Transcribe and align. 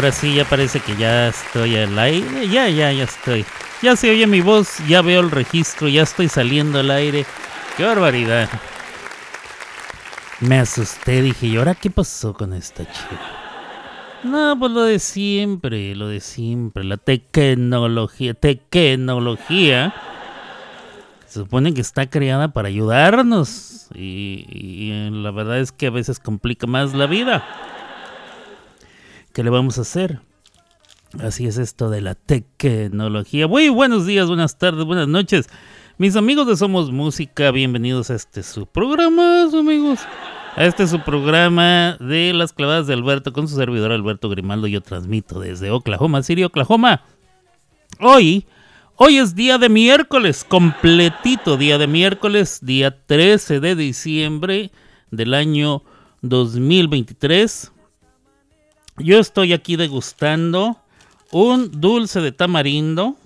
ahora 0.00 0.12
sí, 0.12 0.34
ya 0.34 0.46
parece 0.46 0.80
que 0.80 0.96
ya 0.96 1.28
estoy 1.28 1.76
al 1.76 1.98
aire. 1.98 2.48
Ya, 2.48 2.70
ya, 2.70 2.90
ya 2.90 3.04
estoy. 3.04 3.44
Ya 3.82 3.96
se 3.96 4.10
oye 4.10 4.26
mi 4.26 4.40
voz, 4.40 4.78
ya 4.88 5.02
veo 5.02 5.20
el 5.20 5.30
registro, 5.30 5.88
ya 5.88 6.02
estoy 6.02 6.28
saliendo 6.28 6.80
al 6.80 6.90
aire. 6.90 7.26
¡Qué 7.76 7.84
barbaridad! 7.84 8.48
Me 10.40 10.58
asusté, 10.58 11.20
dije, 11.20 11.48
¿y 11.48 11.56
ahora 11.58 11.74
qué 11.74 11.90
pasó 11.90 12.32
con 12.32 12.54
esta 12.54 12.90
chica? 12.90 13.20
No, 14.24 14.58
pues 14.58 14.72
lo 14.72 14.84
de 14.84 14.98
siempre, 14.98 15.94
lo 15.94 16.08
de 16.08 16.20
siempre, 16.20 16.82
la 16.82 16.96
tecnología, 16.96 18.32
tecnología. 18.32 19.94
Se 21.26 21.40
supone 21.40 21.74
que 21.74 21.82
está 21.82 22.08
creada 22.08 22.48
para 22.48 22.68
ayudarnos 22.68 23.88
y, 23.94 24.46
y 24.48 25.10
la 25.10 25.30
verdad 25.30 25.58
es 25.58 25.72
que 25.72 25.88
a 25.88 25.90
veces 25.90 26.18
complica 26.18 26.66
más 26.66 26.94
la 26.94 27.06
vida. 27.06 27.44
¿Qué 29.32 29.44
le 29.44 29.50
vamos 29.50 29.78
a 29.78 29.82
hacer? 29.82 30.20
Así 31.20 31.46
es 31.46 31.56
esto 31.56 31.88
de 31.88 32.00
la 32.00 32.16
tecnología. 32.16 33.46
Muy 33.46 33.68
buenos 33.68 34.04
días, 34.04 34.26
buenas 34.26 34.58
tardes, 34.58 34.84
buenas 34.84 35.06
noches. 35.06 35.48
Mis 35.98 36.16
amigos 36.16 36.48
de 36.48 36.56
Somos 36.56 36.90
Música, 36.90 37.52
bienvenidos 37.52 38.10
a 38.10 38.16
este 38.16 38.42
su 38.42 38.66
programa, 38.66 39.42
amigos. 39.44 40.00
A 40.56 40.64
este 40.64 40.84
su 40.88 41.00
programa 41.04 41.96
de 42.00 42.32
las 42.34 42.52
clavadas 42.52 42.88
de 42.88 42.94
Alberto 42.94 43.32
con 43.32 43.46
su 43.46 43.54
servidor 43.54 43.92
Alberto 43.92 44.28
Grimaldo. 44.28 44.66
Yo 44.66 44.80
transmito 44.80 45.38
desde 45.38 45.70
Oklahoma 45.70 46.24
City, 46.24 46.42
Oklahoma. 46.42 47.04
Hoy, 48.00 48.46
hoy 48.96 49.18
es 49.18 49.36
día 49.36 49.58
de 49.58 49.68
miércoles, 49.68 50.42
completito 50.42 51.56
día 51.56 51.78
de 51.78 51.86
miércoles, 51.86 52.58
día 52.62 53.04
13 53.06 53.60
de 53.60 53.76
diciembre 53.76 54.72
del 55.12 55.34
año 55.34 55.84
2023. 56.22 57.70
Yo 59.02 59.18
estoy 59.18 59.52
aquí 59.52 59.76
degustando 59.76 60.76
un 61.32 61.80
dulce 61.80 62.20
de 62.20 62.32
tamarindo. 62.32 63.16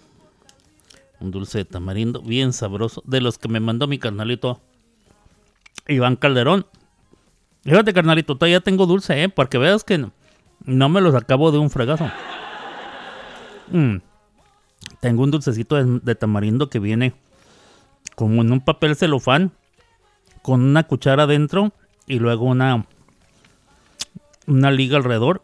Un 1.20 1.30
dulce 1.30 1.58
de 1.58 1.64
tamarindo 1.64 2.20
bien 2.22 2.52
sabroso. 2.52 3.02
De 3.06 3.20
los 3.20 3.38
que 3.38 3.48
me 3.48 3.60
mandó 3.60 3.86
mi 3.86 3.98
carnalito 3.98 4.60
Iván 5.88 6.16
Calderón. 6.16 6.66
Fíjate, 7.64 7.92
carnalito, 7.92 8.36
todavía 8.36 8.60
tengo 8.60 8.86
dulce, 8.86 9.22
¿eh? 9.22 9.28
Porque 9.28 9.58
veas 9.58 9.84
que 9.84 9.96
no, 9.98 10.12
no 10.64 10.88
me 10.88 11.00
los 11.00 11.14
acabo 11.14 11.50
de 11.50 11.58
un 11.58 11.70
fregazo. 11.70 12.10
Mm. 13.70 13.96
Tengo 15.00 15.22
un 15.22 15.30
dulcecito 15.30 15.76
de, 15.76 16.00
de 16.02 16.14
tamarindo 16.14 16.68
que 16.68 16.78
viene 16.78 17.14
como 18.14 18.42
en 18.42 18.52
un 18.52 18.60
papel 18.60 18.96
celofán. 18.96 19.52
Con 20.42 20.62
una 20.62 20.82
cuchara 20.84 21.22
adentro. 21.22 21.72
Y 22.06 22.18
luego 22.18 22.44
una, 22.44 22.86
una 24.46 24.70
liga 24.70 24.98
alrededor. 24.98 25.42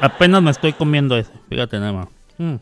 Apenas 0.00 0.42
me 0.42 0.50
estoy 0.50 0.72
comiendo 0.72 1.16
ese. 1.16 1.32
Fíjate 1.48 1.78
nada 1.78 1.92
más. 1.92 2.08
Mm. 2.38 2.56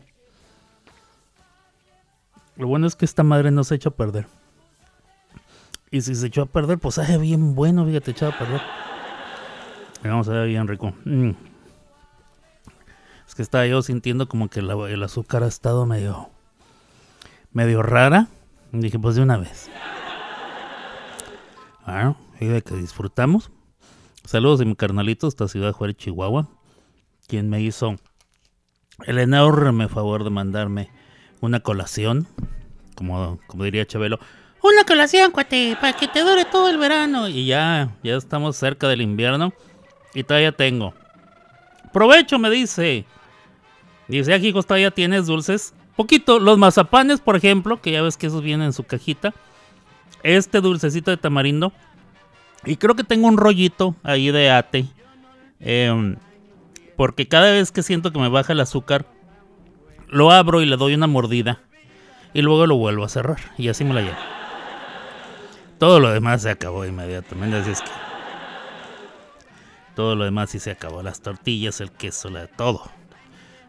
Lo 2.57 2.67
bueno 2.67 2.87
es 2.87 2.95
que 2.95 3.05
esta 3.05 3.23
madre 3.23 3.51
no 3.51 3.63
se 3.63 3.75
echa 3.75 3.89
a 3.89 3.93
perder. 3.93 4.27
Y 5.91 6.01
si 6.01 6.15
se 6.15 6.27
echó 6.27 6.43
a 6.43 6.45
perder, 6.45 6.79
pues 6.79 6.95
sabe 6.95 7.17
bien 7.17 7.55
bueno, 7.55 7.85
fíjate, 7.85 8.11
echado 8.11 8.31
a 8.31 8.37
perder. 8.37 8.61
Vamos 10.03 10.29
a 10.29 10.33
ver 10.33 10.47
bien 10.47 10.67
rico. 10.67 10.93
Mm. 11.03 11.31
Es 13.27 13.35
que 13.35 13.41
estaba 13.41 13.65
yo 13.65 13.81
sintiendo 13.81 14.27
como 14.27 14.49
que 14.49 14.59
el 14.59 15.03
azúcar 15.03 15.43
ha 15.43 15.47
estado 15.47 15.85
medio. 15.85 16.29
medio 17.51 17.81
rara. 17.81 18.27
Dije, 18.71 18.99
pues 18.99 19.15
de 19.15 19.21
una 19.21 19.37
vez. 19.37 19.69
Bueno, 21.85 22.17
y 22.39 22.45
de 22.45 22.61
que 22.61 22.75
disfrutamos. 22.75 23.51
Saludos 24.25 24.59
de 24.59 24.65
mi 24.65 24.75
carnalito 24.75 25.27
hasta 25.27 25.47
Ciudad 25.47 25.71
Juárez, 25.71 25.97
Chihuahua. 25.97 26.47
Quien 27.27 27.49
me 27.49 27.61
hizo 27.61 27.95
el 29.05 29.19
enorme 29.19 29.87
favor 29.87 30.23
de 30.23 30.29
mandarme 30.29 30.89
una 31.41 31.59
colación. 31.59 32.27
Como, 32.95 33.39
como 33.47 33.63
diría 33.63 33.85
Chabelo. 33.85 34.19
Una 34.61 34.83
colación, 34.83 35.31
cuate, 35.31 35.77
para 35.79 35.93
que 35.93 36.07
te 36.07 36.21
dure 36.21 36.45
todo 36.45 36.69
el 36.69 36.77
verano. 36.77 37.27
Y 37.27 37.45
ya, 37.45 37.95
ya 38.03 38.15
estamos 38.15 38.55
cerca 38.55 38.87
del 38.87 39.01
invierno. 39.01 39.53
Y 40.13 40.23
todavía 40.23 40.51
tengo. 40.51 40.93
Provecho, 41.93 42.39
me 42.39 42.49
dice. 42.49 43.05
Dice, 44.07 44.33
aquí 44.33 44.51
todavía 44.53 44.91
tienes 44.91 45.27
dulces. 45.27 45.73
Poquito, 45.95 46.39
los 46.39 46.57
mazapanes, 46.57 47.21
por 47.21 47.35
ejemplo, 47.35 47.81
que 47.81 47.91
ya 47.91 48.01
ves 48.01 48.17
que 48.17 48.27
esos 48.27 48.41
vienen 48.41 48.67
en 48.67 48.73
su 48.73 48.83
cajita. 48.83 49.33
Este 50.23 50.61
dulcecito 50.61 51.11
de 51.11 51.17
tamarindo. 51.17 51.71
Y 52.65 52.77
creo 52.77 52.95
que 52.95 53.03
tengo 53.03 53.27
un 53.27 53.37
rollito 53.37 53.95
ahí 54.03 54.31
de 54.31 54.49
ate. 54.49 54.85
Em, 55.59 56.15
porque 56.95 57.27
cada 57.27 57.51
vez 57.51 57.71
que 57.71 57.83
siento 57.83 58.11
que 58.11 58.19
me 58.19 58.29
baja 58.29 58.53
el 58.53 58.59
azúcar, 58.59 59.05
lo 60.07 60.31
abro 60.31 60.61
y 60.61 60.65
le 60.65 60.77
doy 60.77 60.93
una 60.93 61.07
mordida. 61.07 61.61
Y 62.33 62.41
luego 62.41 62.67
lo 62.67 62.75
vuelvo 62.75 63.05
a 63.05 63.09
cerrar. 63.09 63.39
Y 63.57 63.69
así 63.69 63.83
me 63.83 63.93
la 63.93 64.01
llevo. 64.01 64.17
Todo 65.79 65.99
lo 65.99 66.09
demás 66.09 66.41
se 66.41 66.49
acabó 66.49 66.85
inmediatamente. 66.85 67.57
Así 67.57 67.71
es 67.71 67.81
que. 67.81 67.91
Todo 69.95 70.15
lo 70.15 70.25
demás 70.25 70.49
sí 70.49 70.59
se 70.59 70.71
acabó. 70.71 71.01
Las 71.01 71.21
tortillas, 71.21 71.79
el 71.79 71.91
queso, 71.91 72.29
la, 72.29 72.47
todo. 72.47 72.89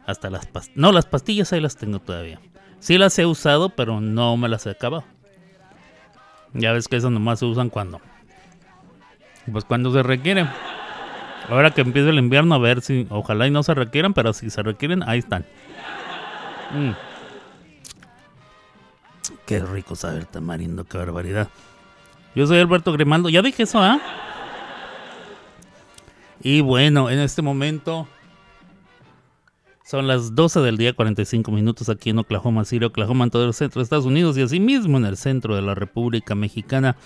Hasta 0.07 0.31
las 0.31 0.47
pastillas. 0.47 0.79
No, 0.79 0.93
las 0.93 1.07
pastillas 1.07 1.53
ahí 1.53 1.61
las 1.61 1.77
tengo 1.77 2.01
todavía. 2.01 2.41
Sí 2.81 2.99
las 2.99 3.19
he 3.19 3.27
usado, 3.27 3.71
pero 3.71 4.01
no 4.01 4.37
me 4.37 4.49
las 4.49 4.67
he 4.67 4.71
acabado. 4.71 5.05
Ya 6.53 6.73
ves 6.73 6.89
que 6.89 6.97
esas 6.97 7.11
nomás 7.11 7.39
se 7.39 7.47
usan 7.47 7.71
cuando. 7.71 8.01
Pues 9.51 9.65
cuando 9.65 9.93
se 9.93 10.03
requieren. 10.03 10.49
Ahora 11.49 11.71
que 11.71 11.81
empieza 11.81 12.11
el 12.11 12.19
invierno, 12.19 12.55
a 12.55 12.59
ver 12.59 12.81
si. 12.81 13.07
Ojalá 13.11 13.47
y 13.47 13.51
no 13.51 13.63
se 13.63 13.75
requieran, 13.75 14.15
pero 14.15 14.33
si 14.33 14.51
se 14.51 14.63
requieren, 14.63 15.03
ahí 15.09 15.21
están. 15.21 15.45
Mm. 16.75 16.91
Qué 19.47 19.61
rico 19.61 19.95
sabe 19.95 20.19
el 20.19 20.27
tamarindo, 20.27 20.85
qué 20.85 20.99
barbaridad. 20.99 21.49
Yo 22.35 22.47
soy 22.47 22.59
Alberto 22.59 22.93
Grimaldo. 22.93 23.29
Ya 23.29 23.43
dije 23.43 23.63
eso, 23.63 23.81
¿ah? 23.81 24.01
Y 26.43 26.61
bueno, 26.61 27.11
en 27.11 27.19
este 27.19 27.43
momento 27.43 28.07
son 29.85 30.09
las 30.09 30.35
12 30.35 30.61
del 30.61 30.77
día, 30.77 30.93
45 30.95 31.51
minutos 31.53 31.89
aquí 31.89 32.11
en 32.11 32.19
Oklahoma 32.19 32.65
City, 32.65 32.85
Oklahoma, 32.85 33.25
en 33.25 33.31
todo 33.31 33.47
el 33.47 33.55
centro 33.55 33.81
de 33.81 33.85
Estados 33.85 34.05
Unidos 34.05 34.37
y 34.37 34.43
asimismo 34.43 34.99
en 34.99 35.05
el 35.05 35.17
centro 35.17 35.55
de 35.55 35.63
la 35.63 35.75
República 35.75 36.35
Mexicana. 36.35 36.97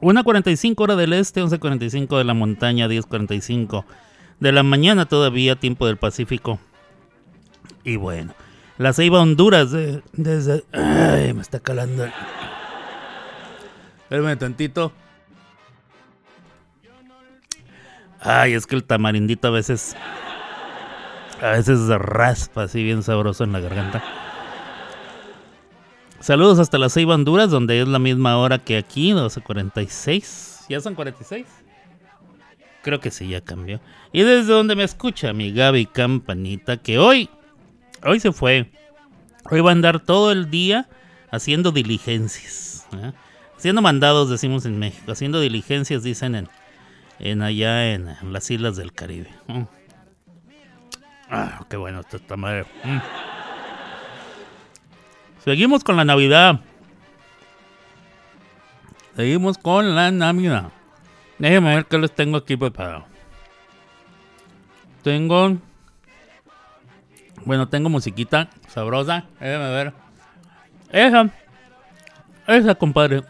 1.45 0.00 0.74
hora 0.80 0.96
del 0.96 1.12
este, 1.12 1.42
11.45 1.42 2.16
de 2.18 2.24
la 2.24 2.34
montaña, 2.34 2.88
10.45 2.88 3.84
de 4.40 4.52
la 4.52 4.62
mañana 4.62 5.06
todavía, 5.06 5.56
tiempo 5.56 5.86
del 5.86 5.96
Pacífico. 5.96 6.58
Y 7.84 7.96
bueno, 7.96 8.34
la 8.78 8.92
Ceiba 8.92 9.20
Honduras 9.20 9.70
de- 9.70 10.02
desde... 10.12 10.64
Ay, 10.72 11.32
me 11.32 11.42
está 11.42 11.60
calando. 11.60 12.06
Espérame 14.02 14.38
tantito. 14.38 14.92
Ay, 18.20 18.54
es 18.54 18.66
que 18.66 18.74
el 18.76 18.84
tamarindito 18.84 19.48
a 19.48 19.50
veces... 19.52 19.96
A 21.40 21.50
veces 21.50 21.78
raspa 21.88 22.64
así 22.64 22.82
bien 22.82 23.04
sabroso 23.04 23.44
en 23.44 23.52
la 23.52 23.60
garganta. 23.60 24.02
Saludos 26.28 26.58
hasta 26.58 26.76
la 26.76 26.90
Ceiba 26.90 27.14
Honduras, 27.14 27.50
donde 27.50 27.80
es 27.80 27.88
la 27.88 27.98
misma 27.98 28.36
hora 28.36 28.58
que 28.58 28.76
aquí, 28.76 29.12
12.46. 29.12 30.66
¿Ya 30.68 30.78
son 30.78 30.94
46? 30.94 31.46
Creo 32.82 33.00
que 33.00 33.10
sí, 33.10 33.28
ya 33.28 33.40
cambió. 33.40 33.80
Y 34.12 34.24
desde 34.24 34.52
donde 34.52 34.76
me 34.76 34.84
escucha 34.84 35.32
mi 35.32 35.54
Gaby 35.54 35.86
Campanita, 35.86 36.76
que 36.76 36.98
hoy, 36.98 37.30
hoy 38.04 38.20
se 38.20 38.32
fue. 38.32 38.70
Hoy 39.50 39.62
va 39.62 39.70
a 39.70 39.72
andar 39.72 40.00
todo 40.00 40.30
el 40.30 40.50
día 40.50 40.86
haciendo 41.30 41.72
diligencias. 41.72 42.86
¿eh? 42.92 43.12
Haciendo 43.56 43.80
mandados, 43.80 44.28
decimos 44.28 44.66
en 44.66 44.78
México. 44.78 45.10
Haciendo 45.10 45.40
diligencias, 45.40 46.02
dicen 46.02 46.34
en, 46.34 46.48
en 47.20 47.40
allá 47.40 47.94
en, 47.94 48.14
las 48.30 48.50
islas 48.50 48.76
del 48.76 48.92
Caribe. 48.92 49.30
Mm. 49.46 49.62
Ah, 51.30 51.64
qué 51.70 51.78
bueno 51.78 52.02
esta 52.12 52.36
madre. 52.36 52.66
Mm. 52.84 52.98
Seguimos 55.44 55.84
con 55.84 55.96
la 55.96 56.04
Navidad. 56.04 56.60
Seguimos 59.16 59.58
con 59.58 59.94
la 59.94 60.10
Navidad. 60.10 60.70
Déjenme 61.38 61.74
ver 61.74 61.86
qué 61.86 61.98
les 61.98 62.14
tengo 62.14 62.36
aquí 62.36 62.56
preparado. 62.56 63.04
Tengo. 65.02 65.56
Bueno, 67.44 67.68
tengo 67.68 67.88
musiquita 67.88 68.48
sabrosa. 68.68 69.24
Déjenme 69.40 69.70
ver. 69.70 69.92
Esa. 70.90 71.30
Esa, 72.46 72.74
compadre. 72.74 73.22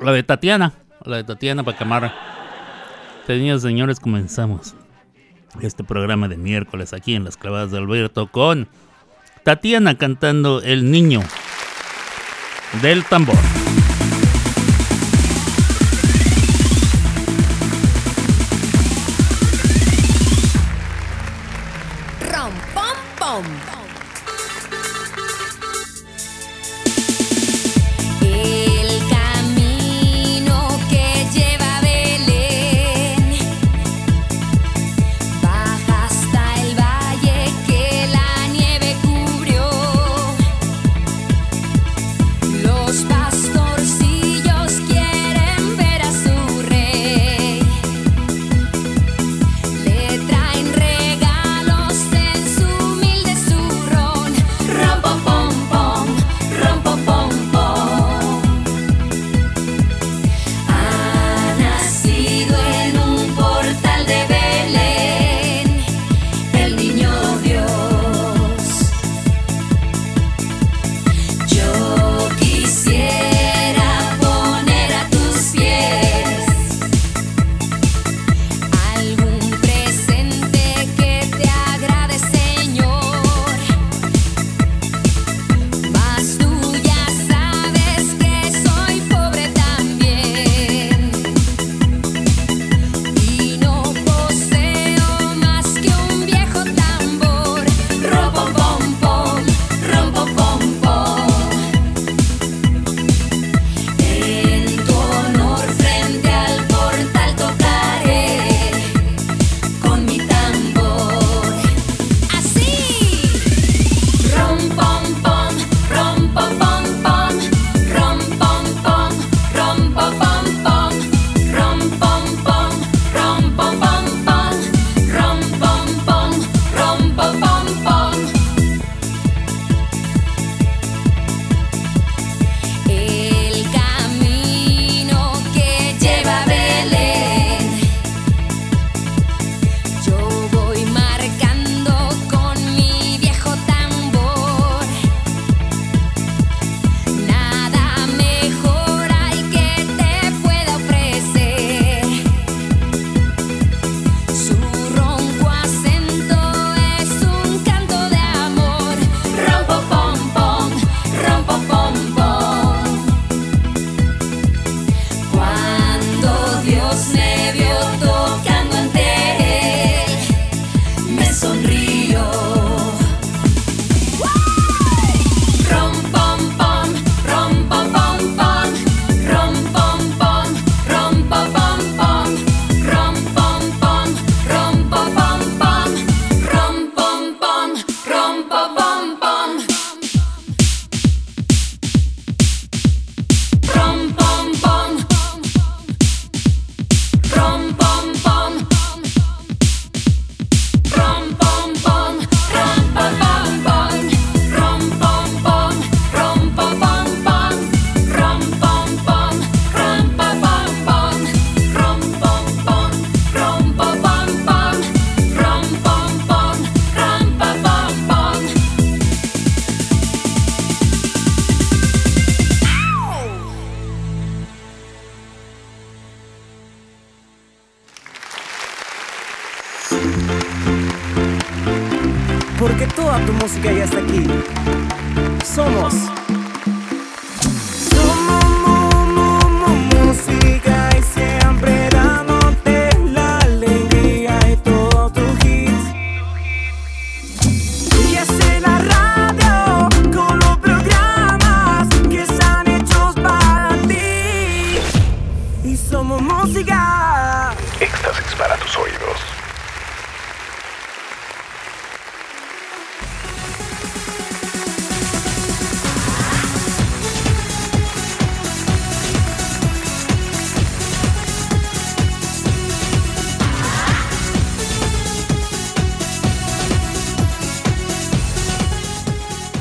La 0.00 0.12
de 0.12 0.22
Tatiana. 0.22 0.72
La 1.04 1.16
de 1.16 1.24
Tatiana 1.24 1.62
para 1.62 1.76
quemar. 1.76 2.12
Señores, 3.26 3.62
señores, 3.62 4.00
comenzamos 4.00 4.74
este 5.60 5.84
programa 5.84 6.28
de 6.28 6.36
miércoles 6.36 6.92
aquí 6.92 7.14
en 7.14 7.24
las 7.24 7.36
clavadas 7.36 7.70
de 7.70 7.78
Alberto 7.78 8.26
con 8.28 8.68
Tatiana 9.48 9.94
cantando 9.94 10.60
El 10.60 10.90
Niño 10.90 11.22
del 12.82 13.02
Tambor. 13.06 13.38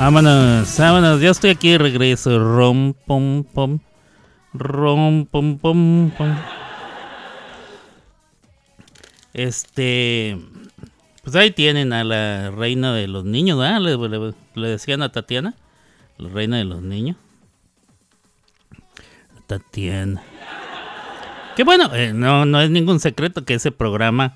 Vámonos, 0.08 0.78
vámonos. 0.78 1.20
Ya 1.20 1.32
estoy 1.32 1.50
aquí 1.50 1.72
de 1.72 1.80
regreso. 1.80 2.40
Rom, 2.40 2.94
pom, 2.94 3.44
pom. 3.44 3.80
Rom, 4.54 5.26
pom, 5.26 5.58
pom, 5.58 6.12
pom. 6.12 6.34
Este, 9.34 10.40
pues 11.26 11.36
ahí 11.36 11.52
tienen 11.52 11.92
a 11.92 12.06
la 12.06 12.52
reina 12.52 12.94
de 12.94 13.10
los 13.10 13.26
niños, 13.26 13.60
¿verdad? 13.60 13.82
Le, 14.56 14.70
decían 14.70 15.02
a 15.02 15.12
Tatiana, 15.12 15.56
la 16.18 16.30
reina 16.30 16.56
de 16.56 16.64
los 16.64 16.82
niños. 16.82 17.18
Tatiana. 19.46 20.24
Que 21.58 21.66
bueno, 21.66 21.94
eh, 21.94 22.14
no, 22.14 22.46
no 22.46 22.62
es 22.62 22.70
ningún 22.70 23.02
secreto 23.02 23.44
que 23.44 23.56
ese 23.56 23.74
programa 23.74 24.36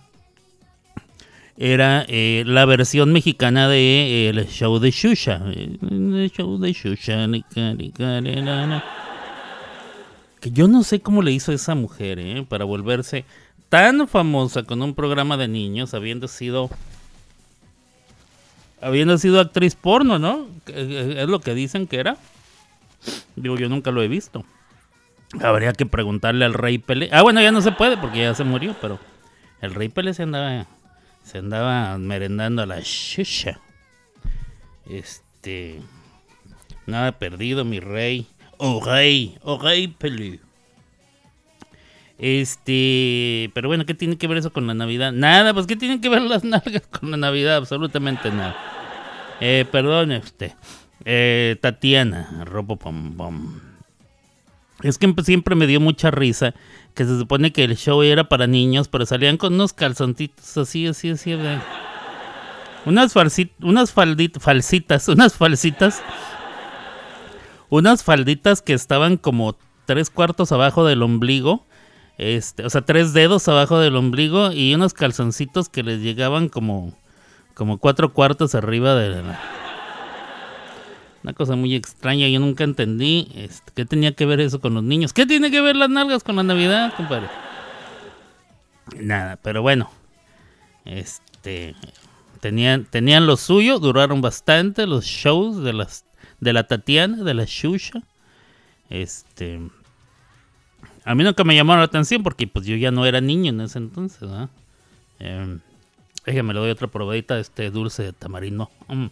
era 1.61 2.03
eh, 2.07 2.41
la 2.47 2.65
versión 2.65 3.13
mexicana 3.13 3.67
de 3.67 3.77
eh, 3.77 4.29
el 4.29 4.47
show 4.47 4.79
de 4.79 4.89
Shusha. 4.89 5.43
El 5.45 6.31
show 6.33 6.57
de 6.57 6.73
Shusha. 6.73 7.27
Que 10.39 10.49
yo 10.49 10.67
no 10.67 10.81
sé 10.81 11.01
cómo 11.01 11.21
le 11.21 11.31
hizo 11.31 11.51
esa 11.51 11.75
mujer 11.75 12.17
eh, 12.17 12.43
para 12.49 12.65
volverse 12.65 13.25
tan 13.69 14.07
famosa 14.07 14.63
con 14.63 14.81
un 14.81 14.95
programa 14.95 15.37
de 15.37 15.47
niños, 15.47 15.93
habiendo 15.93 16.27
sido 16.27 16.71
habiendo 18.81 19.19
sido 19.19 19.39
actriz 19.39 19.75
porno, 19.75 20.17
¿no? 20.17 20.47
Es 20.65 21.27
lo 21.27 21.41
que 21.41 21.53
dicen 21.53 21.85
que 21.85 21.97
era. 21.97 22.17
Digo, 23.35 23.55
yo 23.55 23.69
nunca 23.69 23.91
lo 23.91 24.01
he 24.01 24.07
visto. 24.07 24.43
Habría 25.39 25.73
que 25.73 25.85
preguntarle 25.85 26.43
al 26.43 26.55
rey 26.55 26.79
Pelé. 26.79 27.09
Ah, 27.11 27.21
bueno, 27.21 27.39
ya 27.39 27.51
no 27.51 27.61
se 27.61 27.71
puede 27.71 27.97
porque 27.97 28.21
ya 28.21 28.33
se 28.33 28.43
murió, 28.43 28.75
pero 28.81 28.97
el 29.61 29.75
rey 29.75 29.89
Pelé 29.89 30.15
se 30.15 30.23
andaba, 30.23 30.65
se 31.23 31.37
andaba 31.39 31.97
merendando 31.97 32.61
a 32.61 32.65
la 32.65 32.79
shisha. 32.81 33.59
Este. 34.89 35.81
Nada 36.85 37.13
perdido, 37.13 37.63
mi 37.63 37.79
rey. 37.79 38.27
Oh 38.57 38.83
rey, 38.83 39.37
oh 39.43 39.57
rey 39.59 39.87
Pelé. 39.87 40.39
Este, 42.17 43.49
pero 43.55 43.67
bueno, 43.67 43.87
¿qué 43.87 43.95
tiene 43.95 44.15
que 44.17 44.27
ver 44.27 44.37
eso 44.37 44.53
con 44.53 44.67
la 44.67 44.75
Navidad? 44.75 45.11
Nada, 45.11 45.55
pues 45.55 45.65
¿qué 45.65 45.75
tienen 45.75 46.01
que 46.01 46.09
ver 46.09 46.21
las 46.21 46.43
nalgas 46.43 46.83
con 46.87 47.09
la 47.09 47.17
Navidad? 47.17 47.55
Absolutamente 47.55 48.29
nada. 48.29 48.55
Eh, 49.39 49.65
perdone 49.71 50.19
usted. 50.19 50.51
Eh, 51.03 51.57
Tatiana, 51.59 52.43
robo 52.45 52.75
pom 52.75 53.17
pom. 53.17 53.70
Es 54.83 54.97
que 54.97 55.13
siempre 55.23 55.55
me 55.55 55.67
dio 55.67 55.79
mucha 55.79 56.11
risa 56.11 56.53
que 56.93 57.05
se 57.05 57.17
supone 57.17 57.53
que 57.53 57.63
el 57.63 57.77
show 57.77 58.01
era 58.01 58.27
para 58.27 58.47
niños, 58.47 58.87
pero 58.87 59.05
salían 59.05 59.37
con 59.37 59.53
unos 59.53 59.73
calzoncitos 59.73 60.57
así, 60.57 60.87
así, 60.87 61.11
así. 61.11 61.35
Unas, 62.85 63.13
unas 63.61 63.91
falsitas, 63.91 65.07
unas 65.07 65.35
falsitas. 65.35 66.01
Unas 67.69 68.03
falditas 68.03 68.61
que 68.61 68.73
estaban 68.73 69.17
como 69.17 69.57
tres 69.85 70.09
cuartos 70.09 70.51
abajo 70.51 70.85
del 70.85 71.03
ombligo. 71.03 71.65
Este, 72.17 72.65
o 72.65 72.69
sea, 72.69 72.81
tres 72.81 73.13
dedos 73.13 73.47
abajo 73.47 73.79
del 73.79 73.95
ombligo 73.95 74.51
y 74.51 74.75
unos 74.75 74.93
calzoncitos 74.93 75.69
que 75.69 75.83
les 75.83 76.01
llegaban 76.01 76.49
como, 76.49 76.93
como 77.53 77.77
cuatro 77.77 78.13
cuartos 78.13 78.55
arriba 78.55 78.95
de 78.95 79.09
la 79.09 79.39
una 81.23 81.33
cosa 81.33 81.55
muy 81.55 81.75
extraña, 81.75 82.27
yo 82.27 82.39
nunca 82.39 82.63
entendí 82.63 83.31
este, 83.35 83.71
qué 83.75 83.85
tenía 83.85 84.13
que 84.13 84.25
ver 84.25 84.39
eso 84.39 84.59
con 84.59 84.73
los 84.73 84.83
niños. 84.83 85.13
¿Qué 85.13 85.25
tiene 85.25 85.51
que 85.51 85.61
ver 85.61 85.75
las 85.75 85.89
nalgas 85.89 86.23
con 86.23 86.35
la 86.35 86.43
Navidad, 86.43 86.93
compadre? 86.95 87.27
Nada, 88.99 89.37
pero 89.41 89.61
bueno. 89.61 89.89
Este 90.85 91.75
tenían 92.39 92.85
tenían 92.85 93.27
lo 93.27 93.37
suyo, 93.37 93.77
duraron 93.77 94.21
bastante 94.21 94.87
los 94.87 95.05
shows 95.05 95.63
de 95.63 95.73
las 95.73 96.05
de 96.39 96.53
la 96.53 96.67
Tatiana, 96.67 97.23
de 97.23 97.33
la 97.35 97.45
Shusha. 97.45 98.01
Este 98.89 99.59
a 101.03 101.15
mí 101.15 101.23
nunca 101.23 101.43
me 101.43 101.55
llamaron 101.55 101.81
la 101.81 101.85
atención 101.85 102.23
porque 102.23 102.47
pues 102.47 102.65
yo 102.65 102.75
ya 102.75 102.89
no 102.91 103.05
era 103.05 103.21
niño 103.21 103.51
en 103.51 103.61
ese 103.61 103.77
entonces, 103.77 104.21
¿verdad? 104.21 104.49
Eh, 105.19 105.59
le 106.25 106.53
doy 106.53 106.71
otra 106.71 106.87
probadita 106.87 107.35
de 107.35 107.41
este 107.41 107.69
dulce 107.69 108.03
de 108.03 108.13
tamarindo. 108.13 108.69
Mm. 108.87 109.07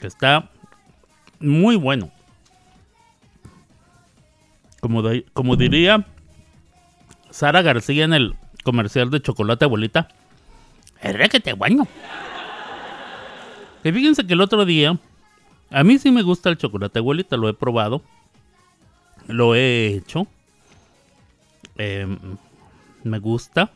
que 0.00 0.06
está 0.06 0.50
muy 1.40 1.76
bueno. 1.76 2.10
Como, 4.80 5.02
como 5.32 5.56
diría 5.56 6.06
Sara 7.30 7.62
García 7.62 8.04
en 8.04 8.14
el 8.14 8.34
comercial 8.62 9.10
de 9.10 9.20
chocolate 9.20 9.64
abuelita, 9.64 10.08
es 11.00 11.28
que 11.28 11.40
te 11.40 11.52
bueno. 11.52 11.88
Que 13.82 13.92
fíjense 13.92 14.26
que 14.26 14.34
el 14.34 14.40
otro 14.42 14.64
día, 14.66 14.98
a 15.70 15.84
mí 15.84 15.98
sí 15.98 16.10
me 16.10 16.22
gusta 16.22 16.50
el 16.50 16.58
chocolate 16.58 16.98
abuelita, 16.98 17.36
lo 17.36 17.48
he 17.48 17.54
probado, 17.54 18.02
lo 19.26 19.54
he 19.54 19.86
hecho, 19.94 20.26
em, 21.76 22.18
me 23.02 23.18
gusta. 23.18 23.70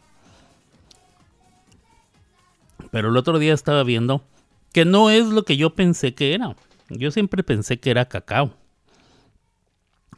Pero 2.91 3.09
el 3.09 3.17
otro 3.17 3.39
día 3.39 3.55
estaba 3.55 3.83
viendo 3.83 4.23
que 4.73 4.85
no 4.85 5.09
es 5.09 5.27
lo 5.27 5.45
que 5.45 5.57
yo 5.57 5.71
pensé 5.71 6.15
que 6.15 6.35
era. 6.35 6.55
Yo 6.89 7.11
siempre 7.11 7.43
pensé 7.43 7.81
que 7.81 7.91
era 7.91 8.07
cacao. 8.07 8.55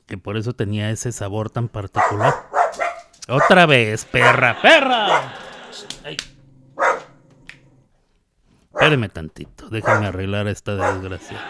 Que 0.06 0.18
por 0.18 0.36
eso 0.36 0.52
tenía 0.52 0.90
ese 0.90 1.12
sabor 1.12 1.50
tan 1.50 1.68
particular. 1.68 2.34
Otra 3.28 3.66
vez, 3.66 4.04
perra, 4.04 4.60
perra. 4.60 5.32
Ay. 6.04 6.16
Espéreme 8.72 9.08
tantito, 9.08 9.68
déjame 9.68 10.06
arreglar 10.06 10.46
esta 10.48 10.76
desgracia. 10.76 11.40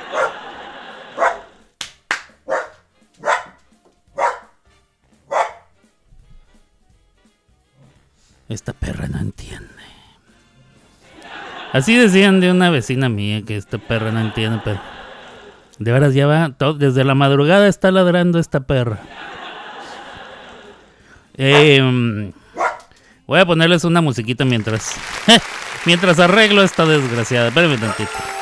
Esta 8.48 8.72
perra 8.72 9.08
no 9.08 9.18
entiende. 9.18 9.66
Así 11.72 11.96
decían 11.98 12.40
de 12.40 12.50
una 12.50 12.70
vecina 12.70 13.08
mía 13.08 13.42
que 13.42 13.56
esta 13.56 13.76
perra 13.76 14.12
no 14.12 14.20
entiende, 14.20 14.60
pero... 14.64 14.95
De 15.78 15.92
veras, 15.92 16.14
ya 16.14 16.26
va. 16.26 16.50
desde 16.78 17.04
la 17.04 17.14
madrugada 17.14 17.68
está 17.68 17.90
ladrando 17.90 18.38
esta 18.38 18.60
perra. 18.60 18.98
Em, 21.38 22.32
voy 23.26 23.40
a 23.40 23.46
ponerles 23.46 23.84
una 23.84 24.00
musiquita 24.00 24.44
mientras. 24.44 24.96
mientras 25.84 26.18
arreglo 26.18 26.62
esta 26.62 26.86
desgraciada. 26.86 27.48
Espérenme 27.48 27.76
tantito. 27.76 28.35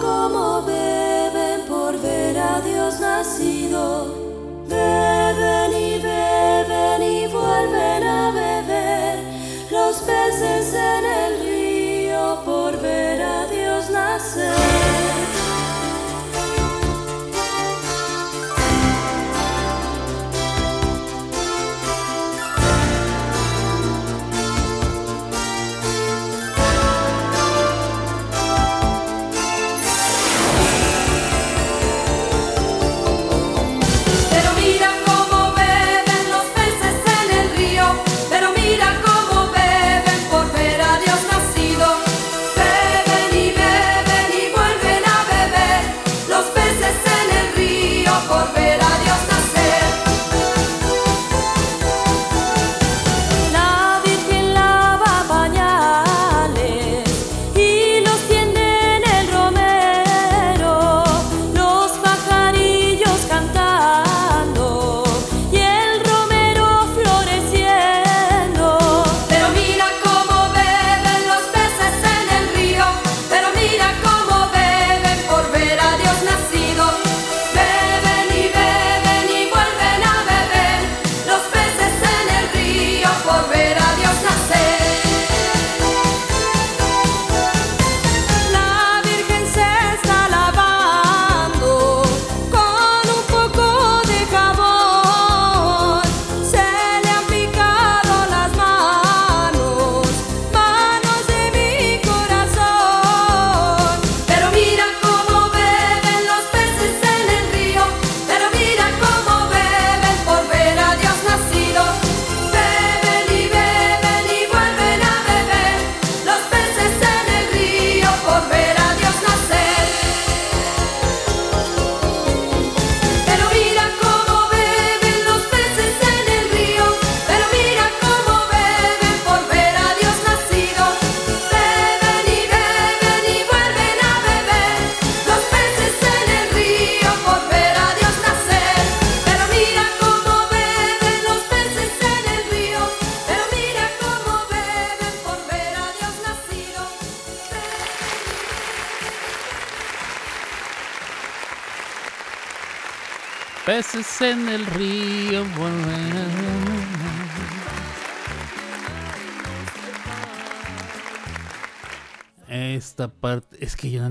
Cómo 0.00 0.62
beben 0.62 1.62
por 1.66 1.98
ver 2.00 2.38
a 2.38 2.60
Dios 2.60 3.00
nacido. 3.00 4.14
Beben 4.66 5.72
y 5.72 5.98
beben 5.98 7.02
y 7.02 7.26
vuelven 7.26 8.02
a 8.02 8.30
beber 8.30 9.18
los 9.70 9.96
peces 9.98 10.74
en 10.74 11.04
el 11.04 11.40
río 11.40 12.42
por 12.44 12.78
ver 12.80 13.22
a 13.22 13.46
Dios 13.46 13.90
nacer. 13.90 15.37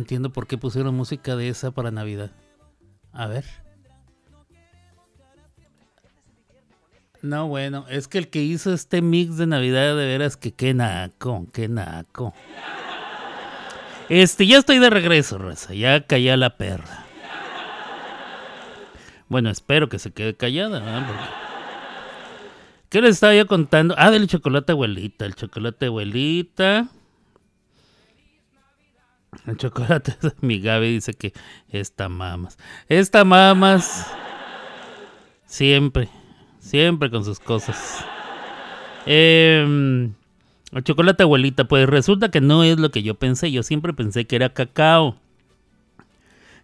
Entiendo 0.07 0.31
por 0.31 0.47
qué 0.47 0.57
pusieron 0.57 0.95
música 0.95 1.35
de 1.35 1.49
esa 1.49 1.71
para 1.71 1.91
Navidad. 1.91 2.31
A 3.11 3.27
ver. 3.27 3.43
No, 7.21 7.49
bueno, 7.49 7.83
es 7.89 8.07
que 8.07 8.17
el 8.19 8.29
que 8.29 8.41
hizo 8.41 8.73
este 8.73 9.01
mix 9.01 9.35
de 9.35 9.47
Navidad 9.47 9.97
de 9.97 10.05
veras 10.05 10.37
que 10.37 10.53
qué 10.53 10.73
naco, 10.73 11.47
qué 11.51 11.67
naco. 11.67 12.33
Este, 14.07 14.47
ya 14.47 14.59
estoy 14.59 14.79
de 14.79 14.89
regreso, 14.89 15.37
raza. 15.39 15.73
Ya 15.73 15.99
callé 16.07 16.37
la 16.37 16.55
perra. 16.55 17.05
Bueno, 19.27 19.49
espero 19.49 19.89
que 19.89 19.99
se 19.99 20.13
quede 20.13 20.37
callada. 20.37 21.05
¿Qué 22.87 23.01
les 23.01 23.15
estaba 23.15 23.35
yo 23.35 23.45
contando? 23.45 23.93
Ah, 23.97 24.09
del 24.09 24.27
chocolate 24.27 24.71
abuelita. 24.71 25.25
El 25.25 25.35
chocolate 25.35 25.87
abuelita. 25.87 26.87
El 29.45 29.57
chocolate 29.57 30.15
mi 30.41 30.59
Gaby 30.59 30.93
dice 30.93 31.13
que 31.13 31.33
esta 31.69 32.09
mamas. 32.09 32.57
Esta 32.89 33.23
mamas. 33.23 34.07
Siempre. 35.45 36.09
Siempre 36.59 37.09
con 37.09 37.23
sus 37.23 37.39
cosas. 37.39 38.05
Eh, 39.05 40.09
el 40.73 40.83
chocolate 40.83 41.23
abuelita, 41.23 41.63
pues 41.63 41.87
resulta 41.87 42.29
que 42.29 42.41
no 42.41 42.63
es 42.63 42.77
lo 42.77 42.91
que 42.91 43.03
yo 43.03 43.15
pensé. 43.15 43.51
Yo 43.51 43.63
siempre 43.63 43.93
pensé 43.93 44.25
que 44.25 44.35
era 44.35 44.49
cacao. 44.49 45.17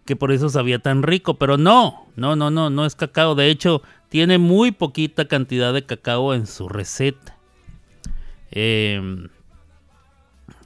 Que 0.04 0.14
por 0.14 0.30
eso 0.30 0.50
sabía 0.50 0.78
tan 0.78 1.02
rico. 1.02 1.38
Pero 1.38 1.56
no, 1.56 2.06
no, 2.16 2.36
no, 2.36 2.50
no, 2.50 2.68
no 2.68 2.84
es 2.84 2.94
cacao. 2.94 3.34
De 3.34 3.48
hecho, 3.48 3.82
tiene 4.10 4.36
muy 4.38 4.72
poquita 4.72 5.26
cantidad 5.26 5.72
de 5.72 5.86
cacao 5.86 6.34
en 6.34 6.46
su 6.46 6.68
receta. 6.68 7.38
Em, 8.50 9.28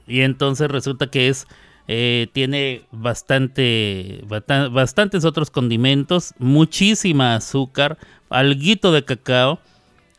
y 0.05 0.21
entonces 0.21 0.69
resulta 0.69 1.07
que 1.07 1.29
es. 1.29 1.47
Eh, 1.91 2.27
tiene 2.33 2.83
bastante, 2.91 4.23
bastantes 4.27 5.25
otros 5.25 5.49
condimentos, 5.49 6.35
muchísima 6.37 7.33
azúcar, 7.35 7.97
alguito 8.29 8.91
de 8.91 9.03
cacao 9.03 9.59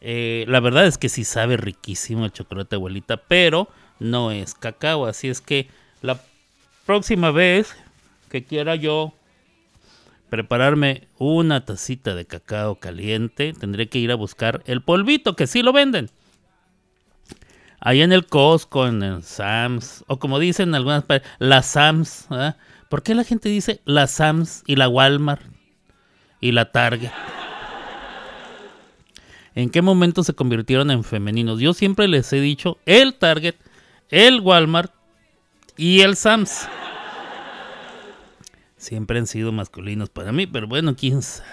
eh, 0.00 0.44
la 0.48 0.60
verdad 0.60 0.86
es 0.86 0.96
que 0.96 1.08
sí 1.08 1.24
sabe 1.24 1.56
riquísimo 1.56 2.24
el 2.24 2.32
chocolate 2.32 2.76
abuelita, 2.76 3.18
pero 3.18 3.68
no 3.98 4.30
es 4.30 4.54
cacao. 4.54 5.06
Así 5.06 5.28
es 5.28 5.40
que 5.40 5.68
la 6.02 6.20
próxima 6.86 7.30
vez 7.30 7.74
que 8.30 8.44
quiera 8.44 8.76
yo 8.76 9.12
prepararme 10.30 11.08
una 11.18 11.64
tacita 11.64 12.14
de 12.14 12.24
cacao 12.24 12.76
caliente, 12.76 13.52
tendré 13.52 13.88
que 13.88 13.98
ir 13.98 14.12
a 14.12 14.14
buscar 14.14 14.62
el 14.66 14.82
polvito, 14.82 15.36
que 15.36 15.46
sí 15.46 15.62
lo 15.62 15.72
venden. 15.72 16.08
Ahí 17.80 18.02
en 18.02 18.12
el 18.12 18.26
Costco, 18.26 18.86
en 18.86 19.02
el 19.02 19.22
Sams, 19.22 20.04
o 20.06 20.18
como 20.18 20.38
dicen 20.38 20.74
algunas 20.74 21.04
la 21.38 21.62
Sams. 21.62 22.28
¿Por 22.90 23.02
qué 23.02 23.14
la 23.14 23.24
gente 23.24 23.48
dice 23.48 23.80
la 23.86 24.06
Sams 24.06 24.62
y 24.66 24.76
la 24.76 24.88
Walmart 24.88 25.42
y 26.40 26.52
la 26.52 26.70
Target? 26.72 27.10
en 29.54 29.70
qué 29.70 29.82
momento 29.82 30.22
se 30.22 30.34
convirtieron 30.34 30.90
en 30.90 31.04
femeninos. 31.04 31.60
Yo 31.60 31.72
siempre 31.72 32.06
les 32.06 32.30
he 32.32 32.40
dicho 32.40 32.78
el 32.84 33.14
Target, 33.14 33.54
el 34.10 34.40
Walmart 34.40 34.92
y 35.76 36.00
el 36.00 36.16
Sams. 36.16 36.68
Siempre 38.76 39.18
han 39.18 39.26
sido 39.26 39.52
masculinos 39.52 40.10
para 40.10 40.32
mí, 40.32 40.46
pero 40.46 40.66
bueno, 40.66 40.94
quién 40.96 41.22
sabe. 41.22 41.48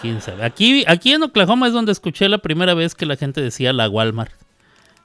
Quién 0.00 0.20
sabe. 0.20 0.44
Aquí, 0.44 0.84
aquí 0.86 1.12
en 1.12 1.22
Oklahoma 1.22 1.66
es 1.66 1.72
donde 1.72 1.92
escuché 1.92 2.28
la 2.28 2.38
primera 2.38 2.74
vez 2.74 2.94
que 2.94 3.06
la 3.06 3.16
gente 3.16 3.40
decía 3.42 3.72
la 3.72 3.88
Walmart 3.88 4.32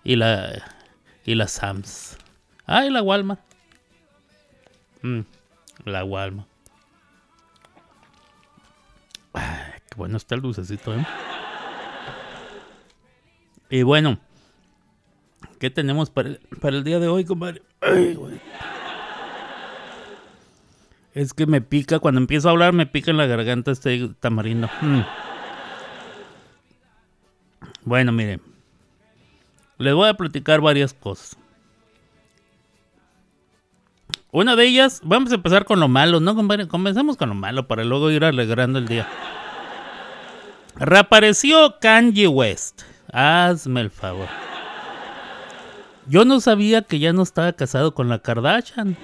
y 0.05 0.15
la, 0.15 0.63
y 1.25 1.35
Sams. 1.47 2.17
Ah, 2.65 2.85
y 2.85 2.91
la 2.91 3.01
Walmart. 3.01 3.41
Mm, 5.01 5.21
la 5.83 6.05
Walmart. 6.05 6.47
Qué 9.33 9.95
bueno 9.97 10.15
está 10.15 10.35
el 10.35 10.41
dulcecito, 10.41 10.95
¿eh? 10.95 11.05
Y 13.69 13.81
bueno, 13.81 14.19
¿qué 15.59 15.69
tenemos 15.71 16.11
para 16.11 16.29
el, 16.29 16.83
día 16.83 16.99
de 16.99 17.07
hoy, 17.07 17.25
compadre? 17.25 17.63
Es 21.13 21.33
que 21.33 21.45
me 21.47 21.61
pica, 21.61 21.99
cuando 21.99 22.21
empiezo 22.21 22.47
a 22.47 22.51
hablar 22.51 22.73
me 22.73 22.85
pica 22.85 23.09
en 23.09 23.17
la 23.17 23.25
garganta 23.25 23.71
este 23.71 24.09
tamarindo. 24.19 24.69
Mm. 24.81 25.01
Bueno, 27.85 28.11
miren. 28.11 28.54
Les 29.77 29.93
voy 29.93 30.09
a 30.09 30.13
platicar 30.13 30.61
varias 30.61 30.93
cosas. 30.93 31.37
Una 34.31 34.55
de 34.55 34.65
ellas, 34.65 35.01
vamos 35.03 35.31
a 35.31 35.35
empezar 35.35 35.65
con 35.65 35.79
lo 35.79 35.87
malo, 35.87 36.19
¿no? 36.19 36.35
Comencemos 36.67 37.15
con 37.15 37.29
lo 37.29 37.35
malo 37.35 37.67
para 37.67 37.83
luego 37.83 38.11
ir 38.11 38.25
alegrando 38.25 38.79
el 38.79 38.87
día. 38.87 39.07
Reapareció 40.75 41.79
Kanye 41.79 42.27
West. 42.27 42.81
Hazme 43.13 43.81
el 43.81 43.89
favor. 43.89 44.27
Yo 46.07 46.25
no 46.25 46.39
sabía 46.39 46.81
que 46.81 46.99
ya 46.99 47.13
no 47.13 47.23
estaba 47.23 47.53
casado 47.53 47.93
con 47.93 48.09
la 48.09 48.19
Kardashian. 48.19 48.97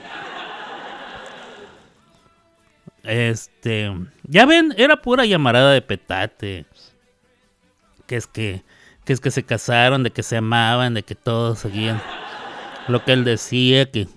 Este, 3.04 3.92
ya 4.24 4.46
ven, 4.46 4.74
era 4.78 5.02
pura 5.02 5.26
llamarada 5.26 5.72
de 5.72 5.82
petate. 5.82 6.66
Que 8.06 8.18
es 8.18 8.28
que, 8.28 8.64
que 9.06 9.14
es 9.14 9.20
que 9.20 9.32
se 9.32 9.44
casaron, 9.44 10.04
de 10.04 10.12
que 10.12 10.24
se 10.24 10.38
amaban, 10.38 10.94
de 10.94 11.04
que 11.04 11.16
todos 11.16 11.60
seguían 11.60 12.02
lo 12.88 13.04
que 13.04 13.14
él 13.14 13.24
decía, 13.24 13.90
que, 13.90 14.08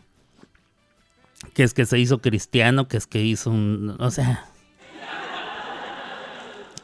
que 1.54 1.62
es 1.62 1.74
que 1.74 1.86
se 1.86 1.98
hizo 1.98 2.18
cristiano, 2.18 2.88
que 2.88 2.96
es 2.96 3.06
que 3.06 3.22
hizo 3.22 3.50
un, 3.50 3.96
o 3.98 4.10
sea, 4.10 4.46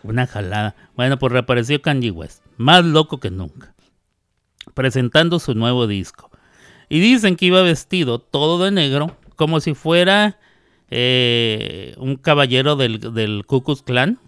una 0.02 0.26
jalada. 0.26 0.74
Bueno, 0.96 1.18
pues 1.18 1.32
reapareció 1.32 1.80
Kanye 1.82 2.10
West, 2.10 2.44
más 2.56 2.84
loco 2.84 3.20
que 3.20 3.30
nunca, 3.30 3.74
presentando 4.74 5.38
su 5.38 5.54
nuevo 5.54 5.86
disco. 5.86 6.30
Y 6.88 7.00
dicen 7.00 7.36
que 7.36 7.46
iba 7.46 7.62
vestido 7.62 8.18
todo 8.18 8.64
de 8.64 8.70
negro, 8.70 9.16
como 9.36 9.60
si 9.60 9.74
fuera 9.74 10.38
eh, 10.90 11.94
un 11.98 12.16
caballero 12.16 12.76
del, 12.76 13.14
del 13.14 13.44
Ku 13.46 13.62
Klux 13.62 13.82
Klan. 13.82 14.18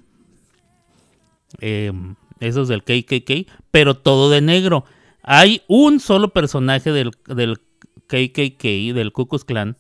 Em, 1.61 2.15
esos 2.43 2.69
del 2.69 2.83
KKK, 2.83 3.51
pero 3.71 3.97
todo 3.97 4.31
de 4.31 4.41
negro. 4.41 4.85
Hay 5.23 5.63
un 5.69 6.01
solo 6.01 6.29
personaje 6.33 6.93
del, 6.93 7.13
del 7.27 7.59
KKK, 8.07 8.95
del 8.95 9.13
Ku 9.13 9.27
Klux 9.27 9.45
Klan, 9.45 9.77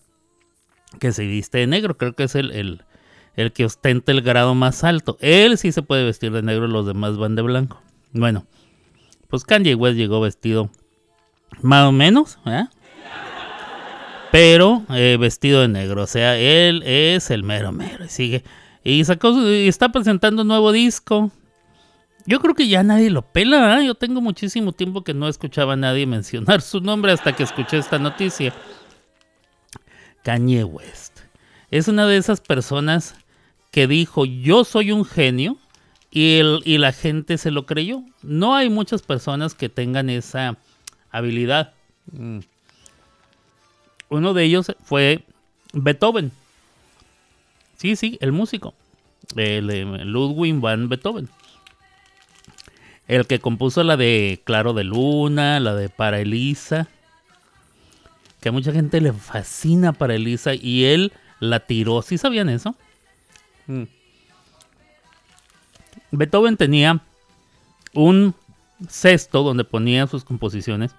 que 1.00 1.12
se 1.12 1.26
viste 1.26 1.58
de 1.58 1.66
negro. 1.66 1.96
Creo 1.96 2.14
que 2.14 2.24
es 2.24 2.34
el, 2.34 2.82
el 3.34 3.52
que 3.52 3.64
ostenta 3.64 4.12
el 4.12 4.22
grado 4.22 4.54
más 4.54 4.84
alto. 4.84 5.16
Él 5.20 5.58
sí 5.58 5.72
se 5.72 5.82
puede 5.82 6.04
vestir 6.04 6.32
de 6.32 6.42
negro, 6.42 6.68
los 6.68 6.86
demás 6.86 7.16
van 7.16 7.34
de 7.34 7.42
blanco. 7.42 7.80
Bueno, 8.12 8.46
pues 9.28 9.44
Kanye 9.44 9.74
West 9.74 9.96
llegó 9.96 10.20
vestido 10.20 10.70
más 11.60 11.86
o 11.86 11.92
menos, 11.92 12.38
¿eh? 12.46 12.66
pero 14.30 14.82
eh, 14.90 15.16
vestido 15.20 15.60
de 15.60 15.68
negro. 15.68 16.02
O 16.02 16.06
sea, 16.06 16.38
él 16.38 16.82
es 16.84 17.30
el 17.30 17.42
mero 17.44 17.72
mero. 17.72 18.04
Y 18.04 18.08
sigue. 18.08 18.44
Y 18.84 19.04
sacó 19.04 19.30
y 19.48 19.68
está 19.68 19.90
presentando 19.90 20.42
un 20.42 20.48
nuevo 20.48 20.72
disco. 20.72 21.30
Yo 22.26 22.40
creo 22.40 22.54
que 22.54 22.68
ya 22.68 22.82
nadie 22.82 23.10
lo 23.10 23.22
pela. 23.22 23.80
¿eh? 23.80 23.86
Yo 23.86 23.94
tengo 23.94 24.20
muchísimo 24.20 24.72
tiempo 24.72 25.02
que 25.02 25.14
no 25.14 25.28
escuchaba 25.28 25.74
a 25.74 25.76
nadie 25.76 26.06
mencionar 26.06 26.60
su 26.60 26.80
nombre 26.80 27.12
hasta 27.12 27.34
que 27.34 27.42
escuché 27.42 27.78
esta 27.78 27.98
noticia. 27.98 28.54
Kanye 30.22 30.64
West. 30.64 31.20
Es 31.70 31.88
una 31.88 32.06
de 32.06 32.16
esas 32.16 32.40
personas 32.40 33.14
que 33.70 33.86
dijo 33.86 34.24
yo 34.26 34.64
soy 34.64 34.92
un 34.92 35.04
genio 35.04 35.56
y, 36.10 36.38
el, 36.38 36.60
y 36.64 36.78
la 36.78 36.92
gente 36.92 37.38
se 37.38 37.50
lo 37.50 37.66
creyó. 37.66 38.02
No 38.22 38.54
hay 38.54 38.68
muchas 38.70 39.02
personas 39.02 39.54
que 39.54 39.68
tengan 39.68 40.10
esa 40.10 40.58
habilidad. 41.10 41.72
Mm. 42.12 42.40
Uno 44.10 44.34
de 44.34 44.44
ellos 44.44 44.72
fue 44.84 45.24
Beethoven. 45.72 46.32
Sí, 47.78 47.96
sí, 47.96 48.18
el 48.20 48.30
músico. 48.30 48.74
El, 49.34 49.66
Ludwig 50.12 50.60
van 50.60 50.88
Beethoven. 50.88 51.28
El 53.12 53.26
que 53.26 53.40
compuso 53.40 53.84
la 53.84 53.98
de 53.98 54.40
Claro 54.42 54.72
de 54.72 54.84
Luna, 54.84 55.60
la 55.60 55.74
de 55.74 55.90
Para 55.90 56.20
Elisa. 56.20 56.88
Que 58.40 58.48
a 58.48 58.52
mucha 58.52 58.72
gente 58.72 59.02
le 59.02 59.12
fascina 59.12 59.92
para 59.92 60.14
Elisa 60.14 60.54
y 60.54 60.86
él 60.86 61.12
la 61.38 61.60
tiró. 61.60 62.00
¿Sí 62.00 62.16
sabían 62.16 62.48
eso? 62.48 62.74
Mm. 63.66 63.82
Beethoven 66.12 66.56
tenía 66.56 67.02
un 67.92 68.34
cesto 68.88 69.42
donde 69.42 69.64
ponía 69.64 70.06
sus 70.06 70.24
composiciones 70.24 70.94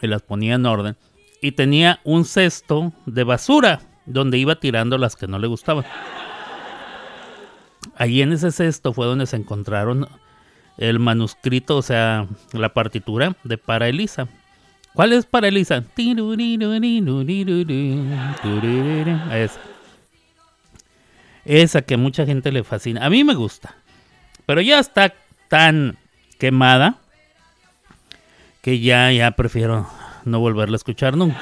y 0.00 0.06
las 0.06 0.22
ponía 0.22 0.54
en 0.54 0.64
orden 0.64 0.96
y 1.42 1.52
tenía 1.52 2.00
un 2.04 2.24
cesto 2.24 2.94
de 3.04 3.24
basura 3.24 3.82
donde 4.06 4.38
iba 4.38 4.58
tirando 4.58 4.96
las 4.96 5.14
que 5.14 5.26
no 5.26 5.38
le 5.38 5.46
gustaban. 5.46 5.84
Ahí 7.96 8.22
en 8.22 8.32
ese 8.32 8.50
cesto 8.50 8.94
fue 8.94 9.04
donde 9.04 9.26
se 9.26 9.36
encontraron 9.36 10.08
el 10.78 10.98
manuscrito, 10.98 11.76
o 11.76 11.82
sea, 11.82 12.26
la 12.52 12.72
partitura 12.72 13.36
de 13.44 13.58
Para 13.58 13.88
Elisa. 13.88 14.28
¿Cuál 14.94 15.12
es 15.12 15.26
Para 15.26 15.48
Elisa? 15.48 15.82
Esa. 19.36 19.60
Esa 21.44 21.82
que 21.82 21.96
mucha 21.96 22.26
gente 22.26 22.52
le 22.52 22.64
fascina. 22.64 23.04
A 23.04 23.10
mí 23.10 23.24
me 23.24 23.34
gusta. 23.34 23.74
Pero 24.46 24.60
ya 24.60 24.78
está 24.78 25.14
tan 25.48 25.98
quemada 26.38 26.96
que 28.62 28.80
ya, 28.80 29.12
ya 29.12 29.30
prefiero 29.32 29.86
no 30.24 30.40
volverla 30.40 30.74
a 30.74 30.76
escuchar 30.76 31.16
nunca. 31.16 31.40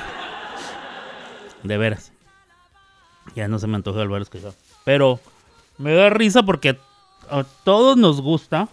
De 1.63 1.77
veras. 1.77 2.13
Ya 3.35 3.49
no 3.49 3.59
se 3.59 3.67
me 3.67 3.77
antoja 3.77 3.99
volver 3.99 4.21
a 4.21 4.23
escuchar. 4.23 4.53
Pero 4.85 5.21
me 5.79 5.93
da 5.93 6.11
risa 6.11 6.43
porque 6.43 6.79
a 7.31 7.45
todos 7.65 7.97
nos 7.97 8.21
gusta. 8.21 8.69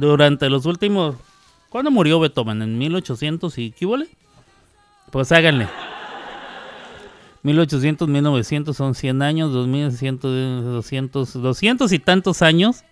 Durante 0.00 0.48
los 0.50 0.66
últimos... 0.66 1.16
¿Cuándo 1.68 1.90
murió 1.90 2.20
Beethoven? 2.20 2.62
¿En 2.62 2.78
1800 2.78 3.58
y 3.58 3.70
qué 3.72 3.86
vale? 3.86 4.08
Pues 5.10 5.32
háganle. 5.32 5.68
1800, 7.42 8.08
1900 8.08 8.76
son 8.76 8.94
100 8.94 9.22
años, 9.22 9.52
2100, 9.52 10.18
200, 10.20 11.32
200 11.34 11.92
y 11.92 11.98
tantos 11.98 12.42
años 12.42 12.84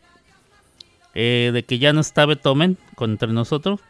eh, 1.14 1.50
de 1.52 1.64
que 1.64 1.78
ya 1.78 1.92
no 1.92 2.00
está 2.00 2.26
Beethoven 2.26 2.78
con 2.94 3.12
entre 3.12 3.32
nosotros. 3.32 3.80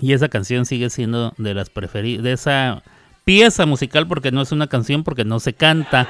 Y 0.00 0.12
esa 0.12 0.28
canción 0.28 0.66
sigue 0.66 0.90
siendo 0.90 1.34
de 1.38 1.54
las 1.54 1.70
preferidas, 1.70 2.22
de 2.22 2.32
esa 2.32 2.82
pieza 3.24 3.66
musical, 3.66 4.06
porque 4.06 4.30
no 4.30 4.42
es 4.42 4.52
una 4.52 4.66
canción, 4.66 5.04
porque 5.04 5.24
no 5.24 5.40
se 5.40 5.54
canta. 5.54 6.08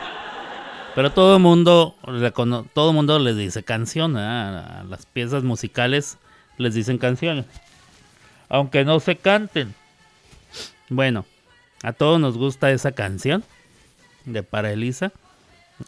Pero 0.97 1.13
todo 1.13 1.37
el 1.37 1.43
mundo, 1.43 1.95
todo 2.73 2.95
mundo 2.95 3.19
les 3.19 3.37
dice 3.37 3.63
canción, 3.63 4.17
a 4.17 4.83
las 4.89 5.05
piezas 5.05 5.45
musicales 5.45 6.17
les 6.57 6.73
dicen 6.73 6.97
canciones. 6.97 7.45
Aunque 8.49 8.83
no 8.83 8.99
se 8.99 9.17
canten. 9.17 9.75
Bueno, 10.89 11.27
a 11.83 11.93
todos 11.93 12.19
nos 12.19 12.39
gusta 12.39 12.71
esa 12.71 12.93
canción 12.93 13.45
de 14.25 14.43
Para 14.43 14.73
Elisa. 14.73 15.13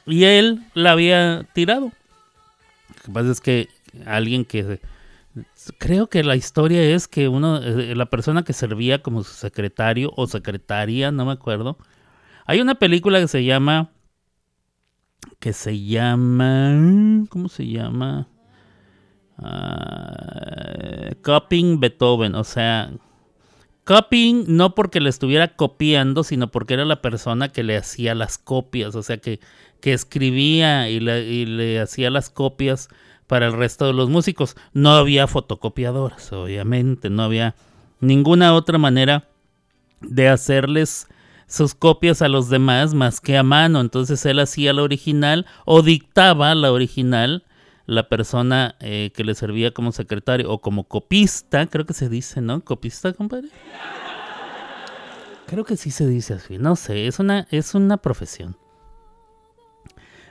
Y 0.05 0.25
él 0.25 0.63
la 0.75 0.93
había 0.93 1.47
tirado. 1.55 1.87
Lo 1.87 3.03
que 3.07 3.11
pasa 3.11 3.31
es 3.31 3.41
que 3.41 3.69
alguien 4.05 4.45
que... 4.45 4.79
Creo 5.79 6.09
que 6.09 6.23
la 6.23 6.37
historia 6.37 6.83
es 6.83 7.09
que 7.09 7.29
uno, 7.29 7.63
eh, 7.63 7.95
la 7.95 8.07
persona 8.11 8.43
que 8.43 8.53
servía 8.53 9.01
como 9.01 9.25
su 9.25 9.33
secretario 9.33 10.13
o 10.17 10.27
secretaria, 10.27 11.11
no 11.11 11.25
me 11.25 11.33
acuerdo. 11.33 11.79
Hay 12.45 12.61
una 12.61 12.75
película 12.75 13.21
que 13.21 13.29
se 13.29 13.43
llama... 13.43 13.89
Que 15.39 15.53
se 15.53 15.85
llama... 15.85 17.27
¿Cómo 17.29 17.49
se 17.49 17.67
llama? 17.67 18.29
Uh, 19.39 21.15
copying 21.23 21.79
Beethoven, 21.79 22.35
o 22.35 22.43
sea, 22.43 22.91
Copying 23.89 24.45
no 24.49 24.75
porque 24.75 25.01
le 25.01 25.09
estuviera 25.09 25.57
copiando, 25.57 26.23
sino 26.23 26.51
porque 26.51 26.75
era 26.75 26.85
la 26.85 27.01
persona 27.01 27.49
que 27.49 27.63
le 27.63 27.79
hacía 27.79 28.15
las 28.15 28.37
copias, 28.37 28.95
o 28.95 29.03
sea, 29.03 29.17
que, 29.17 29.41
que 29.81 29.95
escribía 29.95 30.91
y 30.91 31.01
le, 31.01 31.81
hacía 31.81 32.11
las 32.11 32.29
copias 32.29 32.91
para 33.27 33.47
el 33.47 33.55
resto 33.55 33.87
de 33.87 33.95
los 33.95 34.11
músicos. 34.11 34.57
No 34.75 34.91
había 34.91 35.27
fotocopiadoras, 35.27 36.31
obviamente, 36.35 37.09
no 37.09 37.23
había 37.23 37.55
ninguna 37.99 38.53
otra 38.53 38.77
manera 38.77 39.27
de 40.03 40.29
hacerles 40.29 41.09
sus 41.49 41.75
copias 41.75 42.23
a 42.23 42.29
los 42.29 42.49
demás 42.49 42.95
más 42.95 43.21
que 43.21 43.37
a 43.37 43.43
mano. 43.43 43.81
Entonces 43.81 44.25
él 44.27 44.39
hacía 44.39 44.73
la 44.73 44.83
original 44.83 45.47
o 45.65 45.83
dictaba 45.83 46.55
la 46.55 46.71
original 46.71 47.45
la 47.89 48.07
persona 48.07 48.77
eh, 48.81 49.13
que 49.15 49.25
le 49.25 49.35
servía 49.35 49.73
como 49.73 49.93
secretario 49.93 50.53
o 50.53 50.61
como 50.61 50.85
copista, 50.85 51.67
creo 51.69 51.87
que 51.87 51.95
se 51.95 52.11
dice, 52.11 52.43
¿no? 52.43 52.63
Copista, 52.63 53.15
compadre. 53.15 53.49
Creo 55.47 55.65
que 55.65 55.79
sí 55.79 55.91
se 55.91 56.07
dice 56.07 56.35
así, 56.35 56.59
no 56.59 56.77
sé, 56.77 57.07
es 57.07 57.19
una, 57.19 57.49
es 57.51 57.75
una 57.75 57.97
profesión. 57.97 58.59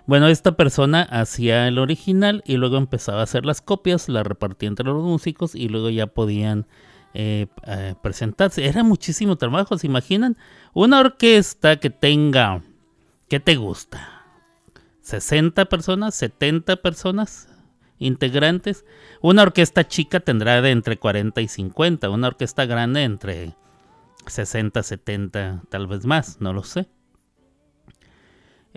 Bueno, 0.06 0.28
esta 0.28 0.56
persona 0.56 1.02
hacía 1.02 1.68
el 1.68 1.80
original 1.80 2.44
y 2.46 2.58
luego 2.58 2.78
empezaba 2.78 3.22
a 3.22 3.24
hacer 3.24 3.44
las 3.44 3.62
copias, 3.62 4.08
la 4.08 4.22
repartía 4.22 4.70
entre 4.70 4.86
los 4.86 5.04
músicos 5.04 5.56
y 5.56 5.68
luego 5.68 5.90
ya 5.90 6.06
podían 6.06 6.68
eh, 7.20 7.96
presentarse. 8.04 8.68
Era 8.68 8.84
muchísimo 8.84 9.38
trabajo, 9.38 9.76
¿se 9.76 9.88
imaginan? 9.88 10.38
Una 10.74 11.00
orquesta 11.00 11.80
que 11.80 11.90
tenga, 11.90 12.62
¿qué 13.28 13.40
te 13.40 13.56
gusta? 13.56 14.24
60 15.02 15.66
personas, 15.66 16.14
70 16.14 16.76
personas 16.76 17.50
integrantes. 17.98 18.86
Una 19.20 19.42
orquesta 19.42 19.88
chica 19.88 20.20
tendrá 20.20 20.62
de 20.62 20.70
entre 20.70 21.00
40 21.00 21.42
y 21.42 21.48
50, 21.48 22.08
una 22.12 22.28
orquesta 22.28 22.68
grande 22.68 23.04
entre 23.04 23.56
60, 24.28 24.84
70, 24.84 25.64
tal 25.70 25.88
vez 25.88 26.06
más, 26.06 26.40
no 26.40 26.54
lo 26.54 26.64
sé. 26.64 26.88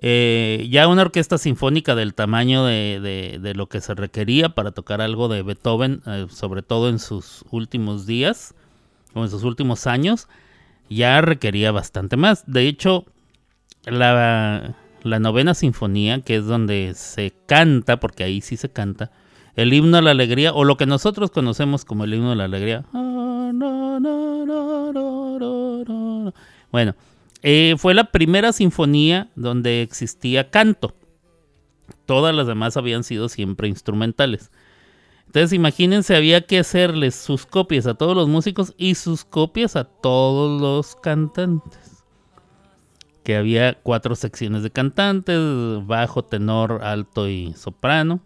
Eh, 0.02 0.66
ya 0.70 0.88
una 0.88 1.02
orquesta 1.02 1.36
sinfónica 1.36 1.94
del 1.94 2.14
tamaño 2.14 2.64
de, 2.64 3.52
lo 3.54 3.68
que 3.68 3.82
se 3.82 3.94
requería 3.94 4.50
para 4.50 4.70
tocar 4.70 5.02
algo 5.02 5.28
de 5.28 5.42
Beethoven, 5.42 6.02
eh, 6.06 6.26
sobre 6.30 6.62
todo 6.62 6.88
en 6.88 6.98
sus 6.98 7.44
últimos 7.50 8.06
días 8.06 8.54
o 9.12 9.24
en 9.24 9.30
sus 9.30 9.44
últimos 9.44 9.86
años, 9.86 10.28
ya 10.88 11.20
requería 11.20 11.70
bastante 11.70 12.16
más. 12.16 12.44
De 12.46 12.66
hecho, 12.66 13.04
la, 13.84 14.74
la 15.02 15.18
novena 15.18 15.52
sinfonía, 15.52 16.22
que 16.22 16.36
es 16.36 16.46
donde 16.46 16.92
se 16.94 17.34
canta, 17.46 18.00
porque 18.00 18.24
ahí 18.24 18.40
sí 18.40 18.56
se 18.56 18.70
canta, 18.70 19.10
el 19.54 19.72
himno 19.74 19.98
a 19.98 20.02
la 20.02 20.12
alegría, 20.12 20.54
o 20.54 20.64
lo 20.64 20.78
que 20.78 20.86
nosotros 20.86 21.30
conocemos 21.30 21.84
como 21.84 22.04
el 22.04 22.14
himno 22.14 22.32
a 22.32 22.36
la 22.36 22.44
alegría. 22.44 22.84
Bueno, 26.72 26.94
eh, 27.42 27.74
fue 27.78 27.94
la 27.94 28.10
primera 28.10 28.52
sinfonía 28.52 29.30
donde 29.36 29.82
existía 29.82 30.50
canto. 30.50 30.94
Todas 32.06 32.34
las 32.34 32.46
demás 32.46 32.76
habían 32.76 33.04
sido 33.04 33.28
siempre 33.28 33.68
instrumentales. 33.68 34.50
Entonces 35.26 35.52
imagínense, 35.52 36.16
había 36.16 36.40
que 36.40 36.58
hacerles 36.58 37.14
sus 37.14 37.46
copias 37.46 37.86
a 37.86 37.94
todos 37.94 38.16
los 38.16 38.28
músicos 38.28 38.74
y 38.76 38.96
sus 38.96 39.24
copias 39.24 39.76
a 39.76 39.84
todos 39.84 40.60
los 40.60 40.96
cantantes 40.96 41.90
que 43.22 43.36
había 43.36 43.74
cuatro 43.74 44.14
secciones 44.16 44.62
de 44.62 44.70
cantantes, 44.70 45.38
bajo, 45.86 46.24
tenor, 46.24 46.80
alto 46.82 47.28
y 47.28 47.52
soprano. 47.54 48.20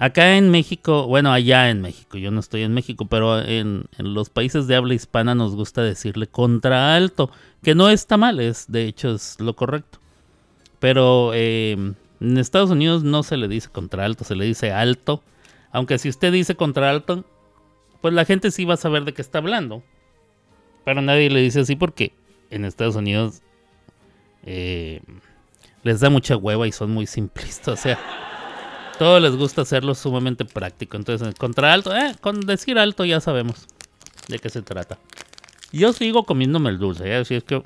Acá 0.00 0.36
en 0.36 0.48
México, 0.52 1.08
bueno, 1.08 1.32
allá 1.32 1.70
en 1.70 1.80
México, 1.80 2.18
yo 2.18 2.30
no 2.30 2.38
estoy 2.38 2.62
en 2.62 2.72
México, 2.72 3.06
pero 3.06 3.42
en, 3.42 3.88
los 3.98 4.30
países 4.30 4.68
de 4.68 4.76
habla 4.76 4.94
hispana 4.94 5.34
nos 5.34 5.56
gusta 5.56 5.82
decirle 5.82 6.28
contraalto, 6.28 7.32
que 7.64 7.74
no 7.74 7.88
está 7.88 8.16
mal, 8.16 8.38
es 8.38 8.70
de 8.70 8.84
hecho 8.84 9.12
es 9.12 9.40
lo 9.40 9.56
correcto. 9.56 9.98
Pero 10.78 11.34
em, 11.34 11.96
en 12.20 12.38
Estados 12.38 12.70
Unidos 12.70 13.02
no 13.02 13.24
se 13.24 13.36
le 13.36 13.48
dice 13.48 13.70
contraalto, 13.70 14.22
se 14.22 14.36
le 14.36 14.44
dice 14.44 14.70
alto. 14.70 15.24
Aunque 15.72 15.98
si 15.98 16.08
usted 16.08 16.30
dice 16.32 16.54
contraalto, 16.54 17.24
pues 18.00 18.14
la 18.14 18.24
gente 18.24 18.52
sí 18.52 18.64
va 18.64 18.74
a 18.74 18.76
saber 18.76 19.04
de 19.04 19.14
qué 19.14 19.22
está 19.22 19.38
hablando. 19.38 19.82
Pero 20.84 21.02
nadie 21.02 21.28
le 21.28 21.40
dice 21.40 21.58
así 21.58 21.74
porque 21.74 22.12
en 22.50 22.64
Estados 22.64 22.94
Unidos 22.94 23.42
eh, 24.44 25.00
les 25.82 25.98
da 25.98 26.08
mucha 26.08 26.36
hueva 26.36 26.68
y 26.68 26.72
son 26.72 26.92
muy 26.92 27.08
simplistas. 27.08 27.80
O 27.80 27.82
sea, 27.82 27.98
todo 28.98 29.20
les 29.20 29.36
gusta 29.36 29.62
hacerlo 29.62 29.94
sumamente 29.94 30.44
práctico. 30.44 30.96
Entonces, 30.96 31.34
contra 31.36 31.72
alto, 31.72 31.94
eh, 31.94 32.14
con 32.20 32.40
decir 32.40 32.78
alto 32.78 33.04
ya 33.04 33.20
sabemos 33.20 33.66
de 34.28 34.38
qué 34.38 34.50
se 34.50 34.62
trata. 34.62 34.98
Yo 35.72 35.92
sigo 35.92 36.24
comiéndome 36.24 36.70
el 36.70 36.78
dulce, 36.78 37.08
¿eh? 37.08 37.16
así 37.16 37.34
es 37.34 37.44
que 37.44 37.62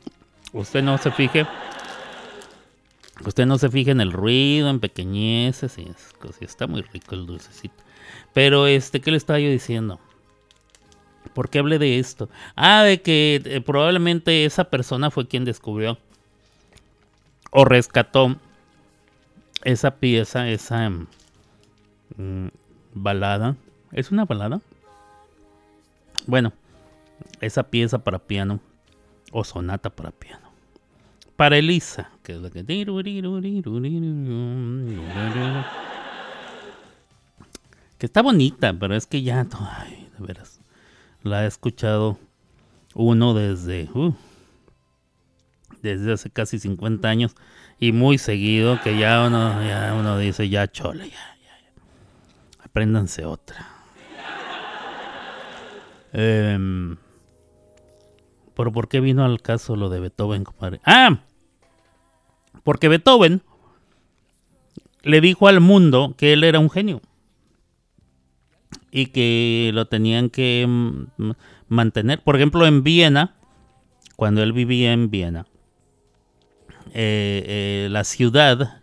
usted 0.52 0.82
no 0.82 0.98
se 0.98 1.10
fije. 1.10 1.46
Usted 3.24 3.46
no 3.46 3.58
se 3.58 3.70
fije 3.70 3.92
en 3.92 4.00
el 4.00 4.12
ruido, 4.12 4.68
en 4.68 4.80
pequeñeces 4.80 5.78
y 5.78 5.92
Está 6.40 6.66
muy 6.66 6.82
rico 6.82 7.14
el 7.14 7.26
dulcecito. 7.26 7.74
Pero, 8.32 8.66
este, 8.66 9.00
¿qué 9.00 9.10
le 9.10 9.16
estaba 9.16 9.38
yo 9.38 9.48
diciendo? 9.48 10.00
¿Por 11.34 11.48
qué 11.48 11.60
hablé 11.60 11.78
de 11.78 11.98
esto? 11.98 12.28
Ah, 12.56 12.82
de 12.82 13.00
que 13.00 13.40
eh, 13.44 13.60
probablemente 13.60 14.44
esa 14.44 14.64
persona 14.64 15.10
fue 15.10 15.28
quien 15.28 15.44
descubrió 15.44 15.98
o 17.50 17.64
rescató 17.64 18.36
esa 19.62 19.96
pieza, 19.96 20.48
esa 20.48 20.90
mm, 22.16 22.48
balada. 22.94 23.56
¿Es 23.92 24.10
una 24.10 24.24
balada? 24.24 24.60
Bueno, 26.26 26.52
esa 27.40 27.64
pieza 27.64 27.98
para 27.98 28.18
piano 28.18 28.60
o 29.32 29.44
sonata 29.44 29.90
para 29.90 30.10
piano. 30.10 30.48
Para 31.36 31.58
Elisa, 31.58 32.10
que 32.22 32.34
es 32.34 32.40
la 32.40 32.50
que... 32.50 32.62
Está 37.98 38.22
bonita, 38.22 38.72
pero 38.74 38.94
es 38.94 39.06
que 39.06 39.22
ya... 39.22 39.44
De 39.44 40.26
veras 40.26 40.62
la 41.22 41.44
he 41.44 41.46
escuchado 41.46 42.18
uno 42.94 43.34
desde, 43.34 43.88
uh, 43.94 44.14
desde 45.82 46.12
hace 46.12 46.30
casi 46.30 46.58
50 46.58 47.08
años 47.08 47.34
y 47.78 47.92
muy 47.92 48.18
seguido 48.18 48.80
que 48.82 48.98
ya 48.98 49.26
uno, 49.26 49.62
ya 49.64 49.94
uno 49.98 50.18
dice, 50.18 50.48
ya 50.48 50.70
chole, 50.70 51.10
ya, 51.10 51.31
apréndanse 52.72 53.26
otra. 53.26 53.68
Em, 56.14 56.96
¿Pero 58.56 58.72
por 58.72 58.88
qué 58.88 59.00
vino 59.00 59.24
al 59.26 59.42
caso 59.42 59.76
lo 59.76 59.90
de 59.90 60.00
Beethoven, 60.00 60.44
compadre? 60.44 60.80
Ah, 60.86 61.20
porque 62.64 62.88
Beethoven 62.88 63.42
le 65.02 65.20
dijo 65.20 65.48
al 65.48 65.60
mundo 65.60 66.14
que 66.16 66.32
él 66.32 66.44
era 66.44 66.58
un 66.58 66.70
genio 66.70 67.02
y 68.90 69.06
que 69.06 69.70
lo 69.74 69.86
tenían 69.86 70.30
que 70.30 70.64
mm, 70.66 71.30
mantener. 71.68 72.22
Por 72.22 72.36
ejemplo, 72.36 72.66
en 72.66 72.82
Viena, 72.82 73.34
cuando 74.16 74.42
él 74.42 74.54
vivía 74.54 74.94
en 74.94 75.10
Viena, 75.10 75.46
eh, 76.94 77.44
eh, 77.46 77.88
la 77.90 78.04
ciudad 78.04 78.81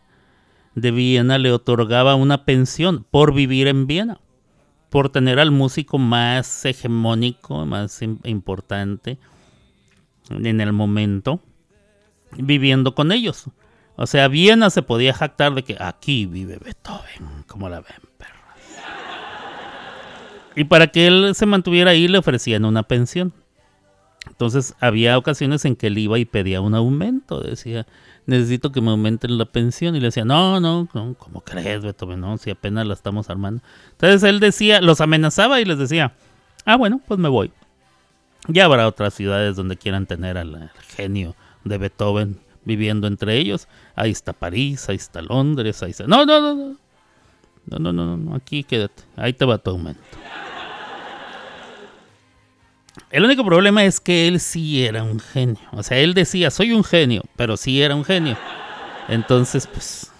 de 0.76 0.92
Viena 0.92 1.38
le 1.38 1.52
otorgaba 1.52 2.16
una 2.16 2.46
pensión 2.46 3.06
por 3.10 3.34
vivir 3.34 3.68
en 3.68 3.88
Viena, 3.88 4.20
por 4.90 5.10
tener 5.10 5.40
al 5.40 5.52
músico 5.52 5.98
más 5.98 6.66
hegemónico, 6.66 7.66
más 7.66 8.02
importante 8.02 9.18
en 10.30 10.62
el 10.62 10.74
momento, 10.74 11.42
viviendo 12.38 12.96
con 12.96 13.12
ellos. 13.12 13.46
O 13.96 14.08
sea, 14.08 14.28
Viena 14.28 14.70
se 14.70 14.82
podía 14.82 15.14
jactar 15.14 15.54
de 15.54 15.64
que 15.64 15.76
aquí 15.80 16.26
vive 16.26 16.58
Beethoven, 16.64 17.44
como 17.48 17.68
la 17.68 17.82
ven, 17.82 18.00
perras. 18.18 18.36
Y 20.56 20.64
para 20.64 20.88
que 20.88 21.08
él 21.08 21.36
se 21.36 21.46
mantuviera 21.46 21.92
ahí 21.92 22.08
le 22.08 22.18
ofrecían 22.18 22.66
una 22.66 22.84
pensión. 22.84 23.34
Entonces 24.28 24.76
había 24.80 25.18
ocasiones 25.18 25.66
en 25.66 25.76
que 25.76 25.88
él 25.88 25.98
iba 25.98 26.18
y 26.18 26.26
pedía 26.26 26.62
un 26.62 26.76
aumento. 26.76 27.42
Decía, 27.42 27.88
necesito 28.30 28.72
que 28.72 28.82
me 28.82 28.92
aumenten 28.92 29.38
la 29.38 29.46
pensión. 29.46 29.96
Y 29.96 30.00
le 30.00 30.08
decía, 30.08 30.26
no, 30.26 30.60
no, 30.60 30.88
no 30.94 31.16
¿cómo 31.18 31.42
crees, 31.42 31.82
Beethoven? 31.82 32.22
No, 32.22 32.38
si 32.38 32.52
apenas 32.52 32.88
la 32.88 32.94
estamos 32.94 33.30
armando. 33.30 33.62
Entonces 33.92 34.24
él 34.24 34.40
decía, 34.40 34.82
los 34.82 35.02
amenazaba 35.02 35.60
y 35.60 35.66
les 35.66 35.78
decía, 35.78 36.14
ah, 36.66 36.78
bueno, 36.78 37.02
pues 37.08 37.20
me 37.20 37.30
voy. 37.30 37.52
Ya 38.48 38.66
habrá 38.66 38.88
otras 38.88 39.14
ciudades 39.14 39.56
donde 39.56 39.78
quieran 39.78 40.06
tener 40.06 40.38
al 40.38 40.72
genio 40.96 41.36
de 41.64 41.78
Beethoven 41.78 42.40
viviendo 42.64 43.08
entre 43.08 43.38
ellos. 43.38 43.68
Ahí 43.96 44.12
está 44.12 44.34
París, 44.34 44.88
ahí 44.90 44.96
está 44.96 45.22
Londres, 45.22 45.84
ahí 45.84 45.92
está... 45.92 46.08
No, 46.08 46.26
no, 46.26 46.40
no, 46.40 46.56
no. 46.56 46.78
No, 47.66 47.78
no, 47.78 47.94
no, 47.94 48.18
no, 48.18 48.36
aquí 48.36 48.64
quédate. 48.64 49.04
Ahí 49.16 49.34
te 49.34 49.46
va 49.46 49.58
tu 49.58 49.72
aumento. 49.72 50.02
El 53.12 53.26
único 53.26 53.44
problema 53.44 53.86
es 53.86 54.00
que 54.00 54.28
él 54.28 54.40
sí 54.40 54.86
era 54.86 55.04
un 55.04 55.20
genio. 55.20 55.60
O 55.72 55.84
sea, 55.84 55.98
él 55.98 56.14
decía, 56.14 56.52
soy 56.52 56.74
un 56.74 56.84
genio, 56.84 57.24
pero 57.36 57.58
sí 57.58 57.82
era 57.82 57.96
un 57.96 58.06
genio. 58.06 58.38
Entonces, 59.08 59.68
pues, 59.68 60.12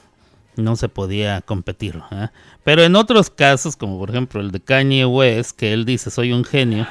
no 0.60 0.76
se 0.76 0.90
podía 0.90 1.42
competir. 1.42 2.02
¿eh? 2.12 2.30
Pero 2.64 2.84
en 2.84 2.96
otros 2.96 3.30
casos, 3.30 3.76
como 3.76 3.98
por 4.00 4.10
ejemplo 4.10 4.42
el 4.42 4.52
de 4.52 4.60
Kanye 4.60 5.06
West, 5.06 5.58
que 5.58 5.74
él 5.74 5.86
dice, 5.86 6.12
soy 6.12 6.34
un 6.34 6.44
genio, 6.44 6.88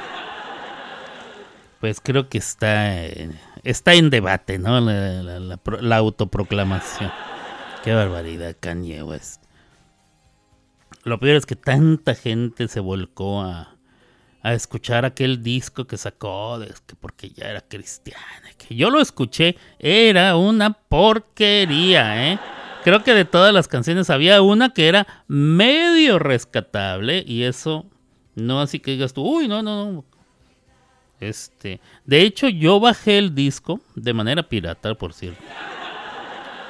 pues 1.80 2.00
creo 2.00 2.28
que 2.28 2.38
está, 2.38 2.96
está 3.62 3.94
en 3.94 4.10
debate, 4.10 4.58
¿no? 4.58 4.80
La, 4.80 5.96
autoproclamación. 5.96 7.12
Qué 7.84 7.94
barbaridad, 7.94 8.56
Kanye 8.58 9.02
West. 9.02 9.42
Lo 11.04 11.20
peor 11.20 11.36
es 11.36 11.46
que 11.46 11.56
tanta 11.56 12.14
gente 12.14 12.68
se 12.68 12.80
volcó 12.80 13.42
a, 13.42 13.77
a 14.42 14.54
escuchar 14.54 15.04
aquel 15.04 15.42
disco 15.42 15.86
que 15.86 15.96
sacó, 15.96 16.58
que 16.86 16.94
porque 16.94 17.30
ya 17.30 17.50
era 17.50 17.60
cristiana. 17.60 18.24
Que 18.56 18.74
yo 18.74 18.90
lo 18.90 19.00
escuché, 19.00 19.56
era 19.78 20.36
una 20.36 20.72
porquería, 20.72 22.32
¿eh? 22.32 22.38
Creo 22.84 23.02
que 23.02 23.14
de 23.14 23.24
todas 23.24 23.52
las 23.52 23.68
canciones 23.68 24.08
había 24.08 24.40
una 24.40 24.70
que 24.70 24.88
era 24.88 25.24
medio 25.26 26.18
rescatable 26.18 27.24
y 27.26 27.42
eso 27.42 27.86
no 28.38 28.60
así 28.60 28.78
que 28.78 28.92
digas 28.92 29.12
tú, 29.12 29.22
uy, 29.22 29.48
no, 29.48 29.62
no, 29.62 29.92
no. 29.92 30.04
Este, 31.20 31.80
de 32.04 32.22
hecho 32.22 32.48
yo 32.48 32.78
bajé 32.78 33.18
el 33.18 33.34
disco 33.34 33.80
de 33.96 34.14
manera 34.14 34.44
pirata, 34.44 34.94
por 34.94 35.12
cierto. 35.12 35.42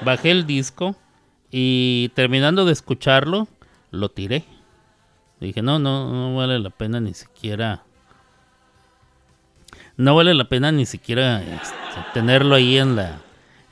Bajé 0.03 0.31
el 0.31 0.47
disco 0.47 0.97
y 1.51 2.11
terminando 2.15 2.65
de 2.65 2.73
escucharlo, 2.73 3.49
lo 3.91 4.09
tiré. 4.11 4.45
Dije, 5.41 5.63
no, 5.63 5.79
no, 5.79 6.13
no 6.13 6.37
vale 6.37 6.59
la 6.59 6.71
pena 6.71 7.01
ni 7.01 7.15
siquiera. 7.15 7.83
No 9.97 10.15
vale 10.15 10.35
la 10.35 10.49
pena 10.49 10.73
ni 10.73 10.87
siquiera 10.87 11.43
este, 11.43 11.77
tenerlo 12.15 12.55
ahí 12.55 12.79
en 12.79 12.97
la 12.97 13.21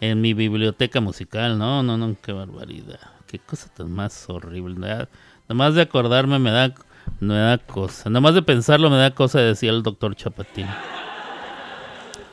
en 0.01 0.21
mi 0.21 0.35
biblioteca 0.35 1.01
musical. 1.01 1.59
No, 1.59 1.83
no, 1.83 1.97
no, 1.97 2.17
qué 2.23 2.33
barbaridad. 2.33 3.01
Qué 3.27 3.39
cosa 3.39 3.69
tan 3.75 3.91
más 3.91 4.29
horrible. 4.29 4.77
Nada, 4.79 5.09
más 5.49 5.75
de 5.75 5.83
acordarme 5.83 6.39
me 6.39 6.51
da, 6.51 6.75
me 7.21 7.35
da 7.35 7.59
cosa. 7.59 8.11
Nada 8.11 8.21
más 8.21 8.35
de 8.35 8.43
pensarlo 8.43 8.91
me 8.91 8.97
da 8.97 9.11
cosa, 9.13 9.41
decía 9.41 9.71
el 9.71 9.83
doctor 9.83 10.15
Chapatín. 10.15 10.67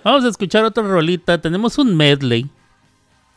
Vamos 0.04 0.26
a 0.26 0.30
escuchar 0.30 0.66
otra 0.66 0.84
rolita. 0.84 1.40
Tenemos 1.40 1.78
un 1.78 1.96
medley. 1.96 2.50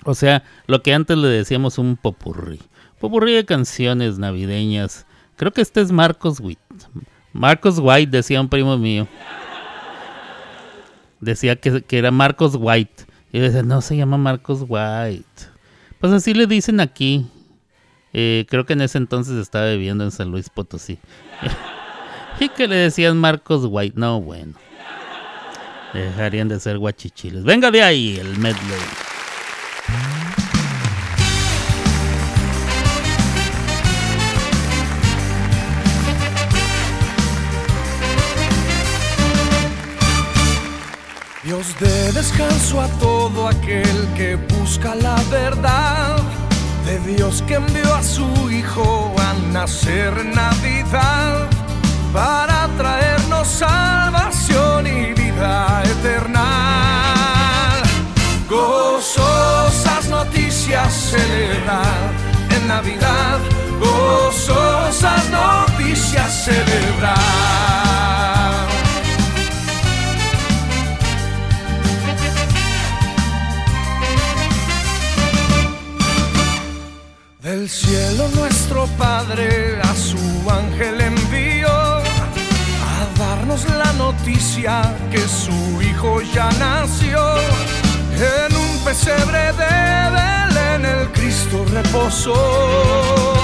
O 0.05 0.15
sea, 0.15 0.43
lo 0.67 0.83
que 0.83 0.95
antes 0.95 1.17
le 1.17 1.29
decíamos 1.29 1.79
un 1.79 1.97
popurrí. 1.97 2.61
Popurrí 3.01 3.35
de 3.35 3.45
canciones 3.45 4.19
navideñas 4.19 5.06
Creo 5.37 5.53
que 5.53 5.61
este 5.61 5.81
es 5.81 5.93
Marcos 5.93 6.41
White. 6.41 6.61
Marcos 7.33 7.79
White, 7.79 8.11
decía 8.11 8.41
un 8.41 8.49
primo 8.49 8.77
mío. 8.79 9.07
Decía 11.21 11.57
que, 11.57 11.85
era 11.91 12.11
Marcos 12.11 12.57
White. 12.59 13.05
Y 13.33 13.41
decía, 13.41 13.63
no 13.63 13.83
se 13.83 13.97
llama 13.97 14.17
Marcos 14.17 14.65
White. 14.67 15.27
Pues 16.01 16.13
así 16.13 16.33
le 16.33 16.47
dicen 16.47 16.81
aquí. 16.81 17.27
Eh, 18.13 18.47
creo 18.49 18.65
que 18.65 18.73
en 18.73 18.81
ese 18.81 18.97
entonces 18.97 19.37
estaba 19.37 19.71
viviendo 19.71 20.05
en 20.05 20.11
San 20.11 20.31
Luis 20.31 20.49
Potosí. 20.49 20.99
y 22.41 22.49
que 22.49 22.67
le 22.67 22.77
decían 22.77 23.19
Marcos 23.19 23.67
White. 23.69 23.99
No, 23.99 24.23
bueno. 24.23 24.55
Dejarían 25.93 26.49
de 26.49 26.61
ser 26.61 26.79
guachichiles. 26.79 27.45
Venga 27.45 27.71
de 27.71 27.83
ahí 27.83 28.17
el 28.17 28.39
medley. 28.39 28.81
Dios 41.47 41.79
de 41.79 42.11
descanso 42.11 42.81
a 42.81 42.89
todo 42.99 43.47
aquel 43.47 44.09
que 44.17 44.35
busca 44.35 44.97
la 44.97 45.15
verdad. 45.31 46.17
De 46.85 46.99
Dios 46.99 47.41
que 47.47 47.55
envió 47.55 47.95
a 47.95 48.03
su 48.03 48.51
Hijo 48.51 49.15
a 49.17 49.33
nacer 49.53 50.13
Navidad 50.25 51.49
para 52.13 52.67
traernos 52.77 53.47
salvación 53.47 54.89
y 54.89 55.15
vida 55.15 55.85
eterna. 55.85 57.81
Gozosas 58.51 60.09
noticias 60.09 60.93
celebrar 60.93 62.11
en 62.51 62.67
Navidad. 62.67 63.39
Gozosas 63.79 65.31
noticias 65.31 66.45
celebrar. 66.45 67.96
Del 77.67 77.75
cielo 77.75 78.29
nuestro 78.37 78.87
Padre 78.97 79.81
a 79.83 79.93
su 79.97 80.17
ángel 80.49 81.01
envió 81.01 81.69
a 81.69 83.19
darnos 83.19 83.69
la 83.71 83.93
noticia 83.95 84.83
que 85.11 85.19
su 85.19 85.83
Hijo 85.83 86.23
ya 86.23 86.49
nació. 86.61 87.19
En 88.15 88.55
un 88.55 88.85
pesebre 88.85 89.53
de 89.55 90.11
Belén 90.15 90.85
el 90.85 91.11
Cristo 91.11 91.65
reposó. 91.73 93.35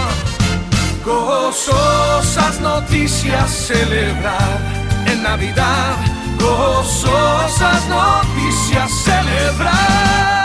Gozosas 1.04 2.60
noticias 2.60 3.50
celebrar 3.50 4.58
en 5.06 5.20
Navidad. 5.24 5.96
Gozosas 6.38 7.88
noticias 7.88 8.88
celebrar. 9.02 10.41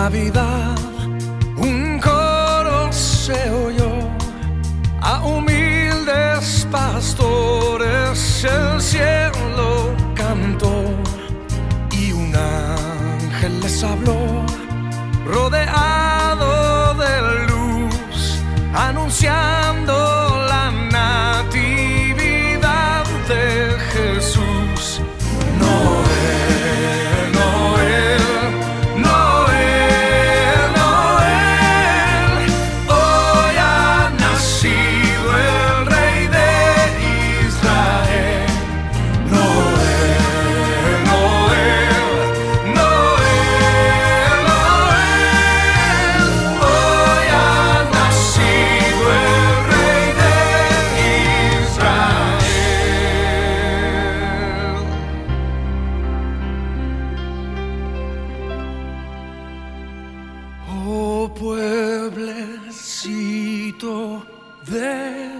Navidad 0.00 0.76
un 1.56 2.00
coro 2.00 2.92
se 2.92 3.38
oyó 3.48 3.92
a 5.00 5.24
humildes 5.24 6.66
pastores 6.68 8.44
el 8.44 8.80
cielo 8.80 9.94
cantó 10.16 10.82
y 11.92 12.10
un 12.10 12.34
ángel 12.34 13.60
les 13.60 13.84
habló 13.84 14.44
rodeado 15.24 16.94
de 16.94 17.46
luz 17.46 18.40
anunciando 18.74 19.53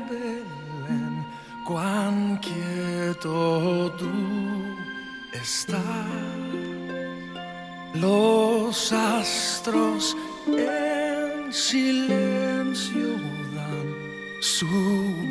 Belén, 0.09 1.27
cuán 1.65 2.39
quieto 2.39 3.93
tú 3.99 4.11
estás. 5.33 5.85
Los 7.95 8.93
astros 8.93 10.17
en 10.47 11.53
silencio 11.53 13.09
dan 13.55 13.95
su 14.41 14.67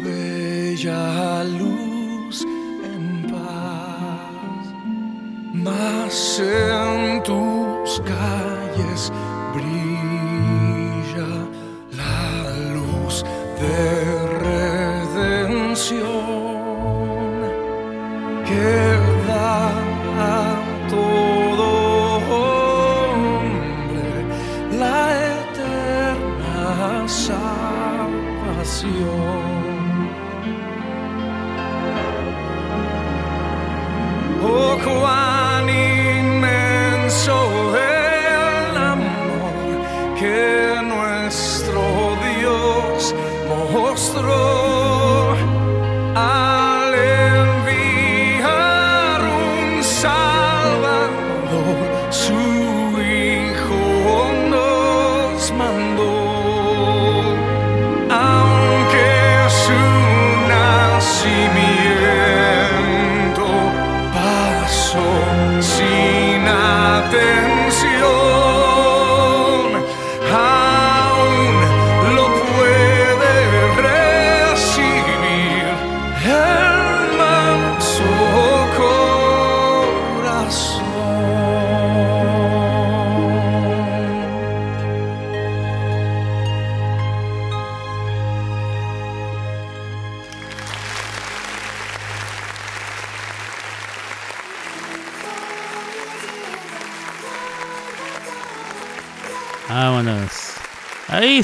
bella 0.04 1.44
luz 1.44 2.46
en 2.84 3.28
paz, 3.32 4.66
mas 5.54 6.40
en 6.40 7.22
tus 7.24 8.02
calles 8.02 9.12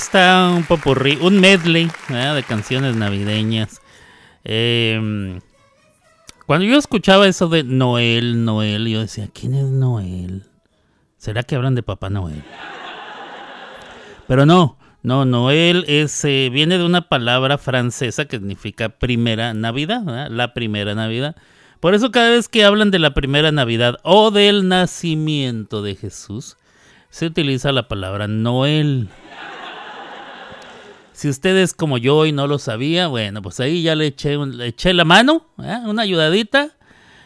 está 0.09 0.51
un 0.55 0.63
popurrí, 0.63 1.19
un 1.21 1.39
medley 1.39 1.87
de 2.07 2.43
canciones 2.47 2.95
navideñas. 2.95 3.79
Em, 4.43 5.39
cuando 6.47 6.65
yo 6.65 6.79
escuchaba 6.79 7.27
eso 7.27 7.47
de 7.47 7.63
Noel, 7.63 8.43
Noel, 8.43 8.87
yo 8.87 9.01
decía, 9.01 9.29
¿quién 9.31 9.53
es 9.53 9.65
Noel? 9.65 10.45
¿Será 11.17 11.43
que 11.43 11.55
hablan 11.55 11.75
de 11.75 11.83
Papá 11.83 12.09
Noel? 12.09 12.41
Pero 14.27 14.47
no, 14.47 14.79
no, 15.03 15.25
Noel 15.25 15.85
es, 15.87 16.25
eh, 16.25 16.49
viene 16.51 16.79
de 16.79 16.85
una 16.85 17.07
palabra 17.07 17.59
francesa 17.59 18.25
que 18.25 18.37
significa 18.37 18.89
primera 18.89 19.53
Navidad, 19.53 20.27
la 20.31 20.55
primera 20.55 20.95
Navidad. 20.95 21.35
Por 21.79 21.93
eso 21.93 22.09
cada 22.09 22.31
vez 22.31 22.49
que 22.49 22.65
hablan 22.65 22.89
de 22.89 22.97
la 22.97 23.13
primera 23.13 23.51
Navidad 23.51 23.97
o 24.01 24.31
del 24.31 24.67
nacimiento 24.67 25.83
de 25.83 25.93
Jesús, 25.93 26.57
se 27.11 27.27
utiliza 27.27 27.71
la 27.71 27.87
palabra 27.87 28.27
Noel. 28.27 29.09
Si 31.19 31.27
usted 31.27 31.57
es 31.57 31.73
como 31.73 31.97
yo 31.97 32.25
y 32.25 32.31
no 32.31 32.47
lo 32.47 32.59
sabía, 32.59 33.07
bueno, 33.07 33.41
pues 33.41 33.59
ahí 33.59 33.81
ya 33.83 33.93
le 33.93 34.07
eché, 34.07 34.37
un- 34.37 34.57
le 34.57 34.67
eché 34.67 34.93
la 34.93 35.03
mano, 35.03 35.45
¿eh? 35.61 35.77
una 35.85 36.03
ayudadita, 36.03 36.77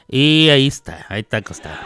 y 0.09 0.49
ahí 0.49 0.65
está, 0.65 1.05
ahí 1.09 1.19
está 1.21 1.37
acostado. 1.37 1.77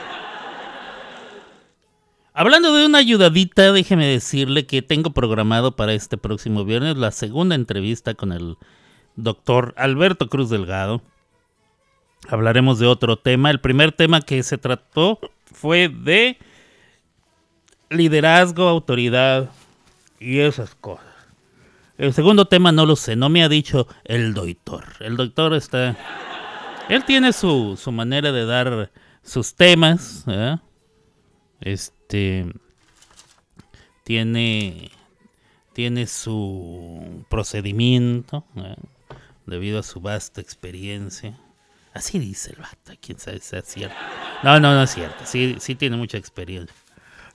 Hablando 2.34 2.74
de 2.74 2.86
una 2.86 2.99
ayudadita, 2.99 3.74
déjeme 3.74 4.08
decirle 4.08 4.66
que 4.66 4.82
tengo 4.82 5.10
programado 5.12 5.76
para 5.76 5.91
este 5.93 6.16
próximo 6.18 6.64
viernes 6.64 6.95
la 6.95 7.12
segunda 7.12 7.55
entrevista 7.55 8.14
con 8.14 8.32
el 8.32 8.55
doctor 9.18 9.74
Alberto 9.76 10.30
Cruz 10.30 10.49
Delgado. 10.49 11.01
Hablaremos 12.30 12.80
de 12.80 12.88
otro 12.88 13.18
tema. 13.18 13.51
El 13.51 13.60
primer 13.60 13.91
tema 13.91 14.22
que 14.22 14.43
se 14.43 14.58
trató 14.58 15.20
fue 15.51 15.89
de 15.89 16.38
liderazgo, 17.89 18.70
autoridad 18.70 19.49
y 20.22 20.39
esas 20.39 20.74
cosas. 20.74 21.07
El 21.98 22.14
segundo 22.14 22.45
tema 22.45 22.72
no 22.72 22.86
lo 22.86 22.95
sé, 22.95 23.16
no 23.16 23.28
me 23.30 23.43
ha 23.43 23.50
dicho 23.50 23.88
el 24.04 24.34
doctor. 24.34 24.86
El 25.00 25.18
doctor 25.18 25.54
está... 25.56 25.98
Él 26.89 27.04
tiene 27.06 27.34
su, 27.34 27.78
su 27.82 27.91
manera 27.91 28.32
de 28.32 28.45
dar 28.45 28.91
sus 29.24 29.56
temas. 29.56 30.24
¿eh? 30.28 30.58
Este... 31.60 32.45
Tiene... 34.04 34.91
Tiene 35.74 36.08
su 36.08 37.26
procedimiento. 37.30 38.45
¿eh? 38.56 38.76
Debido 39.48 39.80
a 39.80 39.84
su 39.84 40.00
vasta 40.00 40.39
experiencia. 40.39 41.39
Así 41.93 42.20
dice 42.20 42.52
el 42.52 42.62
vato, 42.62 42.93
quién 43.02 43.18
sabe 43.18 43.39
si 43.39 43.56
es 43.56 43.66
cierto. 43.66 43.95
No, 44.43 44.60
no, 44.60 44.76
no 44.76 44.84
es 44.84 44.91
cierto. 44.91 45.26
Sí, 45.26 45.56
sí 45.60 45.74
tiene 45.74 45.98
mucha 45.98 46.18
experiencia 46.18 46.76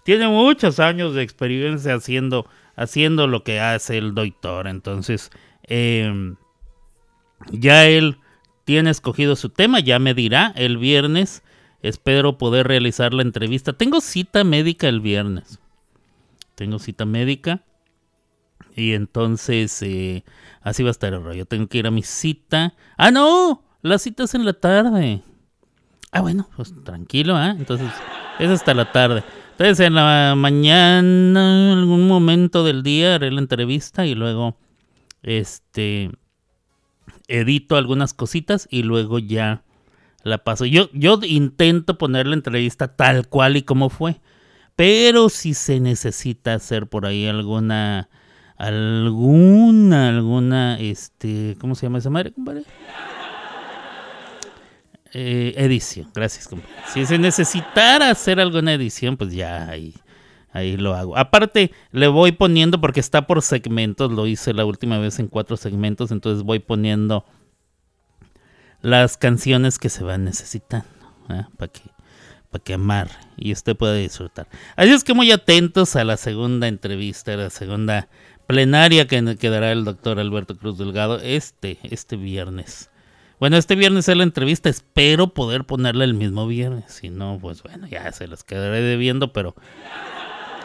tiene 0.05 0.29
muchos 0.29 0.81
años 0.81 1.15
de 1.15 1.23
experiencia 1.23 1.95
haciendo, 1.95 2.47
haciendo 2.77 3.27
lo 3.27 3.45
que 3.45 3.61
hace 3.61 3.99
el 3.99 4.15
doctor. 4.15 4.67
Entonces, 4.67 5.31
eh, 5.65 6.35
ya 7.51 7.87
él 7.87 8.19
tiene 8.65 8.91
escogido 8.91 9.37
su 9.37 9.49
tema, 9.49 9.81
ya 9.81 9.99
me 9.99 10.15
dirá 10.15 10.53
el 10.57 10.79
viernes. 10.79 11.43
Espero 11.83 12.39
poder 12.39 12.69
realizar 12.69 13.13
la 13.13 13.23
entrevista. 13.23 13.73
Tengo 13.73 14.01
cita 14.01 14.45
médica 14.45 14.89
el 14.89 15.01
viernes. 15.01 15.59
Tengo 16.55 16.79
cita 16.79 17.05
médica. 17.05 17.63
Y 18.75 18.93
entonces, 18.93 19.83
eh, 19.83 20.25
así 20.63 20.83
va 20.83 20.91
a 20.91 20.93
estar 20.93 21.13
el 21.13 21.23
rollo. 21.23 21.45
Tengo 21.45 21.67
que 21.67 21.79
ir 21.79 21.87
a 21.87 21.91
mi 21.91 22.03
cita. 22.03 22.75
¡Ah, 22.97 23.11
no! 23.11 23.65
La 23.83 23.99
cita 23.99 24.25
es 24.25 24.35
en 24.35 24.45
la 24.45 24.53
tarde. 24.53 25.23
Ah, 26.13 26.21
bueno, 26.21 26.49
pues 26.57 26.73
tranquilo, 26.85 27.37
¿ah? 27.37 27.55
Entonces, 27.59 27.91
es 28.39 28.49
hasta 28.49 28.75
la 28.75 28.93
tarde. 28.93 29.25
Entonces, 29.53 29.81
en 29.87 29.95
la 29.95 30.35
mañana, 30.37 31.73
en 31.73 31.79
algún 31.79 32.09
momento 32.09 32.65
del 32.65 32.83
día, 32.83 33.15
haré 33.15 33.31
la 33.31 33.41
entrevista 33.41 34.07
y 34.07 34.15
luego, 34.15 34.57
este, 35.23 36.11
edito 37.29 37.77
algunas 37.77 38.15
cositas 38.15 38.67
y 38.71 38.83
luego 38.83 39.19
ya 39.19 39.63
la 40.25 40.39
paso. 40.39 40.65
Yo, 40.65 40.89
yo 40.93 41.19
intento 41.23 41.99
poner 41.99 42.27
la 42.27 42.35
entrevista 42.35 42.97
tal 42.97 43.29
cual 43.29 43.57
y 43.57 43.63
como 43.63 43.91
fue. 43.91 44.21
Pero 44.75 45.29
si 45.29 45.55
se 45.55 45.81
necesita 45.81 46.55
hacer 46.55 46.87
por 46.87 47.05
ahí 47.05 47.27
alguna, 47.27 48.09
alguna, 48.57 50.09
alguna, 50.09 50.79
este, 50.81 51.57
¿cómo 51.61 51.75
se 51.75 51.87
llama 51.87 51.99
esa 51.99 52.11
madre, 52.11 52.33
compadre? 52.33 52.65
Eh, 55.15 55.53
edición, 55.59 56.11
gracias. 56.15 56.49
Si 56.93 57.05
se 57.05 57.19
necesitara 57.19 58.11
hacer 58.11 58.41
alguna 58.41 58.73
edición, 58.73 59.19
pues 59.19 59.35
ya 59.35 59.69
ahí, 59.69 59.95
lo 60.79 60.95
hago. 60.95 61.19
Aparte, 61.19 61.71
le 61.91 62.09
voy 62.09 62.33
poniendo, 62.33 62.81
porque 62.81 63.01
está 63.01 63.27
por 63.27 63.43
segmentos, 63.43 64.11
lo 64.11 64.27
hice 64.27 64.55
la 64.55 64.65
última 64.65 64.99
vez 64.99 65.19
en 65.19 65.29
cuatro 65.29 65.59
segmentos, 65.59 66.11
entonces 66.13 66.43
voy 66.45 66.61
poniendo 66.61 67.27
las 68.81 69.19
canciones 69.19 69.79
que 69.79 69.91
se 69.91 70.03
van 70.03 70.25
necesitando, 70.25 70.89
para 71.59 71.71
que, 71.71 71.83
para 72.51 72.65
que 72.65 72.75
amar 72.75 73.11
y 73.37 73.53
usted 73.53 73.77
pueda 73.77 73.95
disfrutar. 73.95 74.49
Así 74.77 74.93
es 74.93 75.05
que 75.05 75.13
muy 75.13 75.31
atentos 75.31 75.95
a 75.95 76.05
la 76.05 76.17
segunda 76.17 76.69
entrevista, 76.69 77.35
a 77.35 77.37
la 77.37 77.51
segunda 77.51 78.09
plenaria 78.47 79.07
que, 79.07 79.37
que 79.37 79.51
dará 79.51 79.73
el 79.73 79.85
doctor 79.85 80.19
Alberto 80.19 80.57
Cruz 80.57 80.79
Delgado 80.79 81.21
este, 81.21 81.79
este 81.83 82.17
viernes. 82.17 82.92
Bueno, 83.43 83.57
este 83.57 83.75
viernes 83.75 84.09
es 84.09 84.17
la 84.17 84.23
entrevista, 84.23 84.69
espero 84.69 85.35
poder 85.35 85.65
ponerla 85.65 86.05
el 86.05 86.15
mismo 86.15 86.47
viernes. 86.47 86.93
Si 86.93 87.11
no, 87.11 87.41
pues 87.43 87.61
bueno, 87.65 87.89
ya 87.89 88.13
se 88.13 88.29
las 88.29 88.45
quedaré 88.45 88.81
debiendo, 88.83 89.33
pero, 89.33 89.57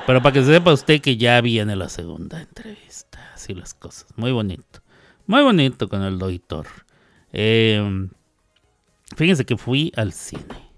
pero 0.05 0.21
para 0.21 0.31
que 0.31 0.43
sepa 0.43 0.73
usted 0.73 1.01
que 1.01 1.17
ya 1.17 1.41
viene 1.41 1.75
la 1.75 1.89
segunda 1.89 2.39
entrevista. 2.39 3.31
Así 3.33 3.55
las 3.55 3.73
cosas. 3.73 4.05
Muy 4.15 4.31
bonito. 4.31 4.81
Muy 5.25 5.41
bonito 5.41 5.89
con 5.89 6.03
el 6.03 6.19
doctor. 6.19 6.67
Eh, 7.33 7.81
fíjense 9.15 9.43
que 9.43 9.57
fui 9.57 9.91
al 9.95 10.13
cine. 10.13 10.69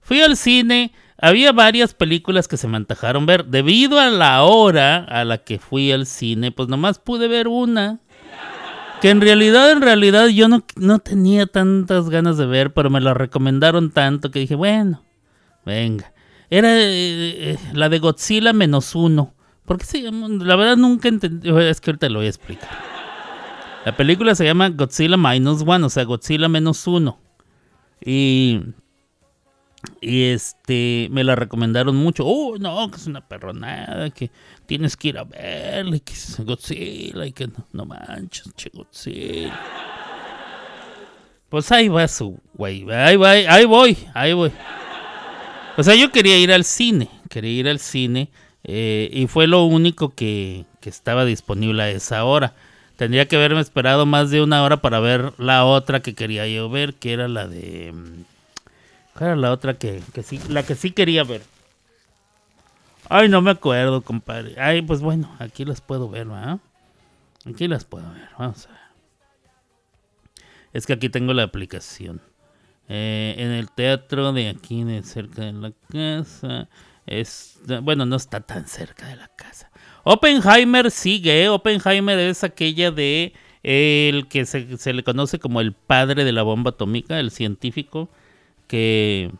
Fui 0.00 0.22
al 0.22 0.36
cine. 0.36 0.92
Había 1.16 1.52
varias 1.52 1.94
películas 1.94 2.48
que 2.48 2.56
se 2.56 2.66
me 2.66 2.76
antojaron 2.76 3.24
ver. 3.24 3.44
Debido 3.44 4.00
a 4.00 4.06
la 4.06 4.42
hora 4.42 5.04
a 5.04 5.24
la 5.24 5.38
que 5.38 5.60
fui 5.60 5.92
al 5.92 6.06
cine, 6.06 6.50
pues 6.50 6.68
nomás 6.68 6.98
pude 6.98 7.28
ver 7.28 7.46
una. 7.46 8.00
Que 9.00 9.10
en 9.10 9.20
realidad, 9.20 9.70
en 9.72 9.82
realidad 9.82 10.28
yo 10.28 10.48
no, 10.48 10.64
no 10.76 10.98
tenía 10.98 11.46
tantas 11.46 12.08
ganas 12.08 12.38
de 12.38 12.46
ver, 12.46 12.72
pero 12.72 12.88
me 12.88 13.00
la 13.00 13.14
recomendaron 13.14 13.90
tanto 13.90 14.30
que 14.30 14.38
dije, 14.38 14.54
bueno, 14.54 15.04
venga. 15.64 16.12
Era 16.48 16.74
eh, 16.76 17.52
eh, 17.52 17.58
la 17.72 17.88
de 17.88 17.98
Godzilla 17.98 18.52
menos 18.52 18.94
uno. 18.94 19.34
¿Por 19.64 19.78
qué 19.78 19.84
se 19.84 20.02
llama? 20.02 20.28
La 20.28 20.56
verdad 20.56 20.76
nunca 20.76 21.08
entendí. 21.08 21.50
Es 21.50 21.80
que 21.80 21.90
ahorita 21.90 22.08
lo 22.08 22.20
voy 22.20 22.26
a 22.26 22.30
explicar. 22.30 22.70
La 23.84 23.96
película 23.96 24.34
se 24.34 24.44
llama 24.44 24.70
Godzilla 24.70 25.16
Minus 25.16 25.62
One, 25.66 25.84
o 25.84 25.88
sea, 25.88 26.04
Godzilla 26.04 26.48
menos 26.48 26.86
uno. 26.86 27.18
Y. 28.04 28.60
Y 30.00 30.24
este. 30.24 31.08
Me 31.10 31.24
la 31.24 31.34
recomendaron 31.34 31.96
mucho. 31.96 32.24
Oh, 32.26 32.56
no, 32.58 32.90
que 32.90 32.96
es 32.96 33.06
una 33.06 33.26
perronada, 33.26 34.10
que 34.10 34.30
tienes 34.66 34.96
que 34.96 35.08
ir 35.08 35.18
a 35.18 35.24
verla, 35.24 35.98
que 35.98 36.12
es 36.12 36.38
Godzilla, 36.44 37.26
y 37.26 37.32
que 37.32 37.46
no, 37.46 37.66
no 37.72 37.84
manches, 37.86 38.52
che 38.54 38.70
Godzilla. 38.72 39.58
Pues 41.48 41.70
ahí 41.70 41.88
va 41.88 42.08
su 42.08 42.38
güey. 42.54 42.90
Ahí, 42.90 43.16
ahí 43.48 43.64
voy, 43.64 43.96
ahí 44.14 44.32
voy. 44.32 44.52
O 45.76 45.82
sea, 45.82 45.94
yo 45.94 46.10
quería 46.10 46.38
ir 46.38 46.52
al 46.52 46.64
cine. 46.64 47.08
Quería 47.28 47.52
ir 47.52 47.68
al 47.68 47.78
cine. 47.78 48.30
Eh, 48.64 49.10
y 49.12 49.26
fue 49.26 49.46
lo 49.46 49.64
único 49.64 50.14
que, 50.14 50.64
que, 50.80 50.90
estaba 50.90 51.24
disponible 51.24 51.82
a 51.82 51.90
esa 51.90 52.24
hora. 52.24 52.54
Tendría 52.96 53.28
que 53.28 53.36
haberme 53.36 53.60
esperado 53.60 54.06
más 54.06 54.30
de 54.30 54.42
una 54.42 54.64
hora 54.64 54.78
para 54.78 54.98
ver 54.98 55.34
la 55.38 55.64
otra 55.64 56.00
que 56.00 56.14
quería 56.14 56.48
yo 56.48 56.68
ver, 56.68 56.94
que 56.94 57.12
era 57.12 57.28
la 57.28 57.46
de... 57.46 57.94
Mm, 59.16 59.18
¿Cuál 59.18 59.30
era 59.30 59.36
la 59.36 59.52
otra 59.52 59.74
que, 59.74 60.02
que 60.12 60.22
sí, 60.22 60.40
la 60.48 60.62
que 60.62 60.74
sí 60.74 60.90
quería 60.90 61.24
ver? 61.24 61.42
Ay, 63.08 63.28
no 63.28 63.40
me 63.40 63.50
acuerdo, 63.50 64.02
compadre. 64.02 64.60
Ay, 64.60 64.82
pues 64.82 65.00
bueno, 65.00 65.34
aquí 65.38 65.64
las 65.64 65.80
puedo 65.80 66.08
ver, 66.08 66.26
¿verdad? 66.26 66.58
Aquí 67.48 67.68
las 67.68 67.84
puedo 67.84 68.10
ver, 68.12 68.28
vamos 68.38 68.66
a 68.66 68.70
ver. 68.70 68.80
Es 70.72 70.86
que 70.86 70.92
aquí 70.92 71.08
tengo 71.08 71.32
la 71.32 71.44
aplicación. 71.44 72.20
Eh, 72.88 73.34
en 73.38 73.50
el 73.52 73.70
teatro 73.70 74.32
de 74.32 74.48
aquí, 74.48 74.84
de 74.84 75.02
cerca 75.02 75.42
de 75.42 75.52
la 75.52 75.72
casa. 75.90 76.68
Es, 77.06 77.60
bueno, 77.82 78.04
no 78.04 78.16
está 78.16 78.40
tan 78.40 78.66
cerca 78.66 79.06
de 79.06 79.16
la 79.16 79.28
casa. 79.28 79.70
Oppenheimer 80.02 80.90
sigue. 80.90 81.44
¿eh? 81.44 81.48
Oppenheimer 81.48 82.18
es 82.18 82.44
aquella 82.44 82.90
de 82.90 83.32
el 83.62 84.28
que 84.28 84.44
se, 84.44 84.76
se, 84.76 84.92
le 84.92 85.02
conoce 85.02 85.38
como 85.38 85.60
el 85.60 85.72
padre 85.72 86.24
de 86.24 86.32
la 86.32 86.42
bomba 86.42 86.70
atómica, 86.70 87.18
el 87.18 87.30
científico 87.30 88.08
que, 88.66 89.30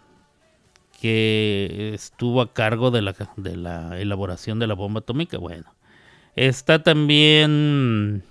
que 1.01 1.93
estuvo 1.95 2.41
a 2.41 2.53
cargo 2.53 2.91
de 2.91 3.03
la, 3.03 3.14
de 3.37 3.57
la 3.57 3.99
elaboración 3.99 4.59
de 4.59 4.66
la 4.66 4.74
bomba 4.74 5.01
atómica. 5.01 5.39
Bueno, 5.39 5.74
está 6.35 6.83
también. 6.83 8.22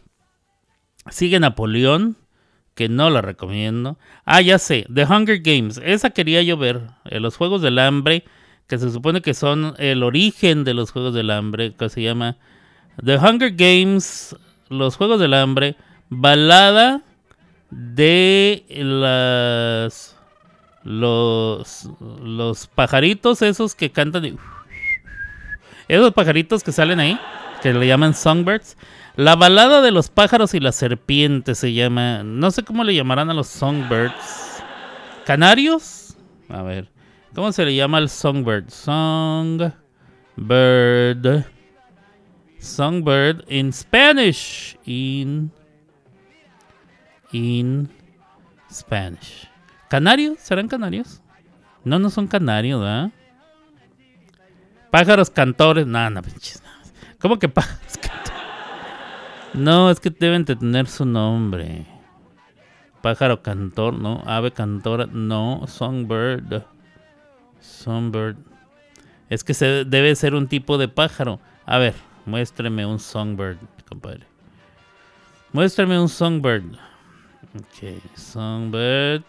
Sigue 1.10 1.40
Napoleón, 1.40 2.18
que 2.74 2.90
no 2.90 3.10
la 3.10 3.22
recomiendo. 3.22 3.98
Ah, 4.26 4.42
ya 4.42 4.58
sé, 4.58 4.88
The 4.94 5.06
Hunger 5.06 5.42
Games. 5.42 5.80
Esa 5.84 6.10
quería 6.10 6.42
yo 6.42 6.58
ver. 6.58 6.82
En 7.06 7.22
los 7.22 7.38
Juegos 7.38 7.62
del 7.62 7.80
Hambre 7.80 8.24
que 8.68 8.78
se 8.78 8.92
supone 8.92 9.22
que 9.22 9.34
son 9.34 9.76
el 9.78 10.04
origen 10.04 10.64
de 10.64 10.74
los 10.74 10.92
Juegos 10.92 11.14
del 11.14 11.30
Hambre, 11.30 11.74
que 11.78 11.90
se 11.90 12.02
llama 12.02 12.38
The 13.04 13.18
Hunger 13.18 13.52
Games, 13.56 14.36
los 14.70 14.96
Juegos 14.96 15.20
del 15.20 15.34
Hambre, 15.34 15.76
balada 16.10 17.02
de 17.70 18.66
las 18.70 20.15
los 20.86 21.90
los 22.24 22.68
pajaritos 22.68 23.42
esos 23.42 23.76
que 23.76 23.92
cantan 23.92 24.38
esos 25.88 26.14
pajaritos 26.14 26.64
que 26.64 26.72
salen 26.72 27.00
ahí, 27.00 27.20
que 27.62 27.74
le 27.74 27.88
llaman 27.88 28.14
songbirds. 28.14 28.78
La 29.16 29.36
balada 29.36 29.82
de 29.82 29.92
los 29.92 30.10
pájaros 30.10 30.54
y 30.54 30.60
las 30.60 30.76
serpientes 30.76 31.58
se 31.60 31.74
llama, 31.74 32.24
no 32.24 32.52
sé 32.52 32.64
cómo 32.64 32.84
le 32.84 32.96
llamarán 32.96 33.30
a 33.30 33.34
los 33.34 33.48
songbirds. 33.48 34.64
¿Canarios? 35.26 36.16
A 36.50 36.62
ver. 36.64 36.90
¿Cómo 37.34 37.52
se 37.52 37.66
le 37.66 37.76
llama 37.76 37.98
al 37.98 38.10
songbird? 38.10 38.70
Songbird. 38.70 39.74
Songbird 42.60 43.44
in 43.48 43.74
Spanish. 43.74 44.78
In. 44.86 45.52
In 47.32 47.90
Spanish. 48.72 49.55
¿Canarios? 49.90 50.40
¿Serán 50.40 50.68
canarios? 50.68 51.22
No, 51.84 52.00
no 52.00 52.10
son 52.10 52.28
canarios, 52.28 52.82
¿verdad? 52.82 53.12
Pájaros 54.90 55.30
cantores. 55.30 55.86
No, 55.86 56.10
no, 56.10 56.22
pinches. 56.22 56.64
¿Cómo 57.20 57.38
que 57.38 57.50
pájaros 57.50 57.98
cantores? 57.98 58.26
No, 59.54 59.90
es 59.90 60.00
que 60.00 60.10
deben 60.10 60.46
de 60.46 60.56
tener 60.56 60.88
su 60.88 61.06
nombre. 61.06 61.86
Pájaro 63.02 63.44
cantor, 63.44 63.94
no. 63.94 64.24
Ave 64.26 64.52
cantora, 64.52 65.06
no. 65.06 65.66
Songbird. 65.68 66.64
Songbird. 67.60 68.38
Es 69.30 69.44
que 69.44 69.54
se 69.54 69.86
debe 69.86 70.16
ser 70.16 70.34
un 70.34 70.48
tipo 70.48 70.78
de 70.78 70.88
pájaro. 70.88 71.40
A 71.66 71.78
ver, 71.78 71.94
muéstreme 72.26 72.86
un 72.86 73.00
songbird, 73.00 73.58
compadre. 73.88 74.26
Muéstrame 75.52 76.00
un 76.00 76.10
songbird. 76.10 76.76
Ok, 77.56 78.02
songbird. 78.16 79.24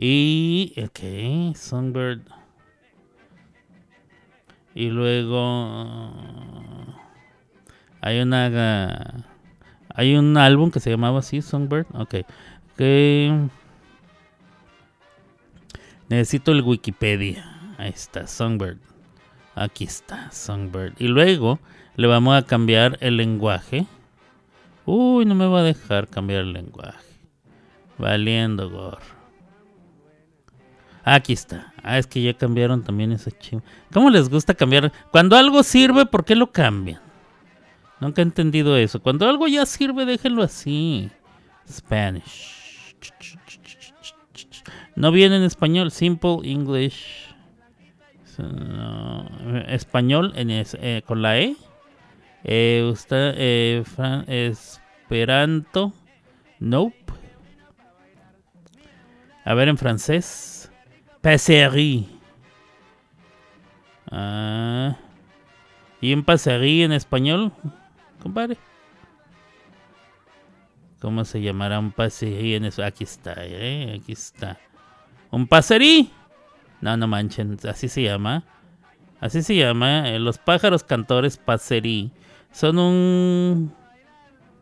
Y, 0.00 0.74
ok, 0.84 1.56
songbird. 1.56 2.20
Y 4.74 4.90
luego 4.90 6.12
hay 8.00 8.20
una 8.20 9.24
hay 9.98 10.14
un 10.14 10.36
álbum 10.36 10.70
que 10.70 10.78
se 10.78 10.90
llamaba 10.90 11.18
así, 11.18 11.42
Songbird. 11.42 11.86
Ok. 11.92 12.14
okay. 12.74 13.50
Necesito 16.08 16.52
el 16.52 16.62
Wikipedia. 16.62 17.74
Ahí 17.78 17.90
está, 17.90 18.28
Songbird. 18.28 18.78
Aquí 19.56 19.82
está, 19.82 20.30
Songbird. 20.30 20.94
Y 21.00 21.08
luego 21.08 21.58
le 21.96 22.06
vamos 22.06 22.36
a 22.36 22.46
cambiar 22.46 22.96
el 23.00 23.16
lenguaje. 23.16 23.86
Uy, 24.86 25.24
no 25.24 25.34
me 25.34 25.48
va 25.48 25.60
a 25.60 25.64
dejar 25.64 26.06
cambiar 26.06 26.42
el 26.42 26.52
lenguaje. 26.52 27.18
Valiendo 27.98 28.70
gorro. 28.70 29.17
Aquí 31.10 31.32
está. 31.32 31.72
Ah, 31.82 31.96
es 31.96 32.06
que 32.06 32.20
ya 32.20 32.34
cambiaron 32.34 32.84
también 32.84 33.12
ese 33.12 33.32
chivo. 33.32 33.62
¿Cómo 33.94 34.10
les 34.10 34.28
gusta 34.28 34.52
cambiar? 34.52 34.92
Cuando 35.10 35.36
algo 35.36 35.62
sirve, 35.62 36.04
¿por 36.04 36.22
qué 36.26 36.36
lo 36.36 36.52
cambian? 36.52 37.00
Nunca 37.98 38.20
he 38.20 38.24
entendido 38.24 38.76
eso. 38.76 39.00
Cuando 39.00 39.26
algo 39.26 39.48
ya 39.48 39.64
sirve, 39.64 40.04
déjenlo 40.04 40.42
así. 40.42 41.10
Spanish. 41.66 42.94
No 44.96 45.10
viene 45.10 45.36
en 45.36 45.44
español, 45.44 45.90
simple 45.92 46.40
English. 46.44 47.34
Español 49.66 50.34
en 50.36 50.50
es, 50.50 50.76
eh, 50.78 51.02
con 51.06 51.22
la 51.22 51.38
E. 51.38 51.56
Eh, 52.44 52.86
usted, 52.92 53.32
eh, 53.38 53.82
Fran, 53.86 54.26
Esperanto. 54.28 55.94
Nope. 56.60 57.14
A 59.46 59.54
ver 59.54 59.68
en 59.68 59.78
francés. 59.78 60.70
Passerie. 61.20 62.06
Ah. 64.10 64.96
¿Y 66.00 66.12
en 66.12 66.24
passerie 66.24 66.84
en 66.84 66.92
español, 66.92 67.52
compadre? 68.22 68.56
¿Cómo 71.00 71.24
se 71.24 71.40
llamará 71.40 71.78
un 71.78 71.92
passerie 71.92 72.56
en 72.56 72.64
eso? 72.64 72.84
Aquí 72.84 73.04
está, 73.04 73.34
eh, 73.38 73.98
aquí 74.00 74.12
está. 74.12 74.58
¿Un 75.30 75.46
paserí? 75.46 76.10
No, 76.80 76.96
no 76.96 77.06
manchen, 77.08 77.58
así 77.68 77.88
se 77.88 78.02
llama. 78.02 78.44
Así 79.20 79.42
se 79.42 79.56
llama. 79.56 80.08
Eh, 80.08 80.18
los 80.18 80.38
pájaros 80.38 80.84
cantores 80.84 81.36
paserí 81.36 82.12
son 82.52 82.78
un 82.78 83.74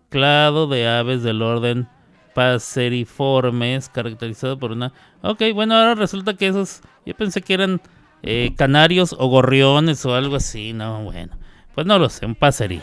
clado 0.08 0.66
de 0.66 0.88
aves 0.88 1.22
del 1.22 1.42
orden 1.42 1.88
paseriformes 2.36 3.88
caracterizado 3.88 4.58
por 4.58 4.70
una... 4.70 4.92
Ok, 5.22 5.42
bueno, 5.54 5.74
ahora 5.74 5.94
resulta 5.94 6.34
que 6.34 6.48
esos... 6.48 6.82
Yo 7.06 7.14
pensé 7.14 7.40
que 7.40 7.54
eran 7.54 7.80
eh, 8.22 8.52
canarios 8.58 9.16
o 9.18 9.26
gorriones 9.28 10.04
o 10.04 10.14
algo 10.14 10.36
así. 10.36 10.74
No, 10.74 11.02
bueno. 11.02 11.34
Pues 11.74 11.86
no 11.86 11.98
lo 11.98 12.10
sé, 12.10 12.26
un 12.26 12.34
paserí. 12.34 12.82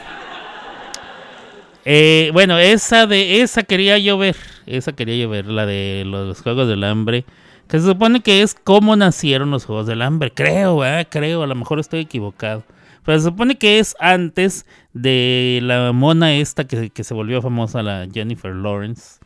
Eh, 1.85 2.31
bueno, 2.33 2.57
esa 2.57 3.05
de 3.05 3.41
esa 3.41 3.61
quería 3.61 3.99
yo 3.99 4.17
ver. 4.17 4.37
Esa 4.65 4.93
quería 4.93 5.17
yo 5.17 5.29
ver, 5.29 5.45
la 5.45 5.67
de 5.67 6.01
los 6.03 6.41
Juegos 6.41 6.67
del 6.67 6.83
Hambre. 6.83 7.23
Que 7.67 7.79
se 7.79 7.85
supone 7.85 8.21
que 8.21 8.41
es 8.41 8.55
cómo 8.55 8.95
nacieron 8.95 9.51
los 9.51 9.65
Juegos 9.65 9.85
del 9.85 10.01
Hambre. 10.01 10.31
Creo, 10.33 10.83
¿eh? 10.83 11.05
creo, 11.11 11.43
a 11.43 11.47
lo 11.47 11.53
mejor 11.53 11.79
estoy 11.79 11.99
equivocado. 11.99 12.63
Pero 13.05 13.19
se 13.19 13.25
supone 13.25 13.59
que 13.59 13.77
es 13.77 13.95
antes 13.99 14.65
de 14.93 15.59
la 15.61 15.91
mona 15.91 16.33
esta 16.33 16.63
que, 16.63 16.89
que 16.89 17.03
se 17.03 17.13
volvió 17.13 17.39
famosa, 17.39 17.83
la 17.83 18.07
Jennifer 18.11 18.55
Lawrence. 18.55 19.22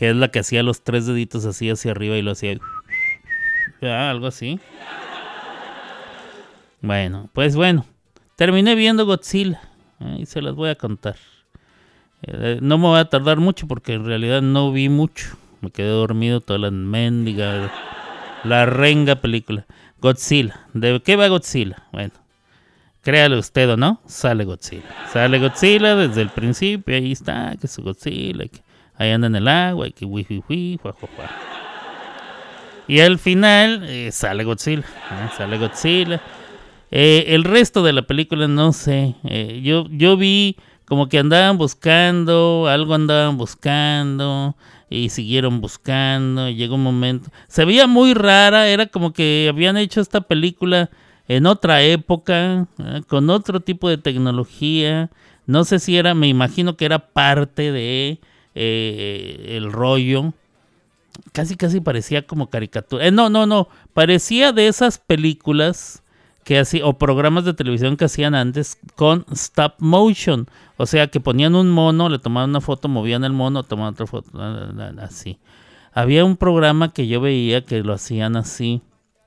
Que 0.00 0.08
es 0.08 0.16
la 0.16 0.28
que 0.28 0.38
hacía 0.38 0.62
los 0.62 0.82
tres 0.82 1.04
deditos 1.04 1.44
así 1.44 1.68
hacia 1.68 1.90
arriba 1.90 2.16
y 2.16 2.22
lo 2.22 2.30
hacía. 2.30 2.56
Ah, 3.82 4.08
algo 4.08 4.28
así. 4.28 4.58
Bueno, 6.80 7.28
pues 7.34 7.54
bueno. 7.54 7.84
Terminé 8.34 8.76
viendo 8.76 9.04
Godzilla. 9.04 9.60
Y 10.16 10.24
se 10.24 10.40
las 10.40 10.54
voy 10.54 10.70
a 10.70 10.76
contar. 10.76 11.16
Eh, 12.22 12.60
no 12.62 12.78
me 12.78 12.84
voy 12.84 12.98
a 12.98 13.10
tardar 13.10 13.40
mucho 13.40 13.68
porque 13.68 13.92
en 13.92 14.06
realidad 14.06 14.40
no 14.40 14.72
vi 14.72 14.88
mucho. 14.88 15.36
Me 15.60 15.70
quedé 15.70 15.90
dormido 15.90 16.40
toda 16.40 16.58
la 16.58 16.70
mendiga, 16.70 17.70
la 18.44 18.64
renga 18.64 19.16
película. 19.16 19.66
Godzilla. 20.00 20.66
¿De 20.72 21.02
qué 21.04 21.16
va 21.16 21.28
Godzilla? 21.28 21.82
Bueno, 21.92 22.14
créale 23.02 23.36
usted 23.36 23.68
o 23.68 23.76
no, 23.76 24.00
sale 24.06 24.46
Godzilla. 24.46 24.88
Sale 25.12 25.38
Godzilla 25.38 25.94
desde 25.94 26.22
el 26.22 26.30
principio, 26.30 26.96
ahí 26.96 27.12
está, 27.12 27.54
que 27.60 27.66
es 27.66 27.78
Godzilla, 27.78 28.46
ahí 29.00 29.10
anda 29.10 29.26
en 29.26 29.36
el 29.36 29.48
agua, 29.48 29.88
y 29.88 29.92
que 29.92 30.04
wifi, 30.04 30.42
Y 32.86 33.00
al 33.00 33.18
final 33.18 33.84
eh, 33.88 34.12
sale 34.12 34.44
Godzilla, 34.44 34.82
¿eh? 34.82 35.30
sale 35.36 35.58
Godzilla. 35.58 36.20
el 36.90 37.44
resto 37.44 37.82
de 37.82 37.92
la 37.92 38.02
película 38.02 38.46
no 38.46 38.72
sé. 38.72 39.14
yo, 39.62 39.86
yo 39.90 40.16
vi 40.16 40.56
como 40.84 41.08
que 41.08 41.18
andaban 41.18 41.56
buscando, 41.56 42.66
algo 42.68 42.94
andaban 42.94 43.38
buscando 43.38 44.56
y 44.90 45.08
siguieron 45.08 45.60
buscando. 45.60 46.48
Y 46.48 46.56
llegó 46.56 46.74
un 46.74 46.82
momento, 46.82 47.30
se 47.48 47.64
veía 47.64 47.86
muy 47.86 48.12
rara, 48.12 48.68
era 48.68 48.86
como 48.86 49.12
que 49.12 49.46
habían 49.48 49.76
hecho 49.76 50.00
esta 50.00 50.20
película 50.20 50.90
en 51.26 51.46
otra 51.46 51.80
época, 51.82 52.66
¿eh? 52.78 53.02
con 53.06 53.30
otro 53.30 53.60
tipo 53.60 53.88
de 53.88 53.96
tecnología. 53.96 55.10
No 55.46 55.64
sé 55.64 55.78
si 55.78 55.96
era, 55.96 56.12
me 56.14 56.28
imagino 56.28 56.76
que 56.76 56.84
era 56.84 56.98
parte 56.98 57.72
de 57.72 58.20
eh, 58.54 59.56
el 59.56 59.72
rollo. 59.72 60.32
Casi, 61.32 61.56
casi 61.56 61.80
parecía 61.80 62.26
como 62.26 62.50
caricatura. 62.50 63.06
Eh, 63.06 63.10
no, 63.10 63.30
no, 63.30 63.46
no. 63.46 63.68
Parecía 63.92 64.52
de 64.52 64.68
esas 64.68 64.98
películas 64.98 66.02
que 66.44 66.58
así, 66.58 66.80
o 66.82 66.98
programas 66.98 67.44
de 67.44 67.54
televisión 67.54 67.96
que 67.96 68.06
hacían 68.06 68.34
antes 68.34 68.78
con 68.96 69.26
stop 69.30 69.74
motion. 69.78 70.48
O 70.76 70.86
sea, 70.86 71.08
que 71.08 71.20
ponían 71.20 71.54
un 71.54 71.70
mono, 71.70 72.08
le 72.08 72.18
tomaban 72.18 72.50
una 72.50 72.60
foto, 72.60 72.88
movían 72.88 73.24
el 73.24 73.32
mono, 73.32 73.62
tomaban 73.62 73.94
otra 73.94 74.06
foto, 74.06 74.30
así. 75.00 75.38
Había 75.92 76.24
un 76.24 76.36
programa 76.36 76.92
que 76.92 77.06
yo 77.06 77.20
veía 77.20 77.64
que 77.64 77.82
lo 77.82 77.92
hacían 77.92 78.36
así, 78.36 78.80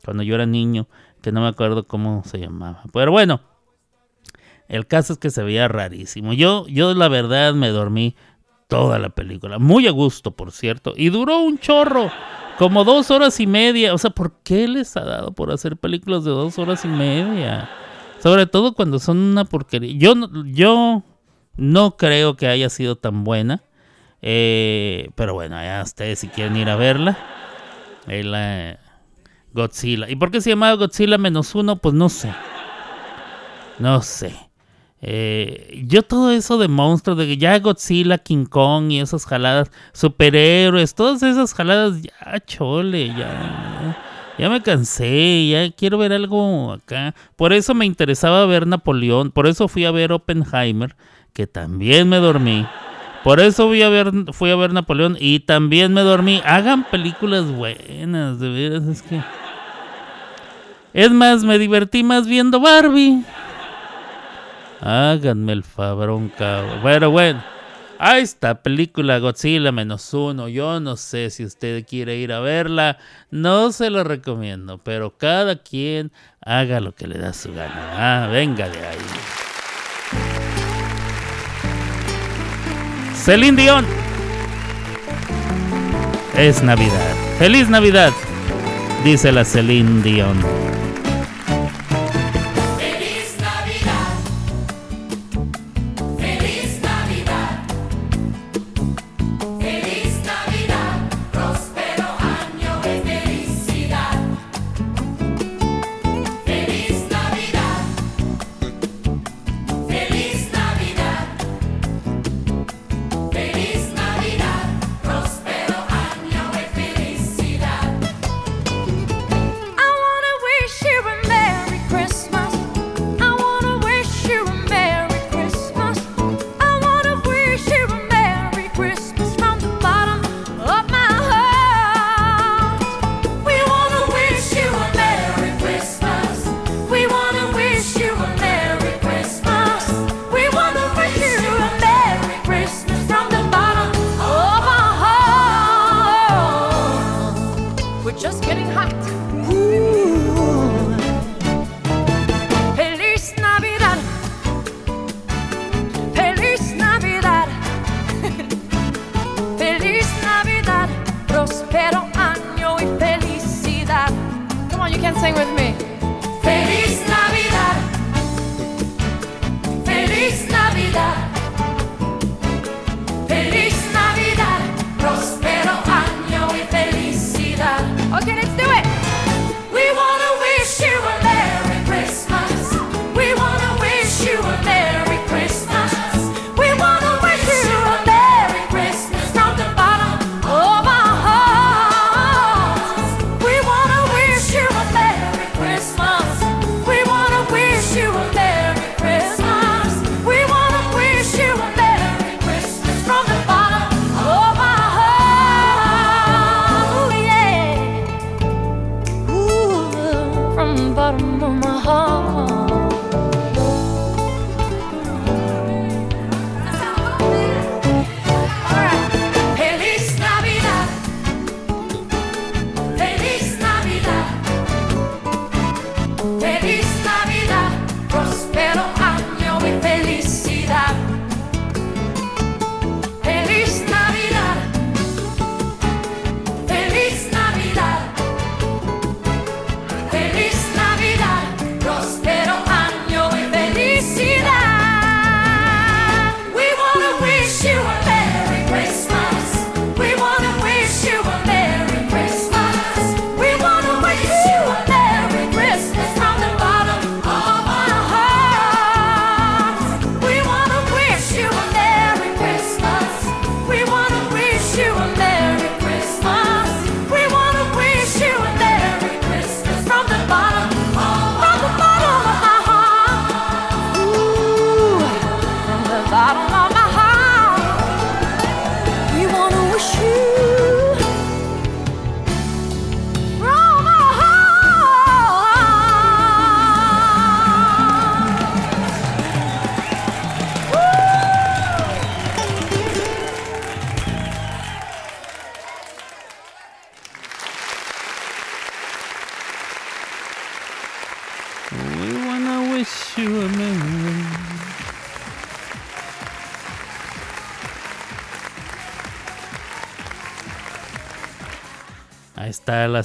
cuando 0.03 0.23
yo 0.23 0.35
era 0.35 0.45
niño, 0.45 0.87
que 1.21 1.31
no 1.31 1.41
me 1.41 1.47
acuerdo 1.47 1.87
cómo 1.87 2.23
se 2.25 2.39
llamaba. 2.39 2.83
Pero 2.91 3.11
bueno, 3.11 3.41
el 4.67 4.87
caso 4.87 5.13
es 5.13 5.19
que 5.19 5.29
se 5.29 5.43
veía 5.43 5.67
rarísimo. 5.67 6.33
Yo, 6.33 6.65
yo 6.67 6.93
la 6.93 7.07
verdad 7.07 7.53
me 7.53 7.69
dormí 7.69 8.15
toda 8.73 8.97
la 8.97 9.09
película, 9.09 9.59
muy 9.59 9.85
a 9.85 9.91
gusto, 9.91 10.31
por 10.31 10.51
cierto, 10.51 10.93
y 10.97 11.09
duró 11.09 11.41
un 11.41 11.59
chorro. 11.59 12.09
Como 12.57 12.83
dos 12.83 13.11
horas 13.11 13.39
y 13.39 13.45
media. 13.45 13.93
O 13.93 13.99
sea, 13.99 14.09
¿por 14.09 14.39
qué 14.43 14.67
les 14.67 14.97
ha 14.97 15.01
dado 15.01 15.31
por 15.31 15.51
hacer 15.51 15.77
películas 15.77 16.23
de 16.23 16.31
dos 16.31 16.57
horas 16.57 16.83
y 16.83 16.87
media? 16.87 17.69
Sobre 18.21 18.47
todo 18.47 18.73
cuando 18.73 18.97
son 18.97 19.17
una 19.19 19.45
porquería. 19.45 19.95
Yo, 19.95 20.15
yo 20.45 21.03
no 21.55 21.97
creo 21.97 22.35
que 22.35 22.47
haya 22.47 22.69
sido 22.69 22.95
tan 22.95 23.23
buena. 23.23 23.61
Eh, 24.23 25.09
pero 25.13 25.35
bueno, 25.35 25.55
ya 25.61 25.83
ustedes 25.83 26.17
si 26.19 26.27
quieren 26.29 26.55
ir 26.57 26.69
a 26.69 26.75
verla. 26.75 27.15
la 28.07 28.79
Godzilla. 29.53 30.09
¿Y 30.09 30.15
por 30.15 30.31
qué 30.31 30.41
se 30.41 30.49
llamaba 30.49 30.73
Godzilla 30.73 31.19
menos 31.19 31.53
uno? 31.53 31.75
Pues 31.75 31.93
no 31.93 32.09
sé. 32.09 32.33
No 33.77 34.01
sé. 34.01 34.35
Eh, 35.05 35.83
yo 35.85 36.01
todo 36.01 36.31
eso 36.31 36.57
de 36.57 36.69
monstruos, 36.69 37.17
de 37.17 37.27
que 37.27 37.37
ya 37.37 37.59
Godzilla, 37.59 38.17
King 38.17 38.45
Kong 38.45 38.89
y 38.89 39.01
esas 39.01 39.25
jaladas, 39.25 39.69
superhéroes, 39.91 40.95
todas 40.95 41.21
esas 41.23 41.53
jaladas, 41.53 42.01
ya 42.01 42.39
chole, 42.45 43.07
ya, 43.07 43.97
ya 44.39 44.49
me 44.49 44.61
cansé, 44.61 45.49
ya 45.49 45.69
quiero 45.71 45.97
ver 45.97 46.13
algo 46.13 46.71
acá. 46.71 47.13
Por 47.35 47.51
eso 47.51 47.73
me 47.73 47.85
interesaba 47.85 48.45
ver 48.45 48.65
Napoleón, 48.65 49.31
por 49.31 49.45
eso 49.45 49.67
fui 49.67 49.83
a 49.83 49.91
ver 49.91 50.13
Oppenheimer, 50.13 50.95
que 51.33 51.47
también 51.47 52.07
me 52.07 52.17
dormí. 52.17 52.65
Por 53.25 53.41
eso 53.41 53.67
fui 53.67 53.81
a 53.81 53.89
ver, 53.89 54.09
fui 54.31 54.51
a 54.51 54.55
ver 54.55 54.71
Napoleón 54.71 55.17
y 55.19 55.41
también 55.41 55.93
me 55.93 56.01
dormí. 56.01 56.41
Hagan 56.45 56.85
películas 56.85 57.51
buenas, 57.51 58.39
de 58.39 58.49
veras, 58.49 58.83
es 58.83 59.01
que... 59.01 59.21
Es 60.93 61.11
más, 61.11 61.43
me 61.43 61.59
divertí 61.59 62.03
más 62.03 62.25
viendo 62.25 62.61
Barbie. 62.61 63.25
Háganme 64.85 65.53
el 65.53 65.63
fabrón, 65.63 66.27
cabrón. 66.37 66.81
Bueno, 66.81 67.09
bueno. 67.09 67.41
Ahí 67.99 68.21
está, 68.21 68.61
película 68.61 69.17
Godzilla 69.19 69.71
menos 69.71 70.13
uno. 70.13 70.49
Yo 70.49 70.81
no 70.81 70.97
sé 70.97 71.29
si 71.29 71.45
usted 71.45 71.85
quiere 71.87 72.17
ir 72.17 72.33
a 72.33 72.41
verla. 72.41 72.97
No 73.31 73.71
se 73.71 73.89
lo 73.89 74.03
recomiendo. 74.03 74.79
Pero 74.79 75.17
cada 75.17 75.55
quien 75.55 76.11
haga 76.41 76.81
lo 76.81 76.93
que 76.93 77.07
le 77.07 77.17
da 77.17 77.31
su 77.31 77.53
gana. 77.53 78.25
Ah, 78.25 78.27
venga 78.27 78.67
de 78.67 78.85
ahí. 78.85 78.97
Celine 83.15 83.61
Dion. 83.61 83.85
Es 86.37 86.61
Navidad. 86.61 87.15
Feliz 87.39 87.69
Navidad, 87.69 88.11
dice 89.05 89.31
la 89.31 89.45
Celine 89.45 90.01
Dion. 90.01 90.82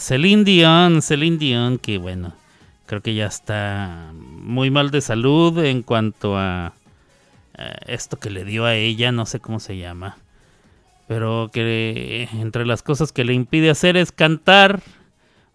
Celine 0.08 0.42
Dion, 0.42 1.02
Celine 1.02 1.36
Dion, 1.36 1.76
que 1.76 1.98
bueno, 1.98 2.32
creo 2.86 3.02
que 3.02 3.14
ya 3.14 3.26
está 3.26 4.10
muy 4.14 4.70
mal 4.70 4.90
de 4.90 5.02
salud 5.02 5.58
en 5.58 5.82
cuanto 5.82 6.38
a, 6.38 6.72
esto 7.86 8.18
que 8.18 8.30
le 8.30 8.46
dio 8.46 8.64
a 8.64 8.74
ella, 8.74 9.12
no 9.12 9.26
sé 9.26 9.38
cómo 9.38 9.60
se 9.60 9.76
llama, 9.76 10.16
pero 11.08 11.50
que 11.52 12.26
entre 12.32 12.64
las 12.64 12.82
cosas 12.82 13.12
que 13.12 13.22
le 13.22 13.34
impide 13.34 13.68
hacer 13.68 13.98
es 13.98 14.10
cantar 14.10 14.80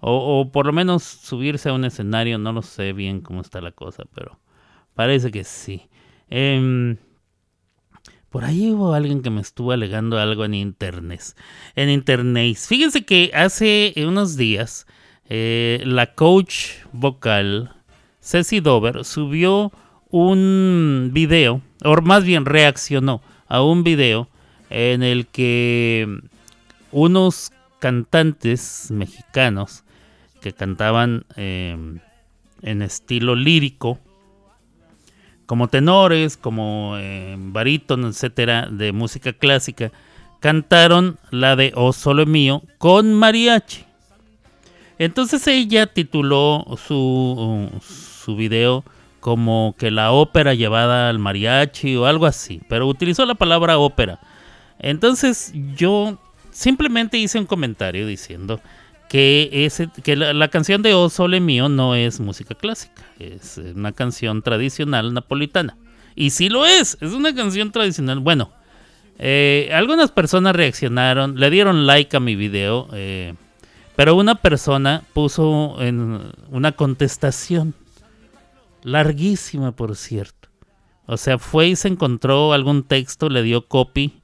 o, 0.01 0.47
por 0.51 0.67
lo 0.67 0.71
menos 0.71 1.01
subirse 1.01 1.69
a 1.69 1.73
un 1.73 1.83
escenario, 1.83 2.37
no 2.37 2.53
lo 2.53 2.61
sé 2.61 2.93
bien 2.93 3.21
cómo 3.21 3.41
está 3.41 3.59
la 3.59 3.71
cosa, 3.71 4.03
pero 4.13 4.37
parece 4.93 5.31
que 5.31 5.45
sí. 5.45 5.89
Em, 6.29 6.97
por 8.33 8.45
ahí 8.45 8.71
hubo 8.71 8.95
alguien 8.95 9.21
que 9.21 9.29
me 9.29 9.41
estuvo 9.41 9.73
alegando 9.73 10.17
algo 10.17 10.43
en 10.43 10.55
internet. 10.55 11.21
En 11.75 11.91
internet. 11.91 12.57
Fíjense 12.57 13.05
que 13.05 13.29
hace 13.31 13.93
unos 13.95 14.37
días 14.37 14.87
eh, 15.29 15.83
la 15.85 16.15
coach 16.15 16.69
vocal 16.93 17.75
Ceci 18.21 18.59
Dover 18.59 19.05
subió 19.05 19.71
un 20.09 21.11
video, 21.13 21.61
o 21.83 22.01
más 22.01 22.23
bien 22.23 22.45
reaccionó 22.45 23.21
a 23.47 23.61
un 23.61 23.83
video 23.83 24.27
en 24.71 25.03
el 25.03 25.27
que 25.27 26.07
unos 26.91 27.51
cantantes 27.77 28.89
mexicanos 28.89 29.83
que 30.41 30.53
cantaban 30.53 31.27
em, 31.35 31.99
en 32.63 32.81
estilo 32.81 33.35
lírico, 33.35 33.99
como 35.53 35.67
tenores, 35.67 36.35
como 36.35 36.95
eh, 36.97 37.35
barítonos, 37.37 38.15
etcétera, 38.15 38.69
de 38.71 38.91
música 38.91 39.33
clásica, 39.33 39.91
cantaron 40.39 41.19
la 41.29 41.55
de 41.55 41.71
O 41.75 41.93
Solo 41.93 42.25
Mío 42.25 42.63
con 42.79 43.13
mariachi. 43.13 43.85
Entonces 44.97 45.45
ella 45.45 45.85
tituló 45.85 46.65
su, 46.83 47.69
su 47.83 48.35
video 48.35 48.83
como 49.19 49.75
que 49.77 49.91
la 49.91 50.11
ópera 50.11 50.55
llevada 50.55 51.07
al 51.07 51.19
mariachi 51.19 51.97
o 51.97 52.07
algo 52.07 52.25
así, 52.25 52.59
pero 52.67 52.87
utilizó 52.87 53.23
la 53.27 53.35
palabra 53.35 53.77
ópera. 53.77 54.19
Entonces 54.79 55.53
yo 55.75 56.17
simplemente 56.49 57.19
hice 57.19 57.37
un 57.37 57.45
comentario 57.45 58.07
diciendo 58.07 58.59
que, 59.09 60.15
la, 60.15 60.47
canción 60.47 60.81
de 60.81 60.93
O 60.93 61.09
Sole 61.09 61.39
Mío 61.39 61.69
no 61.69 61.95
es 61.95 62.19
música 62.19 62.55
clásica, 62.55 63.03
es 63.19 63.57
una 63.57 63.91
canción 63.91 64.41
tradicional 64.41 65.13
napolitana. 65.13 65.77
Y 66.15 66.31
sí 66.31 66.49
lo 66.49 66.65
es, 66.65 66.97
es 67.01 67.13
una 67.13 67.33
canción 67.33 67.71
tradicional. 67.71 68.19
Bueno, 68.19 68.51
eh, 69.19 69.69
algunas 69.73 70.11
personas 70.11 70.55
reaccionaron, 70.55 71.39
le 71.39 71.49
dieron 71.49 71.85
like 71.85 72.15
a 72.17 72.19
mi 72.19 72.35
video, 72.35 72.87
eh, 72.93 73.35
pero 73.95 74.15
una 74.15 74.35
persona 74.35 75.03
puso 75.13 75.81
en 75.81 76.19
una 76.49 76.71
contestación, 76.71 77.75
larguísima 78.83 79.71
por 79.71 79.95
cierto. 79.95 80.49
O 81.05 81.17
sea, 81.17 81.37
fue 81.37 81.67
y 81.67 81.75
se 81.75 81.89
encontró 81.89 82.53
algún 82.53 82.83
texto, 82.83 83.29
le 83.29 83.43
dio 83.43 83.67
copy, 83.67 84.21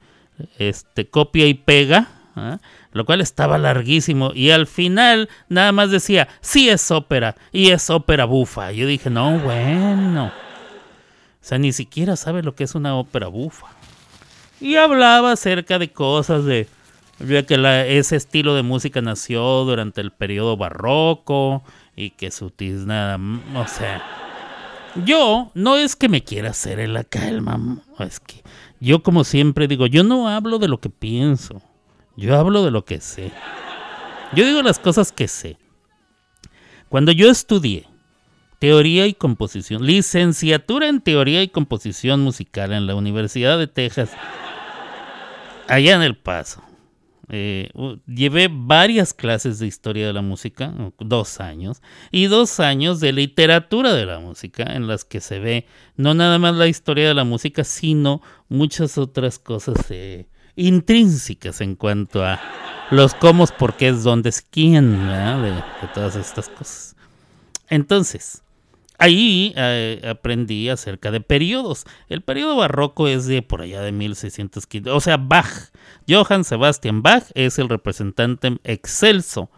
este, 0.57 1.07
copia 1.07 1.47
y 1.47 1.53
pega. 1.53 2.07
¿ah? 2.35 2.59
Lo 2.91 3.05
cual 3.05 3.21
estaba 3.21 3.57
larguísimo 3.57 4.31
y 4.33 4.49
al 4.49 4.67
final 4.67 5.29
nada 5.47 5.71
más 5.71 5.91
decía, 5.91 6.27
sí 6.41 6.69
es 6.69 6.89
ópera 6.91 7.35
y 7.51 7.69
es 7.69 7.89
ópera 7.89 8.25
bufa. 8.25 8.71
Yo 8.71 8.87
dije, 8.87 9.09
no, 9.09 9.37
bueno. 9.39 10.27
O 10.27 10.31
sea, 11.41 11.57
ni 11.57 11.71
siquiera 11.71 12.15
sabe 12.15 12.43
lo 12.43 12.55
que 12.55 12.63
es 12.63 12.75
una 12.75 12.95
ópera 12.95 13.27
bufa. 13.27 13.67
Y 14.59 14.75
hablaba 14.75 15.31
acerca 15.31 15.79
de 15.79 15.91
cosas 15.91 16.43
de, 16.43 16.67
que 17.19 17.97
ese 17.97 18.15
estilo 18.15 18.55
de 18.55 18.63
música 18.63 19.01
nació 19.01 19.41
durante 19.63 20.01
el 20.01 20.11
periodo 20.11 20.57
barroco 20.57 21.63
y 21.95 22.09
que 22.11 22.31
su 22.31 22.49
tiznada, 22.49 23.19
o 23.55 23.67
sea, 23.67 24.03
yo 25.05 25.51
no 25.53 25.77
es 25.77 25.95
que 25.95 26.09
me 26.09 26.23
quiera 26.23 26.49
hacer 26.49 26.79
en 26.79 26.93
la 26.93 27.03
calma, 27.05 27.77
es 27.99 28.19
que 28.19 28.43
yo 28.81 29.01
como 29.03 29.23
siempre 29.23 29.67
digo, 29.67 29.85
yo 29.85 30.03
no 30.03 30.27
hablo 30.27 30.59
de 30.59 30.67
lo 30.67 30.79
que 30.79 30.89
pienso. 30.89 31.61
Yo 32.19 32.37
hablo 32.37 32.65
de 32.65 32.71
lo 32.71 32.83
que 32.83 32.99
sé. 32.99 33.31
Yo 34.35 34.45
digo 34.45 34.61
las 34.61 34.77
cosas 34.77 35.13
que 35.13 35.29
sé. 35.29 35.57
Cuando 36.89 37.13
yo 37.13 37.29
estudié 37.29 37.87
teoría 38.59 39.07
y 39.07 39.13
composición, 39.13 39.85
licenciatura 39.85 40.89
en 40.89 40.99
teoría 40.99 41.41
y 41.41 41.47
composición 41.47 42.19
musical 42.19 42.73
en 42.73 42.87
la 42.87 42.95
Universidad 42.95 43.57
de 43.57 43.67
Texas, 43.67 44.11
allá 45.69 45.95
en 45.95 46.01
El 46.01 46.17
Paso, 46.17 46.61
eh, 47.29 47.69
llevé 48.05 48.49
varias 48.51 49.13
clases 49.13 49.59
de 49.59 49.67
historia 49.67 50.07
de 50.07 50.13
la 50.13 50.21
música, 50.21 50.73
dos 50.99 51.39
años, 51.39 51.81
y 52.11 52.25
dos 52.25 52.59
años 52.59 52.99
de 52.99 53.13
literatura 53.13 53.93
de 53.93 54.05
la 54.05 54.19
música, 54.19 54.63
en 54.63 54.87
las 54.87 55.05
que 55.05 55.21
se 55.21 55.39
ve 55.39 55.67
no 55.95 56.13
nada 56.13 56.37
más 56.37 56.55
la 56.55 56.67
historia 56.67 57.07
de 57.07 57.13
la 57.13 57.23
música, 57.23 57.63
sino 57.63 58.21
muchas 58.49 58.97
otras 58.97 59.39
cosas. 59.39 59.77
Eh, 59.89 60.27
intrínsecas 60.59 61.61
en 61.61 61.75
cuanto 61.75 62.23
a 62.23 62.39
los 62.91 63.13
cómo, 63.15 63.45
por 63.47 63.75
qué 63.75 63.91
dónde 63.91 64.29
es 64.29 64.41
quién, 64.41 65.07
de, 65.07 65.63
todas 65.93 66.15
estas 66.15 66.49
cosas. 66.49 66.95
Entonces, 67.69 68.43
ahí 68.97 69.53
eh, 69.55 70.01
aprendí 70.07 70.69
acerca 70.69 71.11
de 71.11 71.21
periodos. 71.21 71.85
El 72.09 72.21
periodo 72.21 72.55
barroco 72.57 73.07
es 73.07 73.25
de 73.25 73.41
por 73.41 73.61
allá 73.61 73.81
de 73.81 73.91
1615, 73.91 74.89
o 74.89 74.99
sea, 74.99 75.17
Bach. 75.17 75.71
Johann 76.07 76.43
Sebastian 76.43 77.01
Bach 77.03 77.23
es 77.35 77.59
el 77.59 77.69
representante 77.69 78.57
excelso 78.63 79.49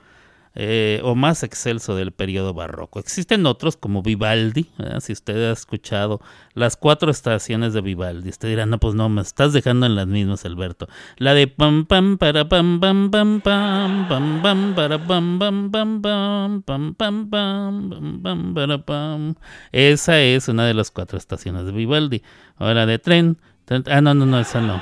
eh, 0.54 1.00
o 1.04 1.16
más 1.16 1.44
excelso 1.44 1.96
del 1.96 2.12
periodo 2.12 2.54
barroco. 2.54 3.00
Existen 3.00 3.46
otros 3.46 3.78
como 3.78 4.02
Vivaldi, 4.04 4.70
si 5.00 5.14
usted 5.14 5.50
ha 5.50 5.54
escuchado 5.54 6.20
las 6.54 6.76
cuatro 6.76 7.10
estaciones 7.10 7.74
de 7.74 7.82
Vivaldi, 7.82 8.30
usted 8.30 8.50
dirá, 8.50 8.66
no, 8.66 8.78
pues 8.80 8.94
no, 8.94 9.08
me 9.08 9.22
estás 9.22 9.54
dejando 9.54 9.86
en 9.86 9.96
las 9.96 10.08
mismas, 10.08 10.44
Alberto. 10.46 10.88
La 11.18 11.34
de 11.34 11.48
pam 11.48 11.86
pam 11.86 12.18
para 12.18 12.50
pam 12.50 12.80
pam 12.80 13.10
pam 13.10 13.42
pam 13.42 14.08
pam 14.08 14.42
pam 14.42 14.76
para 14.76 15.00
pam 15.00 15.40
pam 15.40 15.72
pam 15.72 16.02
pam 16.02 16.64
pam 16.64 16.96
pam 16.96 17.30
pam 17.30 18.22
pam 18.22 18.54
para 18.54 18.86
pam. 18.86 19.36
Esa 19.72 20.20
es 20.20 20.48
una 20.50 20.66
de 20.66 20.74
las 20.74 20.92
cuatro 20.92 21.18
estaciones 21.18 21.66
de 21.66 21.72
Vivaldi. 21.72 22.24
Ahora 22.58 22.86
de 22.86 23.00
tren, 23.00 23.38
ah 23.88 24.02
no 24.02 24.14
no 24.14 24.26
no 24.26 24.40
esa 24.40 24.60
no. 24.60 24.82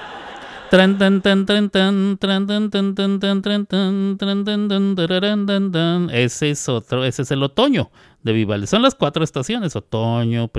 Ese 6.12 6.52
es 6.52 6.70
otro, 6.70 7.04
ese 7.04 7.24
es 7.24 7.32
el 7.32 7.42
otoño 7.42 7.90
de 8.22 8.34
Vivaldi. 8.34 8.68
Son 8.68 8.82
las 8.82 8.96
cuatro 8.96 9.24
estaciones, 9.24 9.76
otoño, 9.76 10.50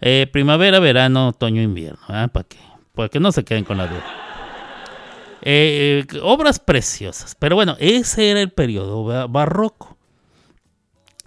eh, 0.00 0.26
primavera, 0.32 0.78
verano, 0.78 1.28
otoño, 1.28 1.60
invierno. 1.60 2.00
¿ah? 2.08 2.28
¿Para 2.32 2.48
qué? 2.48 2.58
Para 2.94 3.08
que 3.08 3.20
no 3.20 3.32
se 3.32 3.44
queden 3.44 3.64
con 3.64 3.76
la 3.78 3.86
duda. 3.86 4.04
Eh, 5.42 6.04
eh, 6.10 6.20
obras 6.22 6.58
preciosas. 6.58 7.34
Pero 7.38 7.56
bueno, 7.56 7.76
ese 7.78 8.30
era 8.30 8.40
el 8.40 8.50
periodo 8.50 9.28
barroco. 9.28 9.96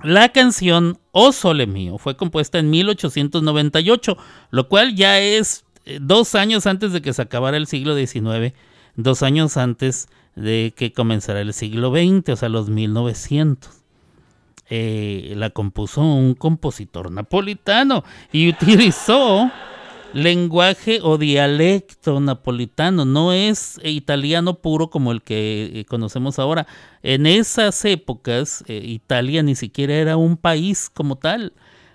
La 0.04 0.30
canción 0.30 1.00
O 1.12 1.32
Sole 1.32 1.66
Mío 1.66 1.98
fue 1.98 2.18
compuesta 2.18 2.60
en 2.60 2.70
1898, 2.70 4.18
lo 4.50 4.68
cual 4.68 4.96
ya 4.96 5.20
es 5.20 5.66
dos 6.00 6.36
años 6.36 6.68
antes 6.68 6.94
de 6.94 7.02
que 7.02 7.14
se 7.14 7.22
acabara 7.22 7.58
el 7.58 7.68
siglo 7.68 7.96
XIX, 7.96 8.54
dos 8.96 9.24
años 9.24 9.58
antes 9.58 10.08
de 10.36 10.74
que 10.76 10.94
comenzara 10.94 11.42
el 11.42 11.54
siglo 11.54 11.92
XX, 11.92 12.30
o 12.30 12.36
sea, 12.36 12.50
los 12.50 12.70
1900. 12.70 13.70
Eh, 14.70 15.34
la 15.36 15.50
compuso 15.50 16.02
un 16.02 16.36
compositor 16.36 17.12
napolitano 17.12 18.04
y 18.32 18.50
utilizó 18.50 19.52
lenguaje 20.14 21.00
o 21.04 21.18
dialecto 21.18 22.20
napolitano, 22.20 23.04
no 23.04 23.34
es 23.34 23.80
italiano 23.84 24.56
puro 24.56 24.90
como 24.90 25.12
el 25.12 25.22
que 25.22 25.72
eh, 25.74 25.86
conocemos 25.86 26.40
ahora. 26.40 26.66
En 27.02 27.26
esas 27.26 27.84
épocas, 27.84 28.64
Italia 28.68 29.44
ni 29.44 29.56
siquiera 29.56 29.96
era 29.96 30.18
un 30.18 30.38
país 30.38 30.90
como 30.90 31.18
tal 31.18 31.54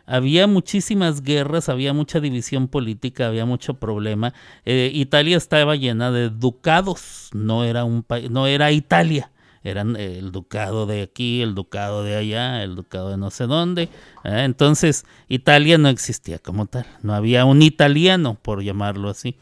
había 0.09 0.47
muchísimas 0.47 1.23
guerras, 1.23 1.69
había 1.69 1.93
mucha 1.93 2.19
división 2.19 2.69
política, 2.69 3.27
había 3.29 3.45
mucho 3.45 3.75
problema. 3.75 4.33
Eh, 4.65 4.91
Italia 4.95 5.37
estaba 5.37 5.77
llena 5.77 6.11
de 6.11 6.31
ducados, 6.31 7.29
no 7.35 7.65
era 7.65 7.85
un 7.85 8.03
país, 8.03 8.31
no 8.31 8.47
era 8.47 8.73
Italia. 8.73 9.31
Eran 9.65 9.97
el 9.97 10.33
ducado 10.33 10.87
de 10.87 11.03
aquí, 11.03 11.43
el 11.43 11.55
ducado 11.55 12.05
de 12.05 12.17
allá, 12.17 12.63
el 12.63 12.75
ducado 12.75 13.11
de 13.11 13.19
no 13.19 13.31
sé 13.31 13.47
dónde. 13.47 13.83
¿eh? 14.25 14.45
entonces, 14.45 15.05
Italia 15.29 15.77
no 15.77 15.89
existía 15.89 16.39
como 16.39 16.67
tal. 16.67 16.87
No 17.03 17.15
había 17.15 17.45
un 17.45 17.61
italiano, 17.61 18.39
por 18.41 18.63
llamarlo 18.63 19.11
así. 19.11 19.37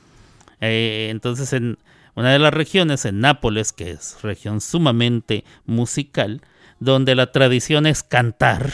Eh, 0.60 1.08
entonces, 1.10 1.52
en 1.52 1.78
una 2.16 2.32
de 2.32 2.38
las 2.38 2.52
regiones, 2.52 3.04
en 3.04 3.20
Nápoles, 3.20 3.72
que 3.72 3.90
es 3.90 4.20
región 4.22 4.60
sumamente 4.60 5.44
musical, 5.66 6.40
donde 6.80 7.14
la 7.14 7.30
tradición 7.30 7.86
es 7.86 8.02
cantar, 8.02 8.72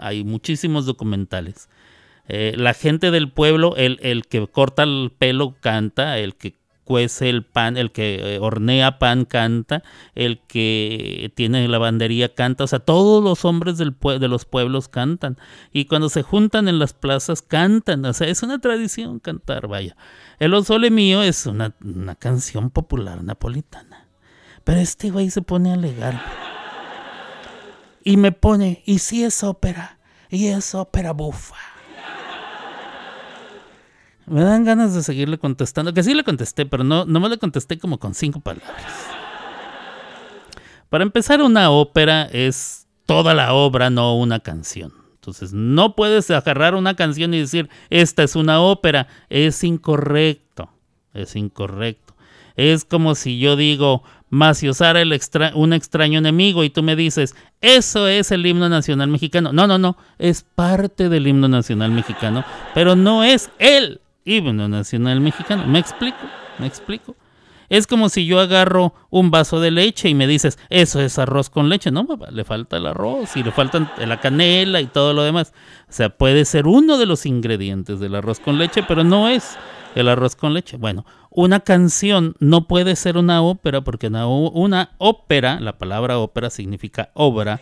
hay 0.00 0.24
muchísimos 0.24 0.86
documentales. 0.86 1.68
Eh, 2.28 2.54
la 2.56 2.74
gente 2.74 3.10
del 3.10 3.30
pueblo, 3.30 3.76
el, 3.76 3.98
el 4.02 4.26
que 4.26 4.46
corta 4.46 4.82
el 4.82 5.12
pelo 5.16 5.54
canta, 5.60 6.18
el 6.18 6.34
que 6.34 6.54
cuece 6.86 7.28
el 7.28 7.42
pan, 7.42 7.76
el 7.76 7.90
que 7.90 8.36
eh, 8.36 8.38
hornea 8.38 8.98
pan 9.00 9.24
canta, 9.24 9.82
el 10.14 10.38
que 10.46 11.32
tiene 11.34 11.66
lavandería 11.66 12.32
canta, 12.32 12.62
o 12.64 12.66
sea, 12.68 12.78
todos 12.78 13.22
los 13.22 13.44
hombres 13.44 13.76
del 13.76 13.96
de 14.20 14.28
los 14.28 14.44
pueblos 14.44 14.88
cantan. 14.88 15.36
Y 15.72 15.86
cuando 15.86 16.08
se 16.08 16.22
juntan 16.22 16.68
en 16.68 16.78
las 16.78 16.94
plazas 16.94 17.42
cantan, 17.42 18.04
o 18.04 18.12
sea, 18.12 18.28
es 18.28 18.42
una 18.44 18.60
tradición 18.60 19.18
cantar, 19.18 19.66
vaya. 19.66 19.96
El 20.38 20.54
Osole 20.54 20.90
mío 20.90 21.22
es 21.22 21.46
una, 21.46 21.74
una 21.84 22.14
canción 22.14 22.70
popular 22.70 23.22
napolitana. 23.24 24.06
Pero 24.62 24.80
este 24.80 25.10
güey 25.10 25.30
se 25.30 25.42
pone 25.42 25.70
a 25.70 25.74
alegar. 25.74 26.22
Y 28.06 28.18
me 28.18 28.30
pone, 28.30 28.84
¿y 28.86 29.00
si 29.00 29.24
es 29.24 29.42
ópera? 29.42 29.98
Y 30.30 30.46
es 30.46 30.76
ópera 30.76 31.10
bufa. 31.10 31.56
Me 34.26 34.42
dan 34.42 34.62
ganas 34.62 34.94
de 34.94 35.02
seguirle 35.02 35.38
contestando, 35.38 35.92
que 35.92 36.04
sí 36.04 36.14
le 36.14 36.22
contesté, 36.22 36.66
pero 36.66 36.84
no, 36.84 37.04
no 37.04 37.18
me 37.18 37.28
le 37.28 37.36
contesté 37.36 37.80
como 37.80 37.98
con 37.98 38.14
cinco 38.14 38.38
palabras. 38.38 38.76
Para 40.88 41.02
empezar, 41.02 41.42
una 41.42 41.72
ópera 41.72 42.28
es 42.30 42.86
toda 43.06 43.34
la 43.34 43.54
obra, 43.54 43.90
no 43.90 44.16
una 44.16 44.38
canción. 44.38 44.92
Entonces, 45.14 45.52
no 45.52 45.96
puedes 45.96 46.30
agarrar 46.30 46.76
una 46.76 46.94
canción 46.94 47.34
y 47.34 47.40
decir, 47.40 47.68
esta 47.90 48.22
es 48.22 48.36
una 48.36 48.60
ópera. 48.60 49.08
Es 49.30 49.64
incorrecto. 49.64 50.70
Es 51.12 51.34
incorrecto. 51.34 52.14
Es 52.54 52.84
como 52.84 53.16
si 53.16 53.40
yo 53.40 53.56
digo, 53.56 54.04
Maciosara, 54.28 55.00
el 55.00 55.18
un 55.54 55.72
extraño 55.72 56.18
enemigo, 56.18 56.64
y 56.64 56.70
tú 56.70 56.82
me 56.82 56.96
dices, 56.96 57.34
eso 57.60 58.08
es 58.08 58.32
el 58.32 58.44
himno 58.44 58.68
nacional 58.68 59.08
mexicano. 59.08 59.52
No, 59.52 59.66
no, 59.66 59.78
no, 59.78 59.96
es 60.18 60.44
parte 60.54 61.08
del 61.08 61.26
himno 61.26 61.48
nacional 61.48 61.90
mexicano, 61.92 62.44
pero 62.74 62.96
no 62.96 63.24
es 63.24 63.50
él 63.58 64.00
himno 64.24 64.68
nacional 64.68 65.20
mexicano. 65.20 65.66
¿Me 65.66 65.78
explico? 65.78 66.18
¿Me 66.58 66.66
explico? 66.66 67.14
Es 67.68 67.86
como 67.86 68.08
si 68.08 68.26
yo 68.26 68.38
agarro 68.38 68.94
un 69.10 69.30
vaso 69.30 69.60
de 69.60 69.70
leche 69.70 70.08
y 70.08 70.14
me 70.14 70.26
dices, 70.26 70.58
eso 70.70 71.00
es 71.00 71.18
arroz 71.18 71.50
con 71.50 71.68
leche. 71.68 71.90
No, 71.90 72.06
le 72.30 72.44
falta 72.44 72.76
el 72.76 72.86
arroz 72.86 73.36
y 73.36 73.42
le 73.42 73.50
faltan 73.50 73.90
la 73.98 74.20
canela 74.20 74.80
y 74.80 74.86
todo 74.86 75.12
lo 75.14 75.22
demás. 75.22 75.52
O 75.88 75.92
sea, 75.92 76.10
puede 76.10 76.44
ser 76.44 76.66
uno 76.66 76.98
de 76.98 77.06
los 77.06 77.26
ingredientes 77.26 77.98
del 77.98 78.14
arroz 78.14 78.38
con 78.38 78.58
leche, 78.58 78.82
pero 78.84 79.02
no 79.02 79.28
es 79.28 79.56
el 79.96 80.08
arroz 80.08 80.36
con 80.36 80.54
leche. 80.54 80.76
Bueno, 80.76 81.04
una 81.30 81.60
canción 81.60 82.36
no 82.38 82.68
puede 82.68 82.94
ser 82.94 83.16
una 83.16 83.42
ópera 83.42 83.80
porque 83.80 84.06
una, 84.06 84.26
una 84.26 84.90
ópera, 84.98 85.58
la 85.58 85.78
palabra 85.78 86.18
ópera 86.18 86.50
significa 86.50 87.10
obra, 87.14 87.60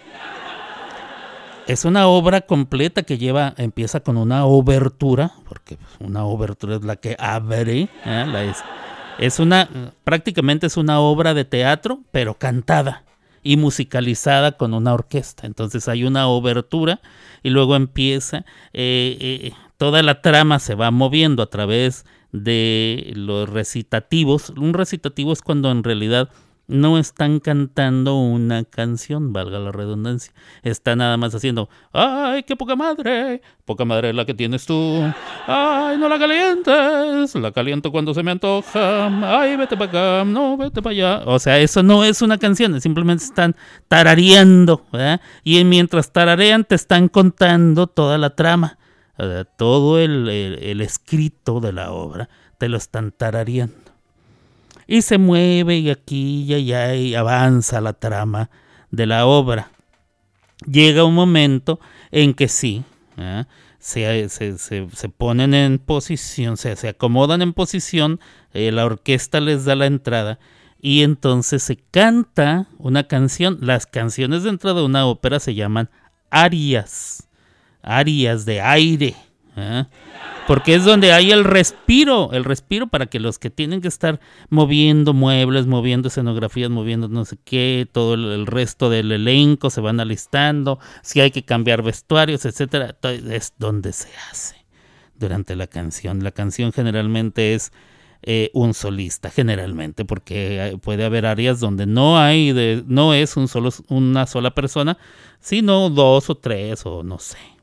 es 1.67 1.85
una 1.85 2.09
obra 2.09 2.43
completa 2.43 3.05
que 3.05 3.17
lleva, 3.17 3.55
empieza 3.57 4.01
con 4.01 4.17
una 4.19 4.45
obertura, 4.45 5.33
porque 5.49 5.79
una 6.01 6.25
obertura 6.25 6.77
es 6.77 6.85
la 6.85 6.97
que 6.97 7.17
abre, 7.19 7.89
¿eh? 8.05 8.53
es 9.19 9.39
una, 9.39 9.69
prácticamente 10.03 10.67
es 10.67 10.77
una 10.77 11.01
obra 11.01 11.33
de 11.33 11.45
teatro, 11.45 12.01
pero 12.11 12.35
cantada 12.35 13.05
y 13.43 13.57
musicalizada 13.57 14.53
con 14.53 14.75
una 14.75 14.93
orquesta. 14.93 15.47
Entonces 15.47 15.89
hay 15.89 16.05
una 16.05 16.27
obertura 16.27 17.01
y 17.43 17.51
luego 17.51 17.77
empieza, 17.77 18.39
eh, 18.73 19.17
eh, 19.21 19.53
toda 19.77 20.03
la 20.03 20.21
trama 20.23 20.59
se 20.59 20.75
va 20.75 20.91
moviendo 20.91 21.43
a 21.43 21.51
través 21.51 22.05
de 22.33 23.13
los 23.15 23.49
recitativos. 23.49 24.51
Un 24.51 24.75
recitativo 24.75 25.33
es 25.33 25.43
cuando 25.43 25.71
en 25.71 25.85
realidad 25.85 26.31
no 26.67 26.99
están 26.99 27.41
cantando 27.41 28.17
una 28.17 28.65
canción, 28.65 29.33
valga 29.33 29.59
la 29.59 29.73
redundancia. 29.73 30.33
Está 30.63 30.97
nada 30.97 31.17
más 31.17 31.35
haciendo, 31.35 31.69
ay, 31.93 32.43
qué 32.45 32.57
poca 32.57 32.75
madre, 32.75 33.43
poca 33.65 33.85
madre 33.85 34.11
es 34.11 34.15
la 34.15 34.25
que 34.25 34.35
tienes 34.35 34.65
tú. 34.65 35.03
Ay, 35.47 35.99
no 35.99 36.09
la 36.09 36.19
calientes, 36.19 37.35
la 37.35 37.53
caliento 37.53 37.93
cuando 37.93 38.15
se 38.15 38.23
me 38.23 38.31
antoja. 38.31 39.41
Ay, 39.41 39.57
vete 39.57 39.77
para 39.77 39.91
acá, 39.91 40.25
no, 40.25 40.57
vete 40.57 40.81
para 40.81 40.93
allá. 40.93 41.23
O 41.27 41.39
sea, 41.39 41.59
eso 41.59 41.83
no 41.83 42.05
es 42.05 42.23
una 42.23 42.39
canción, 42.39 42.81
simplemente 42.81 43.25
están 43.25 43.55
tarareando. 43.89 44.85
Y 45.43 45.63
mientras 45.65 46.13
tararean 46.13 46.65
te 46.65 46.75
están 46.75 47.09
contando 47.09 47.87
toda 47.87 48.17
la 48.17 48.31
trama, 48.31 48.79
todo 49.57 49.99
el, 50.01 50.29
el 50.29 50.81
escrito 50.81 51.61
de 51.61 51.73
la 51.73 51.93
obra, 51.93 52.29
te 52.59 52.69
lo 52.69 52.77
están 52.77 53.13
tarareando 53.13 53.85
y 54.87 55.03
se 55.03 55.19
mueve 55.19 55.79
y 55.79 55.91
aquí 55.91 56.45
y 56.45 56.55
allá 56.55 56.95
y 56.95 57.15
avanza 57.15 57.81
la 57.81 57.95
trama 57.95 58.51
de 58.91 59.07
la 59.07 59.27
obra. 59.27 59.71
Llega 60.67 61.05
un 61.05 61.15
momento 61.15 61.81
en 62.11 62.35
que 62.35 62.49
sí, 62.49 62.85
¿eh? 63.17 63.45
se, 63.79 64.29
se, 64.29 65.09
ponen 65.09 65.53
en 65.53 65.79
posición, 65.79 66.57
se, 66.57 66.77
se 66.77 66.89
acomodan 66.89 67.43
en 67.43 67.53
posición, 67.53 68.21
eh, 68.53 68.73
la 68.73 68.85
orquesta 68.87 69.41
les 69.41 69.65
da 69.65 69.75
la 69.75 69.87
entrada 69.87 70.39
y 70.81 71.03
entonces 71.03 71.63
se 71.63 71.77
canta 71.77 72.69
una 72.79 73.09
canción. 73.09 73.59
Las 73.61 73.87
canciones 73.87 74.43
dentro 74.43 74.75
de 74.75 74.83
una 74.83 75.07
ópera 75.07 75.41
se 75.41 75.55
llaman 75.55 75.91
arias, 76.31 77.29
arias 77.85 78.45
de 78.45 78.61
aire. 78.61 79.15
¿eh? 79.57 79.85
porque 80.47 80.75
es 80.75 80.85
donde 80.85 81.13
hay 81.13 81.33
el 81.33 81.45
respiro, 81.45 82.33
el 82.33 82.45
respiro 82.45 82.87
para 82.87 83.07
que 83.07 83.21
los 83.21 83.39
que 83.39 83.51
tienen 83.51 83.81
que 83.81 83.89
estar 83.89 84.21
moviendo 84.51 85.15
muebles, 85.15 85.67
moviendo 85.67 86.09
escenografías, 86.09 86.71
moviendo 86.71 87.09
no 87.09 87.25
sé 87.25 87.39
qué, 87.45 87.89
todo 87.91 88.15
el, 88.15 88.47
resto 88.47 88.91
del 88.91 89.11
elenco 89.13 89.71
se 89.71 89.81
van 89.81 90.01
alistando, 90.01 90.79
si 91.03 91.21
hay 91.21 91.31
que 91.31 91.45
cambiar 91.45 91.83
vestuarios, 91.83 92.45
etcétera, 92.45 92.97
es 93.03 93.55
donde 93.59 93.93
se 93.93 94.09
hace 94.31 94.57
durante 95.17 95.57
la 95.57 95.67
canción. 95.67 96.23
La 96.23 96.33
canción 96.33 96.73
generalmente 96.73 97.55
es 97.55 97.73
eh, 98.23 98.51
un 98.53 98.75
solista, 98.75 99.31
generalmente, 99.31 100.05
porque 100.05 100.79
puede 100.83 101.05
haber 101.05 101.27
áreas 101.27 101.61
donde 101.61 101.87
no 101.87 102.19
hay, 102.19 102.53
de, 102.53 102.85
no 102.87 103.15
es 103.15 103.37
un 103.37 103.49
solo, 103.49 103.71
una 103.89 104.27
sola 104.27 104.55
persona, 104.55 104.99
sino 105.41 105.89
dos 105.91 106.29
o 106.29 106.35
tres 106.35 106.85
o 106.85 107.03
no 107.03 107.19
sé. 107.19 107.54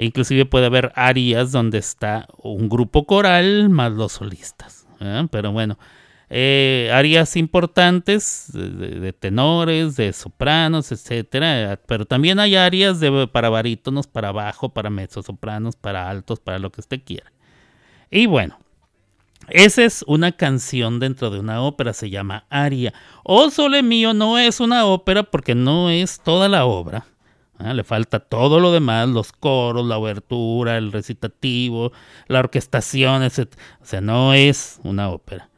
E 0.00 0.06
inclusive 0.06 0.46
puede 0.46 0.64
haber 0.64 0.92
áreas 0.94 1.52
donde 1.52 1.76
está 1.76 2.26
un 2.38 2.70
grupo 2.70 3.04
coral 3.04 3.68
más 3.68 3.92
los 3.92 4.12
solistas. 4.12 4.86
¿eh? 4.98 5.28
Pero 5.30 5.52
bueno, 5.52 5.78
eh, 6.30 6.90
áreas 6.90 7.36
importantes 7.36 8.50
de, 8.54 9.12
tenores, 9.12 9.96
de 9.96 10.14
sopranos, 10.14 10.90
etcétera. 10.90 11.78
Pero 11.84 12.06
también 12.06 12.40
hay 12.40 12.56
áreas 12.56 12.98
de, 12.98 13.28
para 13.30 13.50
barítonos, 13.50 14.06
para 14.06 14.32
bajo, 14.32 14.70
para 14.70 14.88
mezzosopranos, 14.88 15.76
para 15.76 16.08
altos, 16.08 16.40
para 16.40 16.58
lo 16.58 16.72
que 16.72 16.80
usted 16.80 17.02
quiera. 17.04 17.30
Y 18.10 18.24
bueno, 18.24 18.58
esa 19.48 19.84
es 19.84 20.02
una 20.06 20.32
canción 20.32 20.98
dentro 20.98 21.28
de 21.28 21.40
una 21.40 21.60
ópera, 21.60 21.92
se 21.92 22.08
llama 22.08 22.46
aria. 22.48 22.94
O 23.22 23.50
Sole 23.50 23.82
Mío 23.82 24.14
no 24.14 24.38
es 24.38 24.60
una 24.60 24.86
ópera 24.86 25.24
porque 25.24 25.54
no 25.54 25.90
es 25.90 26.20
toda 26.20 26.48
la 26.48 26.64
obra. 26.64 27.04
Ah, 27.62 27.74
le 27.74 27.84
falta 27.84 28.20
todo 28.20 28.58
lo 28.58 28.72
demás, 28.72 29.08
los 29.08 29.32
coros, 29.32 29.86
la 29.86 29.98
obertura, 29.98 30.78
el 30.78 30.92
recitativo, 30.92 31.92
la 32.26 32.38
orquestación, 32.38 33.22
etc. 33.22 33.52
O 33.82 33.84
sea, 33.84 34.00
no 34.00 34.32
es 34.32 34.80
una 34.82 35.10
ópera. 35.10 35.50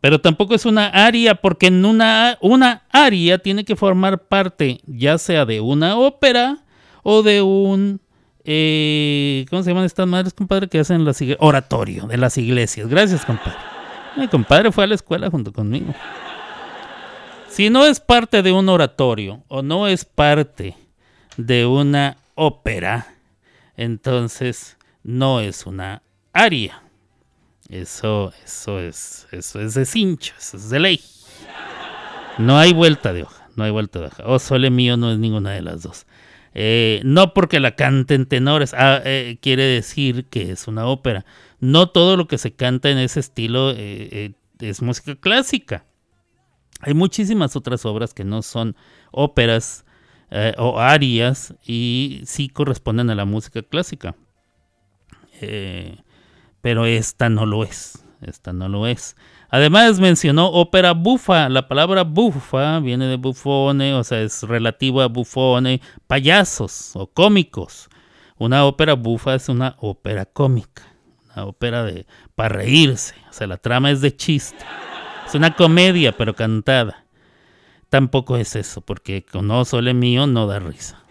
Pero 0.00 0.20
tampoco 0.20 0.54
es 0.54 0.64
una 0.64 0.86
aria, 0.86 1.34
porque 1.34 1.66
en 1.66 1.84
una, 1.84 2.38
una 2.40 2.82
aria 2.90 3.38
tiene 3.38 3.64
que 3.64 3.74
formar 3.74 4.28
parte 4.28 4.80
ya 4.86 5.18
sea 5.18 5.44
de 5.44 5.60
una 5.60 5.96
ópera 5.96 6.58
o 7.02 7.22
de 7.22 7.42
un... 7.42 8.00
Eh, 8.44 9.44
¿Cómo 9.50 9.62
se 9.62 9.70
llaman 9.70 9.84
estas 9.84 10.06
madres, 10.06 10.32
compadre? 10.32 10.68
Que 10.68 10.78
hacen 10.78 11.04
las 11.04 11.22
oratorio 11.38 12.06
de 12.06 12.16
las 12.16 12.38
iglesias. 12.38 12.88
Gracias, 12.88 13.24
compadre. 13.24 13.58
Mi 14.16 14.28
compadre 14.28 14.72
fue 14.72 14.84
a 14.84 14.86
la 14.86 14.94
escuela 14.94 15.28
junto 15.30 15.52
conmigo. 15.52 15.92
Si 17.48 17.70
no 17.70 17.84
es 17.84 17.98
parte 17.98 18.42
de 18.42 18.52
un 18.52 18.68
oratorio 18.68 19.42
o 19.48 19.62
no 19.62 19.88
es 19.88 20.04
parte 20.04 20.76
de 21.38 21.66
una 21.66 22.18
ópera, 22.34 23.14
entonces 23.76 24.76
no 25.04 25.40
es 25.40 25.64
una 25.66 26.02
aria. 26.32 26.82
Eso, 27.68 28.32
eso 28.44 28.80
es, 28.80 29.28
eso 29.30 29.60
es 29.60 29.74
de 29.74 29.86
cincho, 29.86 30.34
eso 30.36 30.56
es 30.56 30.68
de 30.68 30.80
ley. 30.80 31.00
No 32.38 32.58
hay 32.58 32.72
vuelta 32.72 33.12
de 33.12 33.22
hoja, 33.22 33.48
no 33.56 33.64
hay 33.64 33.70
vuelta 33.70 34.00
de 34.00 34.06
hoja. 34.06 34.24
O 34.26 34.34
oh, 34.34 34.38
sole 34.38 34.70
mío 34.70 34.96
no 34.96 35.12
es 35.12 35.18
ninguna 35.18 35.52
de 35.52 35.62
las 35.62 35.82
dos. 35.82 36.06
Eh, 36.54 37.00
no 37.04 37.34
porque 37.34 37.60
la 37.60 37.76
canten 37.76 38.26
tenores, 38.26 38.74
ah, 38.74 39.00
eh, 39.04 39.38
quiere 39.40 39.62
decir 39.62 40.24
que 40.26 40.50
es 40.50 40.66
una 40.66 40.86
ópera. 40.86 41.24
No 41.60 41.88
todo 41.88 42.16
lo 42.16 42.26
que 42.26 42.38
se 42.38 42.52
canta 42.52 42.90
en 42.90 42.98
ese 42.98 43.20
estilo 43.20 43.72
eh, 43.76 44.32
es 44.58 44.82
música 44.82 45.14
clásica. 45.14 45.84
Hay 46.80 46.94
muchísimas 46.94 47.54
otras 47.54 47.84
obras 47.84 48.12
que 48.12 48.24
no 48.24 48.42
son 48.42 48.74
óperas 49.12 49.84
eh, 50.30 50.54
o 50.58 50.78
arias 50.78 51.54
y 51.66 52.22
sí 52.24 52.48
corresponden 52.48 53.10
a 53.10 53.14
la 53.14 53.24
música 53.24 53.62
clásica. 53.62 54.14
Eh, 55.40 55.98
pero 56.60 56.86
esta 56.86 57.28
no 57.28 57.46
lo 57.46 57.64
es. 57.64 58.04
Esta 58.20 58.52
no 58.52 58.68
lo 58.68 58.86
es. 58.86 59.16
Además 59.50 60.00
mencionó 60.00 60.48
ópera 60.48 60.92
bufa. 60.92 61.48
La 61.48 61.68
palabra 61.68 62.02
bufa 62.02 62.80
viene 62.80 63.06
de 63.06 63.16
bufone, 63.16 63.94
o 63.94 64.04
sea, 64.04 64.20
es 64.20 64.42
relativo 64.42 65.00
a 65.00 65.06
bufone, 65.06 65.80
payasos 66.06 66.92
o 66.94 67.06
cómicos. 67.06 67.88
Una 68.36 68.64
ópera 68.64 68.94
bufa 68.94 69.34
es 69.34 69.48
una 69.48 69.76
ópera 69.80 70.24
cómica, 70.26 70.82
una 71.34 71.46
ópera 71.46 71.82
de 71.84 72.06
para 72.34 72.50
reírse, 72.50 73.14
o 73.28 73.32
sea, 73.32 73.48
la 73.48 73.56
trama 73.56 73.90
es 73.90 74.00
de 74.00 74.14
chiste. 74.14 74.64
Es 75.26 75.34
una 75.34 75.54
comedia, 75.54 76.16
pero 76.16 76.34
cantada. 76.34 77.04
Tampoco 77.90 78.36
es 78.36 78.54
eso, 78.54 78.80
porque 78.82 79.24
con 79.24 79.46
No 79.46 79.64
Sole 79.64 79.94
Mío 79.94 80.26
no 80.26 80.46
da 80.46 80.58
risa. 80.58 81.02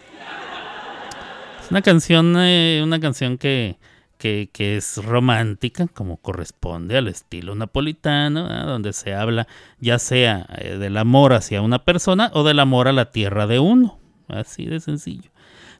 Es 1.63 1.71
una 1.71 1.81
canción, 1.81 2.35
eh, 2.37 2.81
una 2.83 2.99
canción 2.99 3.37
que, 3.37 3.77
que, 4.17 4.49
es 4.77 5.03
romántica, 5.03 5.87
como 5.87 6.17
corresponde 6.17 6.97
al 6.97 7.07
estilo 7.07 7.55
napolitano, 7.55 8.47
donde 8.65 8.93
se 8.93 9.13
habla 9.13 9.47
ya 9.79 9.99
sea 9.99 10.45
eh, 10.57 10.77
del 10.77 10.97
amor 10.97 11.33
hacia 11.33 11.61
una 11.61 11.83
persona 11.83 12.31
o 12.33 12.43
del 12.43 12.59
amor 12.59 12.87
a 12.87 12.93
la 12.93 13.11
tierra 13.11 13.47
de 13.47 13.59
uno. 13.59 13.99
Así 14.27 14.65
de 14.65 14.79
sencillo. 14.79 15.31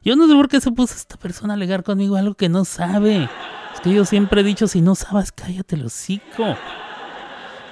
Yo 0.02 0.16
no 0.16 0.26
sé 0.26 0.34
por 0.34 0.48
qué 0.48 0.60
se 0.60 0.72
puso 0.72 0.94
esta 0.94 1.16
persona 1.16 1.52
a 1.54 1.56
alegar 1.56 1.82
conmigo 1.82 2.16
algo 2.16 2.34
que 2.34 2.48
no 2.48 2.64
sabe. 2.64 3.28
Es 3.74 3.80
que 3.82 3.92
yo 3.92 4.04
siempre 4.04 4.40
he 4.40 4.44
dicho, 4.44 4.66
si 4.66 4.80
no 4.80 4.94
sabes, 4.94 5.32
cállate 5.32 5.76
el 5.76 5.86
hocico. 5.86 6.56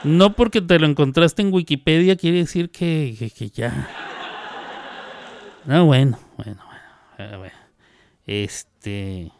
No 0.06 0.36
porque 0.36 0.60
te 0.60 0.78
lo 0.78 0.86
encontraste 0.86 1.42
en 1.42 1.52
Wikipedia 1.52 2.14
quiere 2.14 2.38
decir 2.38 2.70
que, 2.70 3.32
que, 3.36 3.50
ya. 3.50 3.90
No, 5.64 5.84
bueno, 5.84 6.16
bueno, 6.36 6.62
bueno. 7.18 7.38
bueno. 7.38 7.54
Este. 8.24 9.32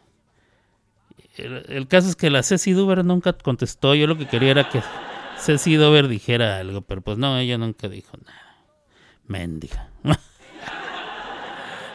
El, 1.37 1.87
caso 1.87 2.09
es 2.09 2.17
que 2.17 2.29
la 2.29 2.43
Ceci 2.43 2.73
Duber 2.73 3.05
nunca 3.05 3.31
contestó. 3.31 3.95
Yo 3.95 4.07
lo 4.07 4.17
que 4.17 4.27
quería 4.27 4.51
era 4.51 4.67
que 4.67 4.81
Ceci 5.37 5.75
Duber 5.75 6.09
dijera 6.09 6.57
algo, 6.57 6.81
pero 6.81 7.01
pues 7.01 7.17
no, 7.17 7.37
ella 7.37 7.57
nunca 7.57 7.87
dijo 7.87 8.17
nada. 8.25 8.57
Mendiga. 9.25 9.89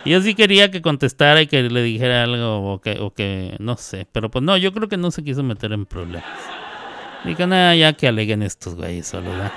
Yo 0.06 0.22
sí 0.22 0.34
quería 0.34 0.70
que 0.70 0.80
contestara 0.80 1.42
y 1.42 1.46
que 1.46 1.62
le 1.62 1.82
dijera 1.82 2.24
algo 2.24 2.72
o 2.72 2.80
que, 2.80 2.98
o 3.00 3.12
que 3.12 3.54
no 3.60 3.76
sé. 3.76 4.08
Pero 4.10 4.30
pues 4.30 4.42
no, 4.42 4.56
yo 4.56 4.72
creo 4.72 4.88
que 4.88 4.96
no 4.96 5.12
se 5.12 5.22
quiso 5.22 5.44
meter 5.44 5.72
en 5.72 5.86
problemas. 5.86 6.24
Digo, 7.24 7.46
nada, 7.46 7.74
ya 7.76 7.92
que 7.92 8.08
aleguen 8.08 8.42
estos 8.42 8.74
güeyes 8.74 9.06
solo, 9.06 9.30
¿verdad? 9.30 9.52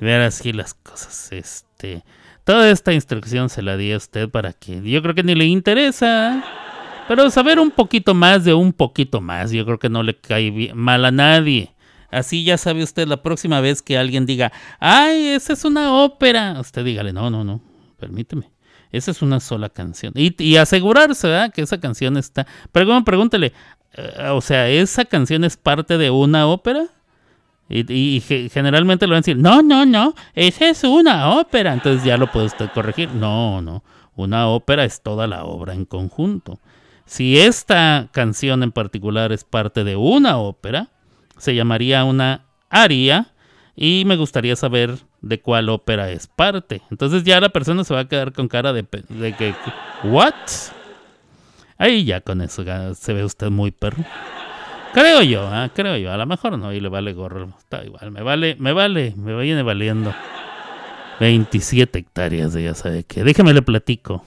Ver 0.00 0.20
así 0.20 0.52
las 0.52 0.74
cosas. 0.74 1.32
Este. 1.32 2.04
Toda 2.44 2.70
esta 2.70 2.92
instrucción 2.92 3.48
se 3.48 3.62
la 3.62 3.76
di 3.76 3.92
a 3.92 3.96
usted 3.96 4.28
para 4.28 4.52
que. 4.52 4.80
Yo 4.82 5.02
creo 5.02 5.14
que 5.14 5.22
ni 5.22 5.34
le 5.34 5.46
interesa. 5.46 6.44
Pero 7.08 7.30
saber 7.30 7.58
un 7.58 7.70
poquito 7.70 8.14
más 8.14 8.44
de 8.44 8.54
un 8.54 8.72
poquito 8.72 9.20
más, 9.20 9.50
yo 9.50 9.64
creo 9.66 9.78
que 9.78 9.90
no 9.90 10.02
le 10.02 10.16
cae 10.16 10.72
mal 10.74 11.04
a 11.04 11.10
nadie. 11.10 11.74
Así 12.10 12.44
ya 12.44 12.56
sabe 12.56 12.82
usted 12.82 13.08
la 13.08 13.22
próxima 13.22 13.60
vez 13.60 13.82
que 13.82 13.98
alguien 13.98 14.24
diga, 14.24 14.52
ay, 14.78 15.28
esa 15.28 15.52
es 15.52 15.64
una 15.64 15.92
ópera. 15.92 16.58
Usted 16.60 16.84
dígale, 16.84 17.12
no, 17.12 17.28
no, 17.28 17.44
no, 17.44 17.60
permíteme. 17.98 18.50
Esa 18.92 19.10
es 19.10 19.22
una 19.22 19.40
sola 19.40 19.68
canción. 19.70 20.12
Y, 20.14 20.56
asegurarse 20.56 21.26
¿verdad? 21.26 21.52
que 21.52 21.62
esa 21.62 21.80
canción 21.80 22.16
está. 22.16 22.46
Pregúntele, 22.70 23.52
o 24.30 24.40
sea, 24.40 24.68
¿esa 24.68 25.04
canción 25.04 25.44
es 25.44 25.56
parte 25.56 25.98
de 25.98 26.10
una 26.10 26.46
ópera? 26.46 26.86
Y, 27.68 28.22
generalmente 28.52 29.06
lo 29.06 29.12
van 29.12 29.18
a 29.18 29.20
decir, 29.20 29.38
no, 29.38 29.62
no, 29.62 29.86
no, 29.86 30.14
esa 30.34 30.68
es 30.68 30.84
una 30.84 31.30
ópera. 31.30 31.72
Entonces 31.72 32.04
ya 32.04 32.16
lo 32.16 32.30
puede 32.30 32.46
usted 32.46 32.70
corregir. 32.74 33.10
No, 33.10 33.62
no, 33.62 33.82
una 34.16 34.48
ópera 34.48 34.84
es 34.84 35.02
toda 35.02 35.26
la 35.26 35.44
obra 35.44 35.74
en 35.74 35.84
conjunto. 35.84 36.60
Si 37.06 37.38
esta 37.38 38.08
canción 38.12 38.62
en 38.62 38.72
particular 38.72 39.32
es 39.32 39.44
parte 39.44 39.84
de 39.84 39.96
una 39.96 40.38
ópera, 40.38 40.88
se 41.36 41.54
llamaría 41.54 42.04
una 42.04 42.46
aria 42.70 43.32
y 43.76 44.04
me 44.06 44.16
gustaría 44.16 44.56
saber 44.56 44.98
de 45.20 45.40
cuál 45.40 45.68
ópera 45.68 46.10
es 46.10 46.26
parte. 46.26 46.82
Entonces 46.90 47.24
ya 47.24 47.40
la 47.40 47.48
persona 47.48 47.84
se 47.84 47.94
va 47.94 48.00
a 48.00 48.08
quedar 48.08 48.32
con 48.32 48.48
cara 48.48 48.72
de, 48.72 48.84
que, 48.84 49.54
¿what? 50.04 50.34
Ahí 51.84 52.04
ya 52.04 52.20
con 52.22 52.40
eso 52.40 52.64
se 52.94 53.12
ve 53.12 53.24
usted 53.24 53.50
muy 53.50 53.70
perro. 53.70 54.02
Creo 54.94 55.22
yo, 55.22 55.50
¿eh? 55.52 55.70
creo 55.74 55.96
yo. 55.96 56.12
A 56.12 56.16
lo 56.16 56.24
mejor 56.24 56.56
no, 56.56 56.72
y 56.72 56.80
le 56.80 56.88
vale 56.88 57.12
gorro. 57.12 57.48
Está 57.58 57.84
igual, 57.84 58.10
me 58.10 58.22
vale, 58.22 58.56
me 58.58 58.72
vale, 58.72 59.12
me 59.16 59.36
viene 59.42 59.62
valiendo. 59.62 60.14
27 61.20 61.98
hectáreas 61.98 62.54
de 62.54 62.62
ya 62.62 62.74
sabe 62.74 63.04
qué. 63.04 63.22
Déjeme 63.22 63.52
le 63.52 63.60
platico 63.60 64.24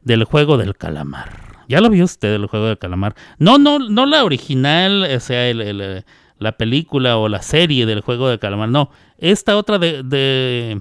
del 0.00 0.24
juego 0.24 0.56
del 0.56 0.76
calamar. 0.76 1.58
Ya 1.68 1.80
lo 1.80 1.90
vio 1.90 2.04
usted 2.04 2.32
el 2.34 2.46
juego 2.46 2.66
del 2.66 2.78
calamar. 2.78 3.14
No, 3.38 3.58
no, 3.58 3.78
no 3.78 4.06
la 4.06 4.24
original, 4.24 5.04
o 5.04 5.20
sea, 5.20 5.48
el 5.48 6.04
la 6.38 6.52
película 6.52 7.18
o 7.18 7.28
la 7.28 7.42
serie 7.42 7.84
del 7.84 8.00
juego 8.00 8.28
de 8.28 8.38
calamar. 8.38 8.70
No, 8.70 8.90
esta 9.18 9.58
otra 9.58 9.78
de, 9.78 10.80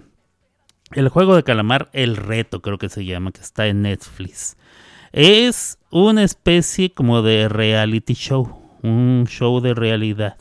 el 0.91 1.09
juego 1.09 1.35
de 1.35 1.43
calamar, 1.43 1.89
el 1.93 2.15
reto 2.15 2.61
creo 2.61 2.77
que 2.77 2.89
se 2.89 3.03
llama, 3.03 3.31
que 3.31 3.41
está 3.41 3.67
en 3.67 3.81
Netflix. 3.81 4.55
Es 5.11 5.76
una 5.91 6.23
especie 6.23 6.91
como 6.91 7.21
de 7.21 7.49
reality 7.49 8.13
show, 8.13 8.77
un 8.83 9.25
show 9.27 9.59
de 9.61 9.73
realidad. 9.73 10.37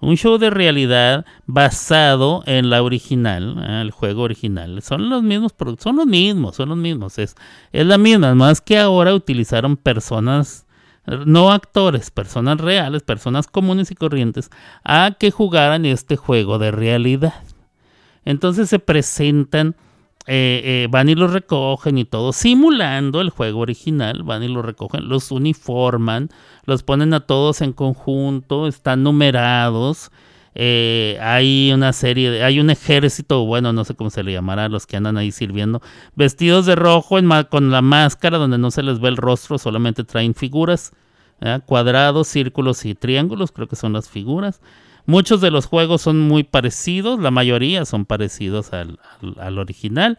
Un 0.00 0.16
show 0.16 0.36
de 0.36 0.50
realidad 0.50 1.24
basado 1.46 2.42
en 2.46 2.70
la 2.70 2.82
original, 2.82 3.56
¿eh? 3.64 3.82
el 3.82 3.92
juego 3.92 4.22
original. 4.22 4.82
Son 4.82 5.08
los 5.08 5.22
mismos, 5.22 5.52
son 5.78 5.96
los 5.96 6.06
mismos, 6.06 6.56
son 6.56 6.70
los 6.70 6.78
mismos. 6.78 7.20
Es, 7.20 7.36
es 7.70 7.86
la 7.86 7.98
misma, 7.98 8.34
más 8.34 8.60
que 8.60 8.78
ahora 8.78 9.14
utilizaron 9.14 9.76
personas 9.76 10.66
no 11.06 11.50
actores, 11.50 12.10
personas 12.10 12.60
reales, 12.60 13.02
personas 13.02 13.48
comunes 13.48 13.90
y 13.90 13.94
corrientes, 13.94 14.50
a 14.84 15.16
que 15.18 15.30
jugaran 15.30 15.84
este 15.84 16.16
juego 16.16 16.58
de 16.58 16.70
realidad. 16.70 17.42
Entonces 18.24 18.68
se 18.68 18.78
presentan, 18.78 19.74
eh, 20.26 20.62
eh, 20.64 20.88
van 20.88 21.08
y 21.08 21.16
los 21.16 21.32
recogen 21.32 21.98
y 21.98 22.04
todo, 22.04 22.32
simulando 22.32 23.20
el 23.20 23.30
juego 23.30 23.60
original, 23.60 24.22
van 24.22 24.44
y 24.44 24.48
los 24.48 24.64
recogen, 24.64 25.08
los 25.08 25.32
uniforman, 25.32 26.28
los 26.64 26.84
ponen 26.84 27.12
a 27.12 27.20
todos 27.20 27.60
en 27.60 27.72
conjunto, 27.72 28.68
están 28.68 29.02
numerados. 29.02 30.12
Eh, 30.54 31.18
hay 31.20 31.72
una 31.72 31.92
serie, 31.92 32.30
de, 32.30 32.44
hay 32.44 32.60
un 32.60 32.70
ejército, 32.70 33.46
bueno, 33.46 33.72
no 33.72 33.84
sé 33.84 33.96
cómo 33.96 34.10
se 34.10 34.22
le 34.22 34.32
llamará, 34.32 34.68
los 34.68 34.86
que 34.86 34.96
andan 34.96 35.16
ahí 35.16 35.32
sirviendo, 35.32 35.82
vestidos 36.14 36.66
de 36.66 36.76
rojo 36.76 37.16
con 37.48 37.70
la 37.70 37.82
máscara 37.82 38.38
donde 38.38 38.58
no 38.58 38.70
se 38.70 38.82
les 38.82 39.00
ve 39.00 39.08
el 39.08 39.16
rostro, 39.16 39.58
solamente 39.58 40.04
traen 40.04 40.34
figuras, 40.34 40.92
cuadrados, 41.66 42.28
círculos 42.28 42.84
y 42.84 42.94
triángulos, 42.94 43.50
creo 43.50 43.66
que 43.66 43.74
son 43.76 43.94
las 43.94 44.08
figuras. 44.08 44.60
Muchos 45.06 45.40
de 45.40 45.50
los 45.50 45.66
juegos 45.66 46.02
son 46.02 46.20
muy 46.20 46.44
parecidos, 46.44 47.20
la 47.20 47.30
mayoría 47.30 47.84
son 47.84 48.04
parecidos 48.04 48.72
al, 48.72 49.00
al, 49.38 49.58
original. 49.58 50.18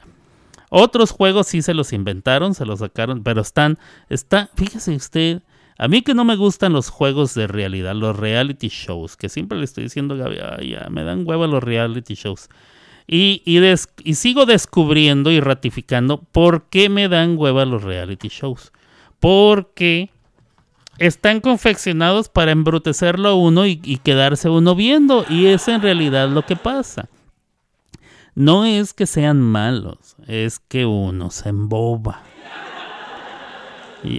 Otros 0.69 1.11
juegos 1.11 1.47
sí 1.47 1.61
se 1.61 1.73
los 1.73 1.93
inventaron, 1.93 2.53
se 2.53 2.65
los 2.65 2.79
sacaron, 2.79 3.23
pero 3.23 3.41
están, 3.41 3.77
está, 4.09 4.49
fíjese 4.55 4.95
usted, 4.95 5.41
a 5.77 5.87
mí 5.87 6.01
que 6.01 6.13
no 6.13 6.25
me 6.25 6.35
gustan 6.35 6.73
los 6.73 6.89
juegos 6.89 7.33
de 7.33 7.47
realidad, 7.47 7.95
los 7.95 8.15
reality 8.15 8.67
shows, 8.69 9.17
que 9.17 9.29
siempre 9.29 9.57
le 9.57 9.65
estoy 9.65 9.85
diciendo, 9.85 10.17
Gaby, 10.17 10.69
ya, 10.69 10.87
me 10.89 11.03
dan 11.03 11.23
huevo 11.25 11.47
los 11.47 11.63
reality 11.63 12.15
shows. 12.15 12.49
Y, 13.07 13.41
y, 13.45 14.13
sigo 14.15 14.45
descubriendo 14.45 15.29
y 15.29 15.39
ratificando 15.39 16.21
por 16.21 16.69
qué 16.69 16.87
me 16.89 17.09
dan 17.09 17.37
hueva 17.37 17.65
los 17.65 17.83
reality 17.83 18.29
shows. 18.29 18.71
Porque 19.19 20.09
están 20.97 21.41
confeccionados 21.41 22.29
para 22.29 22.51
embrutecerlo 22.51 23.29
a 23.29 23.35
uno 23.35 23.65
y, 23.65 23.79
y 23.83 23.97
quedarse 23.97 24.49
uno 24.49 24.75
viendo. 24.75 25.25
Y 25.29 25.47
es 25.47 25.67
en 25.67 25.81
realidad 25.81 26.29
lo 26.29 26.45
que 26.45 26.55
pasa. 26.55 27.09
No 28.35 28.65
es 28.65 28.93
que 28.93 29.05
sean 29.05 29.41
malos, 29.41 30.15
es 30.27 30.59
que 30.59 30.85
uno 30.85 31.29
se 31.29 31.49
emboba 31.49 32.23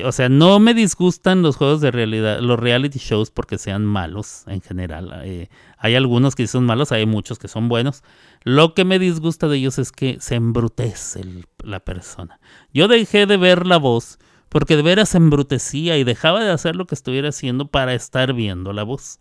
o 0.04 0.12
sea, 0.12 0.28
no 0.28 0.58
me 0.60 0.72
disgustan 0.72 1.42
los 1.42 1.56
juegos 1.56 1.80
de 1.80 1.90
realidad, 1.90 2.40
los 2.40 2.58
reality 2.58 2.98
shows 2.98 3.30
porque 3.30 3.58
sean 3.58 3.84
malos 3.84 4.44
en 4.46 4.62
general. 4.62 5.20
Eh, 5.24 5.48
hay 5.76 5.94
algunos 5.94 6.34
que 6.34 6.46
son 6.46 6.64
malos, 6.64 6.90
hay 6.90 7.04
muchos 7.04 7.38
que 7.38 7.48
son 7.48 7.68
buenos. 7.68 8.02
Lo 8.44 8.72
que 8.74 8.84
me 8.84 8.98
disgusta 8.98 9.46
de 9.46 9.58
ellos 9.58 9.78
es 9.78 9.92
que 9.92 10.16
se 10.20 10.36
embrutece 10.36 11.22
la 11.62 11.80
persona. 11.80 12.40
Yo 12.72 12.88
dejé 12.88 13.26
de 13.26 13.36
ver 13.36 13.66
la 13.66 13.76
voz 13.76 14.18
porque 14.54 14.76
de 14.76 14.82
veras 14.82 15.16
embrutecía 15.16 15.98
y 15.98 16.04
dejaba 16.04 16.44
de 16.44 16.52
hacer 16.52 16.76
lo 16.76 16.86
que 16.86 16.94
estuviera 16.94 17.30
haciendo 17.30 17.66
para 17.66 17.92
estar 17.92 18.34
viendo 18.34 18.72
la 18.72 18.84
voz. 18.84 19.18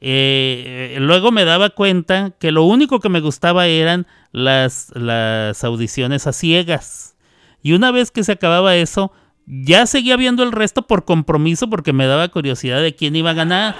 Eh, 0.00 0.96
luego 0.98 1.30
me 1.30 1.44
daba 1.44 1.70
cuenta 1.70 2.32
que 2.36 2.50
lo 2.50 2.64
único 2.64 2.98
que 2.98 3.08
me 3.08 3.20
gustaba 3.20 3.68
eran 3.68 4.08
las, 4.32 4.90
las 4.96 5.62
audiciones 5.62 6.26
a 6.26 6.32
ciegas. 6.32 7.14
Y 7.62 7.74
una 7.74 7.92
vez 7.92 8.10
que 8.10 8.24
se 8.24 8.32
acababa 8.32 8.74
eso, 8.74 9.12
ya 9.46 9.86
seguía 9.86 10.16
viendo 10.16 10.42
el 10.42 10.50
resto 10.50 10.82
por 10.82 11.04
compromiso 11.04 11.70
porque 11.70 11.92
me 11.92 12.06
daba 12.06 12.26
curiosidad 12.26 12.82
de 12.82 12.96
quién 12.96 13.14
iba 13.14 13.30
a 13.30 13.34
ganar. 13.34 13.76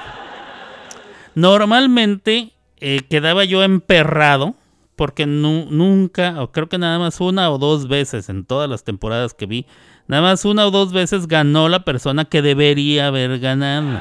Normalmente 1.34 2.52
eh, 2.76 3.00
quedaba 3.10 3.42
yo 3.42 3.64
emperrado 3.64 4.54
porque 4.94 5.26
nunca, 5.26 6.40
o 6.40 6.52
creo 6.52 6.68
que 6.68 6.78
nada 6.78 7.00
más 7.00 7.20
una 7.20 7.50
o 7.50 7.58
dos 7.58 7.88
veces 7.88 8.28
en 8.28 8.44
todas 8.44 8.70
las 8.70 8.84
temporadas 8.84 9.34
que 9.34 9.46
vi, 9.46 9.66
nada 10.10 10.22
más 10.22 10.44
una 10.44 10.66
o 10.66 10.72
dos 10.72 10.92
veces 10.92 11.28
ganó 11.28 11.68
la 11.68 11.84
persona 11.84 12.24
que 12.24 12.42
debería 12.42 13.06
haber 13.06 13.38
ganado. 13.38 14.00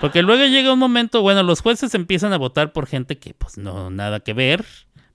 Porque 0.00 0.22
luego 0.22 0.44
llega 0.44 0.72
un 0.72 0.78
momento, 0.78 1.20
bueno, 1.20 1.42
los 1.42 1.62
jueces 1.62 1.94
empiezan 1.96 2.32
a 2.32 2.38
votar 2.38 2.72
por 2.72 2.86
gente 2.86 3.18
que 3.18 3.34
pues 3.34 3.58
no, 3.58 3.90
nada 3.90 4.20
que 4.20 4.34
ver, 4.34 4.64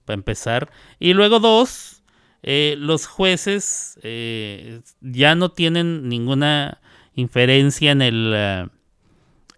para 0.04 0.16
empezar. 0.16 0.70
Y 0.98 1.14
luego 1.14 1.40
dos, 1.40 2.02
eh, 2.42 2.74
los 2.78 3.06
jueces 3.06 3.98
eh, 4.02 4.82
ya 5.00 5.34
no 5.34 5.50
tienen 5.50 6.10
ninguna 6.10 6.82
inferencia 7.14 7.92
en 7.92 8.02
el, 8.02 8.32
eh, 8.34 8.68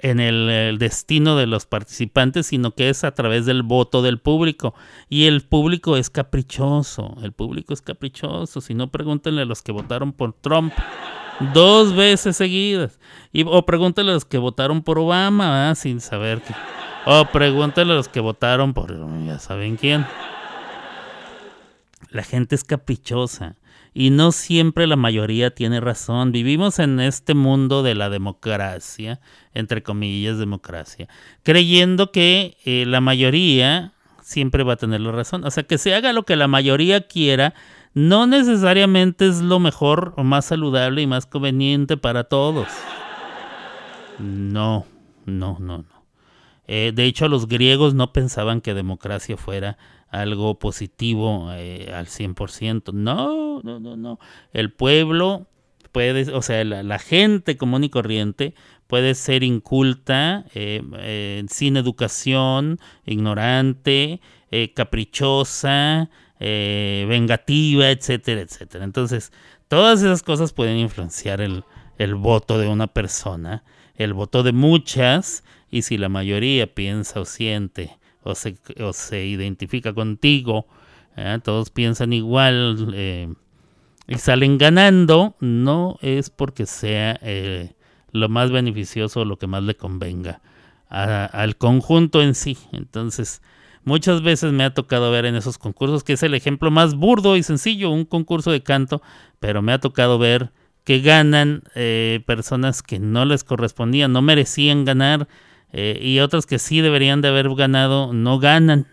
en 0.04 0.20
el, 0.20 0.76
destino 0.78 1.34
de 1.34 1.46
los 1.46 1.64
participantes, 1.64 2.48
sino 2.48 2.72
que 2.72 2.90
es 2.90 3.04
a 3.04 3.14
través 3.14 3.46
del 3.46 3.62
voto 3.62 4.02
del 4.02 4.18
público. 4.18 4.74
Y 5.08 5.24
el 5.24 5.40
público 5.40 5.96
es 5.96 6.10
caprichoso, 6.10 7.16
el 7.22 7.32
público 7.32 7.72
es 7.72 7.80
caprichoso. 7.80 8.60
Si 8.60 8.74
no, 8.74 8.90
pregúntenle 8.90 9.42
a 9.42 9.46
los 9.46 9.62
que 9.62 9.72
votaron 9.72 10.12
por 10.12 10.34
Trump 10.34 10.74
dos 11.54 11.96
veces 11.96 12.36
seguidas. 12.36 13.00
Y, 13.32 13.44
o 13.46 13.64
pregúntenle 13.64 14.10
a 14.10 14.14
los 14.14 14.26
que 14.26 14.36
votaron 14.36 14.82
por 14.82 14.98
Obama, 14.98 15.74
sin 15.74 16.02
saber 16.02 16.42
que... 16.42 16.54
O 17.06 17.24
pregúntenle 17.24 17.94
a 17.94 17.96
los 17.96 18.08
que 18.08 18.20
votaron 18.20 18.74
por 18.74 18.94
ya 19.26 19.38
saben 19.38 19.76
quién. 19.76 20.06
La 22.10 22.22
gente 22.22 22.54
es 22.54 22.64
caprichosa 22.64 23.56
y 23.94 24.10
no 24.10 24.32
siempre 24.32 24.88
la 24.88 24.96
mayoría 24.96 25.54
tiene 25.54 25.80
razón. 25.80 26.32
Vivimos 26.32 26.80
en 26.80 26.98
este 26.98 27.34
mundo 27.34 27.84
de 27.84 27.94
la 27.94 28.10
democracia, 28.10 29.20
entre 29.54 29.84
comillas 29.84 30.36
democracia, 30.36 31.08
creyendo 31.44 32.10
que 32.10 32.58
eh, 32.64 32.84
la 32.86 33.00
mayoría 33.00 33.92
siempre 34.20 34.64
va 34.64 34.72
a 34.72 34.76
tener 34.76 35.00
la 35.00 35.12
razón. 35.12 35.44
O 35.44 35.50
sea, 35.50 35.62
que 35.62 35.78
se 35.78 35.94
haga 35.94 36.12
lo 36.12 36.24
que 36.24 36.34
la 36.34 36.48
mayoría 36.48 37.06
quiera, 37.06 37.54
no 37.94 38.26
necesariamente 38.26 39.28
es 39.28 39.40
lo 39.40 39.60
mejor 39.60 40.12
o 40.16 40.24
más 40.24 40.46
saludable 40.46 41.00
y 41.00 41.06
más 41.06 41.26
conveniente 41.26 41.96
para 41.96 42.24
todos. 42.24 42.66
No, 44.18 44.86
no, 45.24 45.56
no, 45.60 45.78
no. 45.78 46.04
Eh, 46.66 46.92
de 46.94 47.04
hecho, 47.04 47.28
los 47.28 47.46
griegos 47.46 47.94
no 47.94 48.12
pensaban 48.12 48.60
que 48.60 48.74
democracia 48.74 49.36
fuera 49.36 49.76
algo 50.20 50.58
positivo 50.58 51.50
eh, 51.52 51.92
al 51.94 52.06
100%. 52.06 52.92
No, 52.92 53.60
no, 53.62 53.80
no, 53.80 53.96
no. 53.96 54.18
El 54.52 54.72
pueblo 54.72 55.46
puede, 55.92 56.32
o 56.32 56.42
sea, 56.42 56.64
la, 56.64 56.98
gente 56.98 57.56
común 57.56 57.84
y 57.84 57.90
corriente 57.90 58.54
puede 58.86 59.14
ser 59.14 59.42
inculta, 59.42 60.44
eh, 60.54 60.82
eh, 60.98 61.44
sin 61.48 61.76
educación, 61.76 62.78
ignorante, 63.04 64.20
caprichosa, 64.74 66.10
vengativa, 66.38 67.90
etcétera, 67.90 68.42
etcétera. 68.42 68.84
Entonces, 68.84 69.32
todas 69.66 70.00
esas 70.00 70.22
cosas 70.22 70.52
pueden 70.52 70.78
influenciar 70.78 71.40
el, 71.40 71.64
el 71.98 72.14
voto 72.14 72.58
de 72.58 72.68
una 72.68 72.86
persona, 72.86 73.64
el 73.96 74.12
voto 74.12 74.44
de 74.44 74.52
muchas, 74.52 75.42
y 75.70 75.82
si 75.82 75.98
la 75.98 76.08
mayoría 76.08 76.72
piensa 76.72 77.18
o 77.18 77.24
siente 77.24 77.98
o 78.24 78.34
se, 78.34 78.56
o 78.80 78.92
se 78.92 79.24
identifica 79.24 79.92
contigo, 79.92 80.66
¿eh? 81.16 81.38
todos 81.42 81.70
piensan 81.70 82.12
igual 82.12 82.92
eh, 82.94 83.32
y 84.08 84.14
salen 84.16 84.58
ganando, 84.58 85.36
no 85.40 85.98
es 86.00 86.30
porque 86.30 86.66
sea 86.66 87.18
eh, 87.22 87.74
lo 88.12 88.28
más 88.28 88.50
beneficioso 88.50 89.20
o 89.20 89.24
lo 89.24 89.38
que 89.38 89.46
más 89.46 89.62
le 89.62 89.76
convenga 89.76 90.40
al 90.88 91.56
conjunto 91.56 92.22
en 92.22 92.36
sí. 92.36 92.56
Entonces, 92.70 93.42
muchas 93.82 94.22
veces 94.22 94.52
me 94.52 94.62
ha 94.62 94.74
tocado 94.74 95.10
ver 95.10 95.24
en 95.24 95.34
esos 95.34 95.58
concursos, 95.58 96.04
que 96.04 96.12
es 96.12 96.22
el 96.22 96.34
ejemplo 96.34 96.70
más 96.70 96.94
burdo 96.94 97.36
y 97.36 97.42
sencillo, 97.42 97.90
un 97.90 98.04
concurso 98.04 98.52
de 98.52 98.62
canto, 98.62 99.02
pero 99.40 99.60
me 99.60 99.72
ha 99.72 99.80
tocado 99.80 100.20
ver 100.20 100.52
que 100.84 101.00
ganan 101.00 101.64
personas 102.26 102.82
que 102.82 103.00
no 103.00 103.24
les 103.24 103.42
correspondían, 103.42 104.12
no 104.12 104.22
merecían 104.22 104.84
ganar 104.84 105.26
eh, 105.76 105.98
y 106.00 106.20
otros 106.20 106.46
que 106.46 106.60
sí 106.60 106.80
deberían 106.80 107.20
de 107.20 107.28
haber 107.28 107.52
ganado 107.52 108.12
no 108.12 108.38
ganan. 108.38 108.86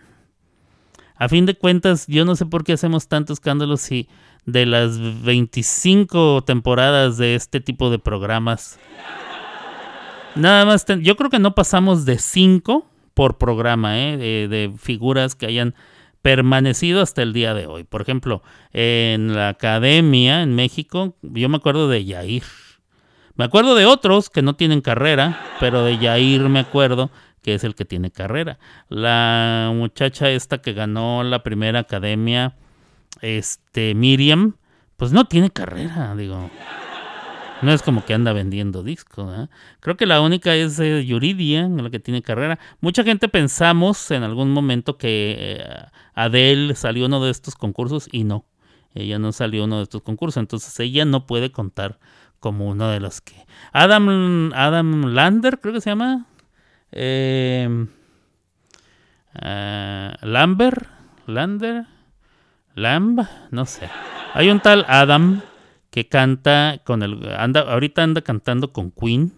A 1.15 1.29
fin 1.29 1.45
de 1.45 1.53
cuentas, 1.53 2.07
yo 2.07 2.25
no 2.25 2.35
sé 2.35 2.47
por 2.47 2.63
qué 2.63 2.73
hacemos 2.73 3.07
tantos 3.07 3.35
escándalos 3.35 3.81
si 3.81 4.09
de 4.47 4.65
las 4.65 4.97
25 5.21 6.43
temporadas 6.43 7.19
de 7.19 7.35
este 7.35 7.59
tipo 7.59 7.91
de 7.91 7.99
programas, 7.99 8.79
nada 10.33 10.65
más, 10.65 10.83
yo 11.01 11.15
creo 11.15 11.29
que 11.29 11.37
no 11.37 11.53
pasamos 11.53 12.05
de 12.05 12.17
5 12.17 12.87
por 13.13 13.37
programa, 13.37 13.99
¿eh? 13.99 14.17
de, 14.17 14.47
de 14.47 14.73
figuras 14.75 15.35
que 15.35 15.45
hayan 15.45 15.75
permanecido 16.23 17.03
hasta 17.03 17.21
el 17.21 17.31
día 17.31 17.53
de 17.53 17.67
hoy. 17.67 17.83
Por 17.83 18.01
ejemplo, 18.01 18.41
en 18.73 19.35
la 19.35 19.49
academia 19.49 20.41
en 20.41 20.55
México, 20.55 21.15
yo 21.21 21.47
me 21.47 21.57
acuerdo 21.57 21.87
de 21.87 22.05
Yair. 22.05 22.43
Me 23.35 23.45
acuerdo 23.45 23.75
de 23.75 23.85
otros 23.85 24.29
que 24.29 24.41
no 24.41 24.55
tienen 24.55 24.81
carrera, 24.81 25.39
pero 25.59 25.83
de 25.83 25.97
Yair 25.97 26.41
me 26.49 26.59
acuerdo 26.59 27.09
que 27.41 27.55
es 27.55 27.63
el 27.63 27.75
que 27.75 27.85
tiene 27.85 28.11
carrera. 28.11 28.59
La 28.89 29.71
muchacha 29.73 30.29
esta 30.29 30.61
que 30.61 30.73
ganó 30.73 31.23
la 31.23 31.43
primera 31.43 31.79
academia, 31.79 32.55
este 33.21 33.95
Miriam, 33.95 34.55
pues 34.97 35.11
no 35.11 35.25
tiene 35.25 35.49
carrera, 35.49 36.15
digo. 36.15 36.49
No 37.61 37.71
es 37.71 37.83
como 37.83 38.03
que 38.03 38.15
anda 38.15 38.33
vendiendo 38.33 38.81
discos. 38.81 39.31
¿eh? 39.37 39.47
Creo 39.79 39.95
que 39.95 40.07
la 40.07 40.21
única 40.21 40.55
es 40.55 40.79
eh, 40.79 41.05
Yuridia, 41.05 41.67
la 41.67 41.91
que 41.91 41.99
tiene 41.99 42.23
carrera. 42.23 42.59
Mucha 42.81 43.03
gente 43.03 43.29
pensamos 43.29 44.09
en 44.09 44.23
algún 44.23 44.51
momento 44.51 44.97
que 44.97 45.35
eh, 45.37 45.65
Adele 46.15 46.75
salió 46.75 47.05
uno 47.05 47.23
de 47.23 47.29
estos 47.29 47.55
concursos 47.55 48.07
y 48.11 48.23
no. 48.23 48.45
Ella 48.95 49.19
no 49.19 49.31
salió 49.31 49.65
uno 49.65 49.77
de 49.77 49.83
estos 49.83 50.01
concursos. 50.01 50.37
Entonces 50.41 50.79
ella 50.79 51.05
no 51.05 51.27
puede 51.27 51.51
contar 51.51 51.99
como 52.41 52.67
uno 52.67 52.89
de 52.89 52.99
los 52.99 53.21
que... 53.21 53.35
Adam, 53.71 54.51
Adam 54.53 55.05
Lander, 55.13 55.59
creo 55.59 55.73
que 55.75 55.79
se 55.79 55.91
llama. 55.91 56.25
Eh, 56.91 57.87
Lambert, 60.21 60.87
Lander, 61.27 61.85
Lamb, 62.75 63.25
no 63.51 63.65
sé. 63.65 63.89
Hay 64.33 64.49
un 64.49 64.59
tal 64.59 64.85
Adam 64.89 65.41
que 65.91 66.09
canta 66.09 66.81
con 66.83 67.03
el... 67.03 67.31
Anda, 67.37 67.61
ahorita 67.61 68.03
anda 68.03 68.21
cantando 68.21 68.73
con 68.73 68.91
Queen. 68.91 69.33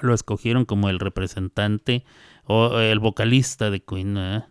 Lo 0.00 0.14
escogieron 0.14 0.64
como 0.64 0.88
el 0.88 1.00
representante 1.00 2.04
o 2.44 2.78
el 2.78 3.00
vocalista 3.00 3.70
de 3.70 3.80
Queen. 3.80 4.44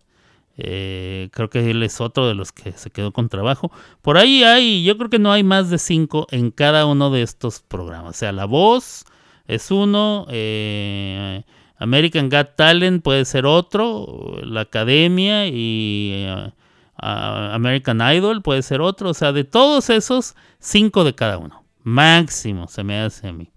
Eh, 0.57 1.29
creo 1.31 1.49
que 1.49 1.71
él 1.71 1.81
es 1.83 2.01
otro 2.01 2.27
de 2.27 2.35
los 2.35 2.51
que 2.51 2.71
se 2.73 2.89
quedó 2.89 3.11
con 3.11 3.29
trabajo. 3.29 3.71
Por 4.01 4.17
ahí 4.17 4.43
hay, 4.43 4.83
yo 4.83 4.97
creo 4.97 5.09
que 5.09 5.19
no 5.19 5.31
hay 5.31 5.43
más 5.43 5.69
de 5.69 5.77
cinco 5.77 6.27
en 6.31 6.51
cada 6.51 6.85
uno 6.85 7.09
de 7.09 7.21
estos 7.21 7.61
programas. 7.61 8.15
O 8.15 8.17
sea, 8.17 8.31
La 8.31 8.45
Voz 8.45 9.05
es 9.47 9.71
uno, 9.71 10.25
eh, 10.29 11.43
American 11.77 12.29
Got 12.29 12.55
Talent 12.55 13.03
puede 13.03 13.25
ser 13.25 13.45
otro, 13.45 14.37
La 14.43 14.61
Academia 14.61 15.47
y 15.47 16.11
eh, 16.13 16.51
American 16.97 18.01
Idol 18.01 18.41
puede 18.41 18.61
ser 18.61 18.81
otro. 18.81 19.09
O 19.09 19.13
sea, 19.13 19.31
de 19.31 19.43
todos 19.43 19.89
esos, 19.89 20.35
cinco 20.59 21.03
de 21.03 21.15
cada 21.15 21.37
uno. 21.37 21.63
Máximo, 21.83 22.67
se 22.67 22.83
me 22.83 22.99
hace 22.99 23.27
a 23.27 23.33
mí. 23.33 23.49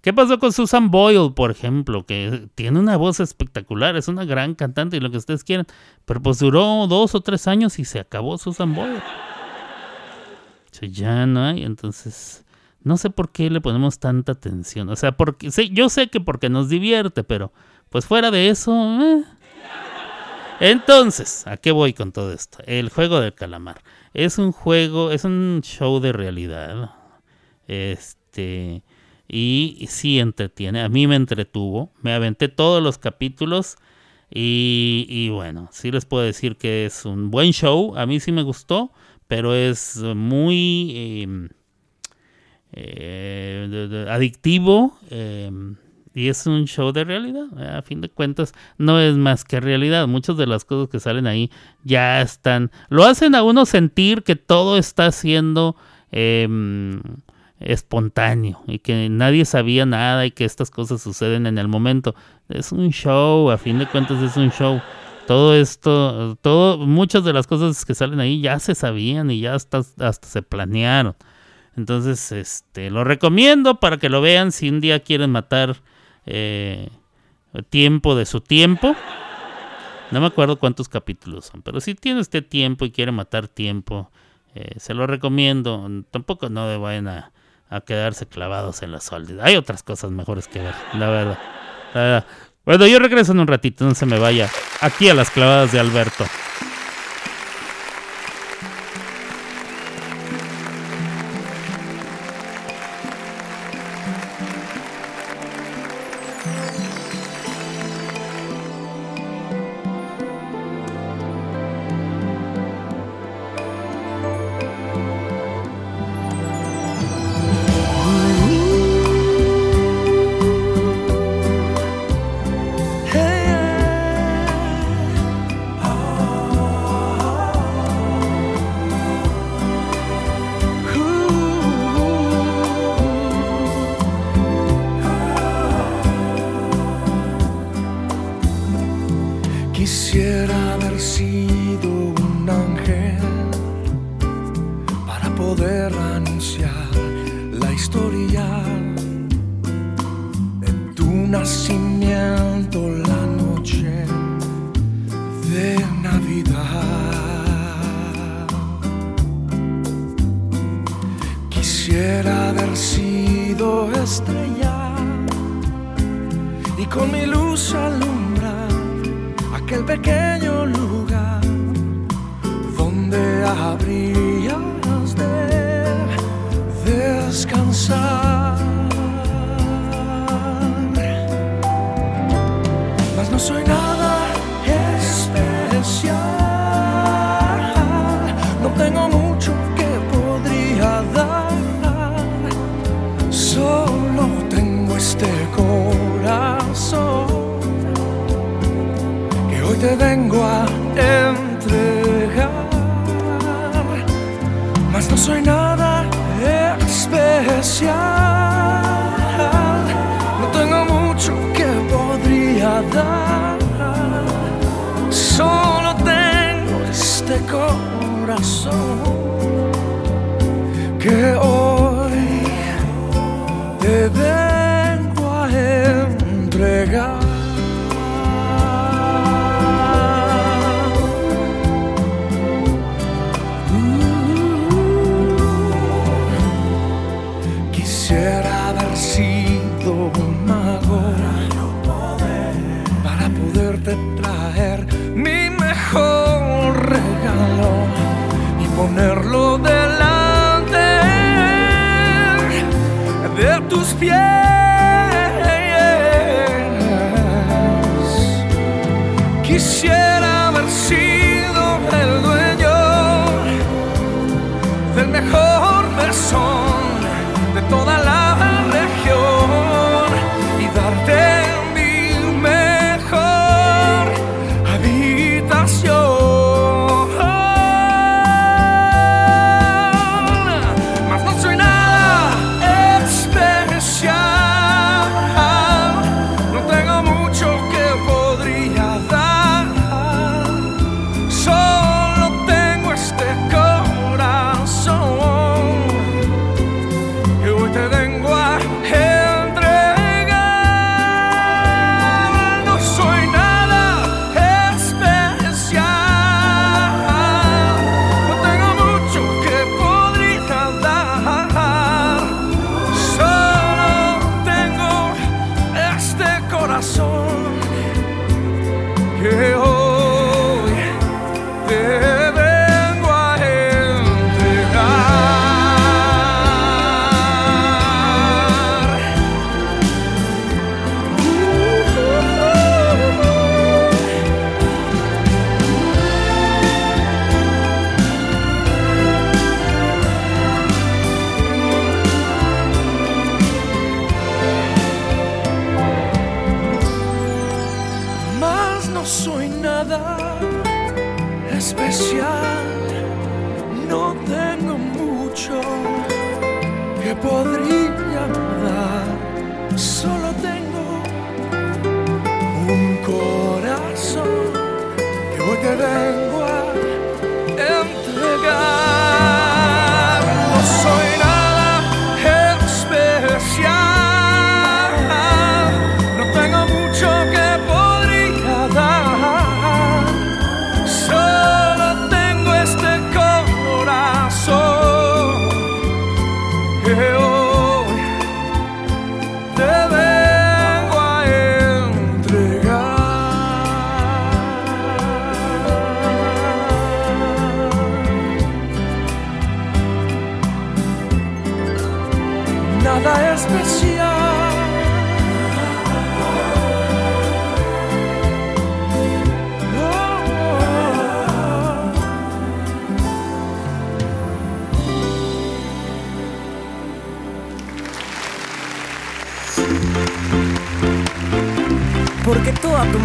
¿Qué 0.00 0.12
pasó 0.12 0.38
con 0.38 0.52
Susan 0.52 0.90
Boyle, 0.90 1.32
por 1.34 1.50
ejemplo? 1.50 2.06
Que 2.06 2.48
tiene 2.54 2.78
una 2.78 2.96
voz 2.96 3.18
espectacular, 3.20 3.96
es 3.96 4.06
una 4.08 4.24
gran 4.24 4.54
cantante 4.54 4.96
y 4.96 5.00
lo 5.00 5.10
que 5.10 5.16
ustedes 5.16 5.42
quieran. 5.42 5.66
Pero 6.04 6.22
pues 6.22 6.38
duró 6.38 6.86
dos 6.86 7.14
o 7.14 7.20
tres 7.20 7.48
años 7.48 7.78
y 7.78 7.84
se 7.84 7.98
acabó 7.98 8.38
Susan 8.38 8.74
Boyle. 8.74 9.02
ya 10.80 11.26
no 11.26 11.44
hay, 11.44 11.64
entonces 11.64 12.44
no 12.84 12.96
sé 12.96 13.10
por 13.10 13.32
qué 13.32 13.50
le 13.50 13.60
ponemos 13.60 13.98
tanta 13.98 14.32
atención. 14.32 14.88
O 14.88 14.96
sea, 14.96 15.12
porque 15.16 15.50
sí, 15.50 15.70
yo 15.72 15.88
sé 15.88 16.08
que 16.08 16.20
porque 16.20 16.48
nos 16.48 16.68
divierte, 16.68 17.24
pero 17.24 17.52
pues 17.90 18.06
fuera 18.06 18.30
de 18.30 18.48
eso. 18.50 18.72
Eh. 19.02 19.24
Entonces, 20.60 21.46
¿a 21.46 21.56
qué 21.56 21.72
voy 21.72 21.92
con 21.92 22.12
todo 22.12 22.32
esto? 22.32 22.58
El 22.66 22.88
juego 22.90 23.20
del 23.20 23.34
calamar. 23.34 23.82
Es 24.14 24.38
un 24.38 24.52
juego, 24.52 25.10
es 25.10 25.24
un 25.24 25.60
show 25.62 26.00
de 26.00 26.12
realidad. 26.12 26.94
Este 27.66 28.82
y 29.28 29.86
sí 29.88 30.18
entretiene. 30.18 30.80
A 30.80 30.88
mí 30.88 31.06
me 31.06 31.16
entretuvo. 31.16 31.92
Me 32.02 32.14
aventé 32.14 32.48
todos 32.48 32.82
los 32.82 32.98
capítulos. 32.98 33.76
Y, 34.30 35.28
bueno, 35.30 35.68
sí 35.72 35.90
les 35.90 36.04
puedo 36.04 36.24
decir 36.24 36.56
que 36.56 36.86
es 36.86 37.04
un 37.04 37.30
buen 37.30 37.52
show. 37.52 37.96
A 37.96 38.06
mí 38.06 38.20
sí 38.20 38.32
me 38.32 38.42
gustó. 38.42 38.90
Pero 39.26 39.54
es 39.54 39.98
muy 39.98 41.22
em, 41.22 41.48
eh, 42.72 44.06
adictivo. 44.08 44.98
Em, 45.10 45.76
y 46.14 46.28
es 46.28 46.46
un 46.46 46.64
show 46.64 46.92
de 46.92 47.04
realidad. 47.04 47.76
A 47.76 47.82
fin 47.82 48.00
de 48.00 48.08
cuentas, 48.08 48.54
no 48.78 48.98
es 48.98 49.14
más 49.16 49.44
que 49.44 49.60
realidad. 49.60 50.08
Muchas 50.08 50.38
de 50.38 50.46
las 50.46 50.64
cosas 50.64 50.88
que 50.88 51.00
salen 51.00 51.26
ahí 51.26 51.50
ya 51.84 52.22
están. 52.22 52.70
Lo 52.88 53.04
hacen 53.04 53.34
a 53.34 53.42
uno 53.42 53.66
sentir 53.66 54.22
que 54.22 54.36
todo 54.36 54.78
está 54.78 55.12
siendo 55.12 55.76
espontáneo 57.60 58.62
y 58.66 58.78
que 58.78 59.08
nadie 59.08 59.44
sabía 59.44 59.84
nada 59.84 60.26
y 60.26 60.30
que 60.30 60.44
estas 60.44 60.70
cosas 60.70 61.02
suceden 61.02 61.46
en 61.46 61.58
el 61.58 61.68
momento. 61.68 62.14
Es 62.48 62.72
un 62.72 62.90
show, 62.90 63.50
a 63.50 63.58
fin 63.58 63.78
de 63.78 63.86
cuentas 63.86 64.22
es 64.22 64.36
un 64.36 64.50
show. 64.50 64.80
Todo 65.26 65.54
esto, 65.54 66.36
todo, 66.40 66.78
muchas 66.78 67.24
de 67.24 67.32
las 67.32 67.46
cosas 67.46 67.84
que 67.84 67.94
salen 67.94 68.20
ahí 68.20 68.40
ya 68.40 68.58
se 68.58 68.74
sabían 68.74 69.30
y 69.30 69.40
ya 69.40 69.54
hasta, 69.54 69.82
hasta 69.98 70.28
se 70.28 70.42
planearon. 70.42 71.16
Entonces, 71.76 72.32
este, 72.32 72.90
lo 72.90 73.04
recomiendo 73.04 73.78
para 73.78 73.98
que 73.98 74.08
lo 74.08 74.20
vean 74.20 74.52
si 74.52 74.68
un 74.68 74.80
día 74.80 75.00
quieren 75.00 75.30
matar 75.30 75.76
eh, 76.26 76.88
tiempo 77.70 78.16
de 78.16 78.26
su 78.26 78.40
tiempo. 78.40 78.96
No 80.10 80.20
me 80.20 80.26
acuerdo 80.26 80.58
cuántos 80.58 80.88
capítulos 80.88 81.46
son, 81.46 81.60
pero 81.60 81.80
si 81.80 81.94
tiene 81.94 82.20
usted 82.20 82.44
tiempo 82.44 82.86
y 82.86 82.90
quiere 82.90 83.12
matar 83.12 83.46
tiempo, 83.46 84.10
eh, 84.54 84.72
se 84.78 84.94
lo 84.94 85.06
recomiendo. 85.06 85.86
Tampoco 86.10 86.48
no 86.48 86.66
le 86.66 86.78
vayan 86.78 87.08
a, 87.08 87.32
a 87.70 87.80
quedarse 87.80 88.26
clavados 88.26 88.82
en 88.82 88.92
los 88.92 89.04
soldes. 89.04 89.38
Hay 89.40 89.56
otras 89.56 89.82
cosas 89.82 90.10
mejores 90.10 90.48
que 90.48 90.60
ver, 90.60 90.74
la 90.94 91.08
verdad. 91.08 91.38
La 91.94 92.00
verdad. 92.00 92.26
Bueno, 92.64 92.86
yo 92.86 92.98
regreso 92.98 93.32
en 93.32 93.40
un 93.40 93.46
ratito, 93.46 93.84
no 93.84 93.94
se 93.94 94.06
me 94.06 94.18
vaya. 94.18 94.48
Aquí 94.80 95.08
a 95.08 95.14
las 95.14 95.30
clavadas 95.30 95.72
de 95.72 95.80
Alberto. 95.80 96.24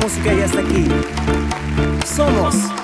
Música 0.04 0.34
ya 0.34 0.44
está 0.44 0.60
aquí. 0.60 0.86
Somos. 2.06 2.83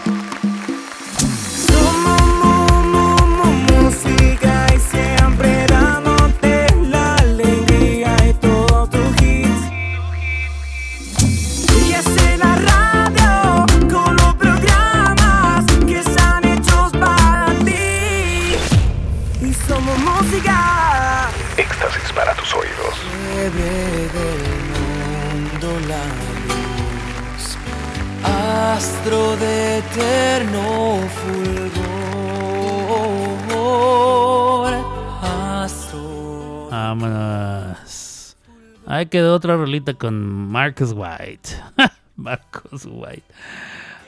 Quedó 39.10 39.36
otra 39.36 39.58
rolita 39.58 39.94
con 39.94 40.50
Marcus 40.50 40.94
White. 40.94 41.50
Marcus 42.16 42.86
White. 42.86 43.24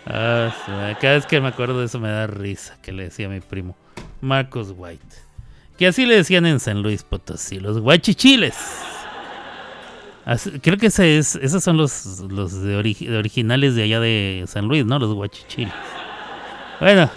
Ah, 0.06 0.54
cada 1.00 1.16
vez 1.16 1.26
que 1.26 1.40
me 1.40 1.50
acuerdo 1.50 1.80
de 1.80 1.86
eso 1.86 2.00
me 2.00 2.10
da 2.10 2.28
risa 2.28 2.78
que 2.82 2.92
le 2.92 3.04
decía 3.04 3.28
a 3.28 3.30
mi 3.30 3.40
primo. 3.40 3.76
Marcus 4.22 4.74
White. 4.76 5.16
Que 5.78 5.88
así 5.88 6.06
le 6.06 6.16
decían 6.16 6.46
en 6.46 6.60
San 6.60 6.82
Luis 6.82 7.04
Potosí, 7.04 7.60
los 7.60 7.80
guachichiles 7.80 8.56
creo 10.62 10.78
que 10.78 10.88
es, 10.88 11.00
esos 11.00 11.64
son 11.64 11.78
los, 11.78 12.20
los 12.30 12.62
de, 12.62 12.76
originales 12.76 13.76
de 13.76 13.84
allá 13.84 14.00
de 14.00 14.44
San 14.48 14.68
Luis, 14.68 14.86
¿no? 14.86 15.00
Los 15.00 15.14
guachichiles. 15.14 15.74
Bueno, 16.80 17.10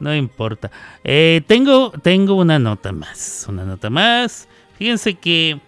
no 0.00 0.14
importa. 0.14 0.70
Eh, 1.02 1.42
tengo, 1.46 1.90
tengo 1.90 2.34
una 2.34 2.58
nota 2.58 2.92
más. 2.92 3.46
Una 3.48 3.64
nota 3.64 3.90
más. 3.90 4.48
Fíjense 4.78 5.14
que 5.14 5.60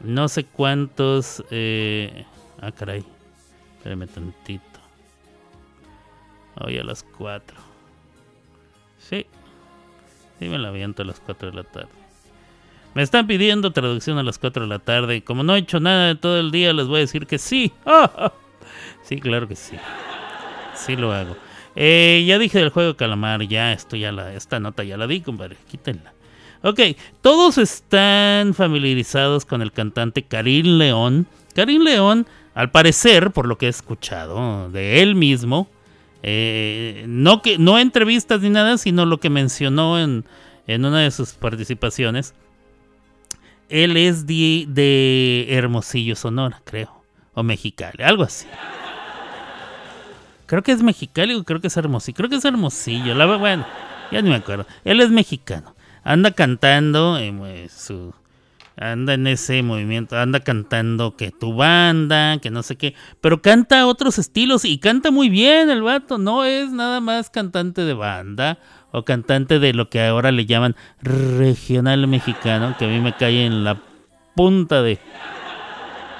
no 0.00 0.28
sé 0.28 0.44
cuántos. 0.44 1.44
Eh, 1.50 2.24
ah, 2.60 2.72
caray. 2.72 3.04
Espérame 3.76 4.06
tantito. 4.08 4.64
Hoy 6.60 6.78
a 6.78 6.84
las 6.84 7.02
4. 7.02 7.56
Sí. 8.98 9.26
Sí, 10.38 10.48
me 10.48 10.58
la 10.58 10.68
aviento 10.68 11.02
a 11.02 11.06
las 11.06 11.20
4 11.20 11.50
de 11.50 11.56
la 11.56 11.64
tarde. 11.64 11.88
Me 12.94 13.02
están 13.02 13.26
pidiendo 13.26 13.72
traducción 13.72 14.18
a 14.18 14.22
las 14.22 14.38
4 14.38 14.62
de 14.62 14.68
la 14.68 14.78
tarde. 14.78 15.22
Como 15.22 15.42
no 15.42 15.54
he 15.54 15.58
hecho 15.58 15.78
nada 15.80 16.08
de 16.08 16.14
todo 16.14 16.38
el 16.38 16.50
día, 16.50 16.72
les 16.72 16.86
voy 16.86 16.98
a 16.98 17.00
decir 17.00 17.26
que 17.26 17.38
sí. 17.38 17.72
sí, 19.02 19.20
claro 19.20 19.46
que 19.46 19.56
sí. 19.56 19.76
Sí 20.74 20.96
lo 20.96 21.12
hago. 21.12 21.36
Eh, 21.76 22.24
ya 22.26 22.38
dije 22.38 22.58
del 22.58 22.70
juego 22.70 22.96
Calamar, 22.96 23.42
ya 23.42 23.72
esto 23.72 23.96
ya 23.96 24.10
la, 24.10 24.34
esta 24.34 24.58
nota 24.58 24.82
ya 24.82 24.96
la 24.96 25.06
di, 25.06 25.20
compadre. 25.20 25.56
Quítenla. 25.70 26.12
Ok, 26.62 26.80
todos 27.22 27.58
están 27.58 28.54
familiarizados 28.54 29.44
con 29.44 29.62
el 29.62 29.72
cantante 29.72 30.22
Karim 30.24 30.78
León. 30.78 31.26
Karim 31.54 31.82
León, 31.82 32.26
al 32.54 32.70
parecer, 32.70 33.30
por 33.30 33.46
lo 33.46 33.58
que 33.58 33.66
he 33.66 33.68
escuchado 33.70 34.70
de 34.70 35.02
él 35.02 35.14
mismo, 35.14 35.68
eh, 36.22 37.04
no, 37.06 37.42
que, 37.42 37.58
no 37.58 37.78
entrevistas 37.78 38.40
ni 38.40 38.50
nada, 38.50 38.76
sino 38.78 39.06
lo 39.06 39.20
que 39.20 39.30
mencionó 39.30 40.00
en, 40.00 40.24
en 40.66 40.84
una 40.84 41.00
de 41.00 41.10
sus 41.10 41.32
participaciones, 41.32 42.34
él 43.68 43.96
es 43.96 44.26
de, 44.26 45.46
Hermosillo, 45.48 46.16
Sonora, 46.16 46.60
creo. 46.64 47.02
O 47.34 47.42
Mexicali, 47.42 48.02
algo 48.02 48.24
así. 48.24 48.46
Creo 50.46 50.62
que 50.62 50.72
es 50.72 50.82
Mexicali 50.82 51.34
o 51.34 51.44
creo 51.44 51.60
que 51.60 51.68
es 51.68 51.76
Hermosillo. 51.76 52.16
Creo 52.16 52.30
que 52.30 52.36
es 52.36 52.44
Hermosillo. 52.44 53.38
Bueno, 53.38 53.66
ya 54.10 54.22
ni 54.22 54.30
me 54.30 54.36
acuerdo. 54.36 54.66
Él 54.84 55.00
es 55.00 55.10
mexicano. 55.10 55.74
Anda 56.08 56.30
cantando 56.30 57.18
eh, 57.18 57.68
su, 57.68 58.14
anda 58.76 59.12
en 59.12 59.26
ese 59.26 59.62
movimiento, 59.62 60.16
anda 60.16 60.40
cantando 60.40 61.16
que 61.16 61.30
tu 61.30 61.54
banda, 61.54 62.38
que 62.38 62.50
no 62.50 62.62
sé 62.62 62.76
qué, 62.76 62.94
pero 63.20 63.42
canta 63.42 63.86
otros 63.86 64.18
estilos 64.18 64.64
y 64.64 64.78
canta 64.78 65.10
muy 65.10 65.28
bien 65.28 65.68
el 65.68 65.82
vato, 65.82 66.16
no 66.16 66.46
es 66.46 66.70
nada 66.70 67.02
más 67.02 67.28
cantante 67.28 67.82
de 67.82 67.92
banda 67.92 68.58
o 68.90 69.04
cantante 69.04 69.58
de 69.58 69.74
lo 69.74 69.90
que 69.90 70.00
ahora 70.00 70.32
le 70.32 70.46
llaman 70.46 70.76
regional 71.02 72.06
mexicano, 72.06 72.74
que 72.78 72.86
a 72.86 72.88
mí 72.88 73.00
me 73.00 73.14
cae 73.14 73.44
en 73.44 73.62
la 73.62 73.78
punta 74.34 74.80
de 74.80 74.98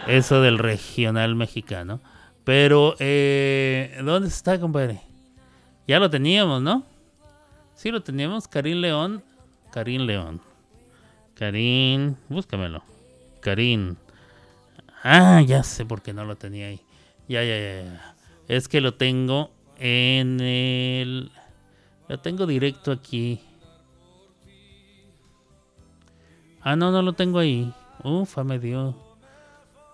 eso 0.06 0.43
del 0.43 0.59
regional 0.59 1.35
mexicano. 1.35 2.02
Pero, 2.44 2.94
eh, 2.98 3.98
¿dónde 4.05 4.28
está, 4.28 4.60
compadre? 4.60 5.01
Ya 5.86 5.98
lo 5.98 6.10
teníamos, 6.10 6.60
¿no? 6.60 6.85
Sí, 7.73 7.90
lo 7.90 8.02
teníamos. 8.02 8.48
Karim 8.48 8.82
León. 8.82 9.23
Karim 9.79 10.07
León. 10.07 10.41
Karim, 11.37 12.17
búscamelo. 12.29 12.83
Karim. 13.41 13.95
Ah, 15.05 15.41
ya 15.41 15.63
sé 15.63 15.87
por 15.87 16.03
qué 16.03 16.13
no 16.13 16.25
lo 16.25 16.35
tenía 16.35 16.67
ahí. 16.67 16.81
Ya, 17.29 17.45
ya, 17.45 17.57
ya. 17.57 18.17
Es 18.49 18.67
que 18.67 18.81
lo 18.81 18.95
tengo 18.95 19.53
en 19.79 20.41
el 20.41 21.31
lo 22.09 22.19
tengo 22.19 22.45
directo 22.45 22.91
aquí. 22.91 23.41
Ah, 26.61 26.75
no, 26.75 26.91
no 26.91 27.01
lo 27.01 27.13
tengo 27.13 27.39
ahí. 27.39 27.73
Ufa, 28.03 28.43
me 28.43 28.59
dio. 28.59 28.97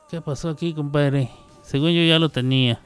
¿Qué 0.08 0.22
pasó 0.22 0.48
aquí, 0.48 0.72
compadre? 0.72 1.28
Según 1.62 1.90
yo 1.90 2.02
ya 2.04 2.18
lo 2.18 2.30
tenía. 2.30 2.80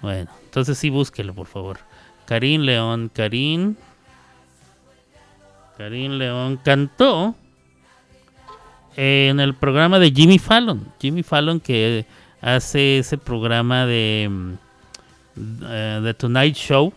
Bueno, 0.00 0.30
entonces 0.42 0.78
sí 0.78 0.88
búsquelo, 0.88 1.34
por 1.34 1.48
favor. 1.48 1.80
Karim 2.24 2.62
León, 2.62 3.10
Karim. 3.12 3.76
Karim 5.76 6.12
León 6.12 6.58
cantó 6.62 7.34
en 8.96 9.40
el 9.40 9.54
programa 9.54 9.98
de 9.98 10.10
Jimmy 10.10 10.38
Fallon. 10.38 10.86
Jimmy 11.00 11.22
Fallon 11.22 11.60
que 11.60 12.06
hace 12.40 12.98
ese 12.98 13.18
programa 13.18 13.86
de 13.86 14.28
mm, 14.30 14.52
eh, 15.64 16.00
The 16.04 16.14
Tonight 16.14 16.54
Show 16.56 16.92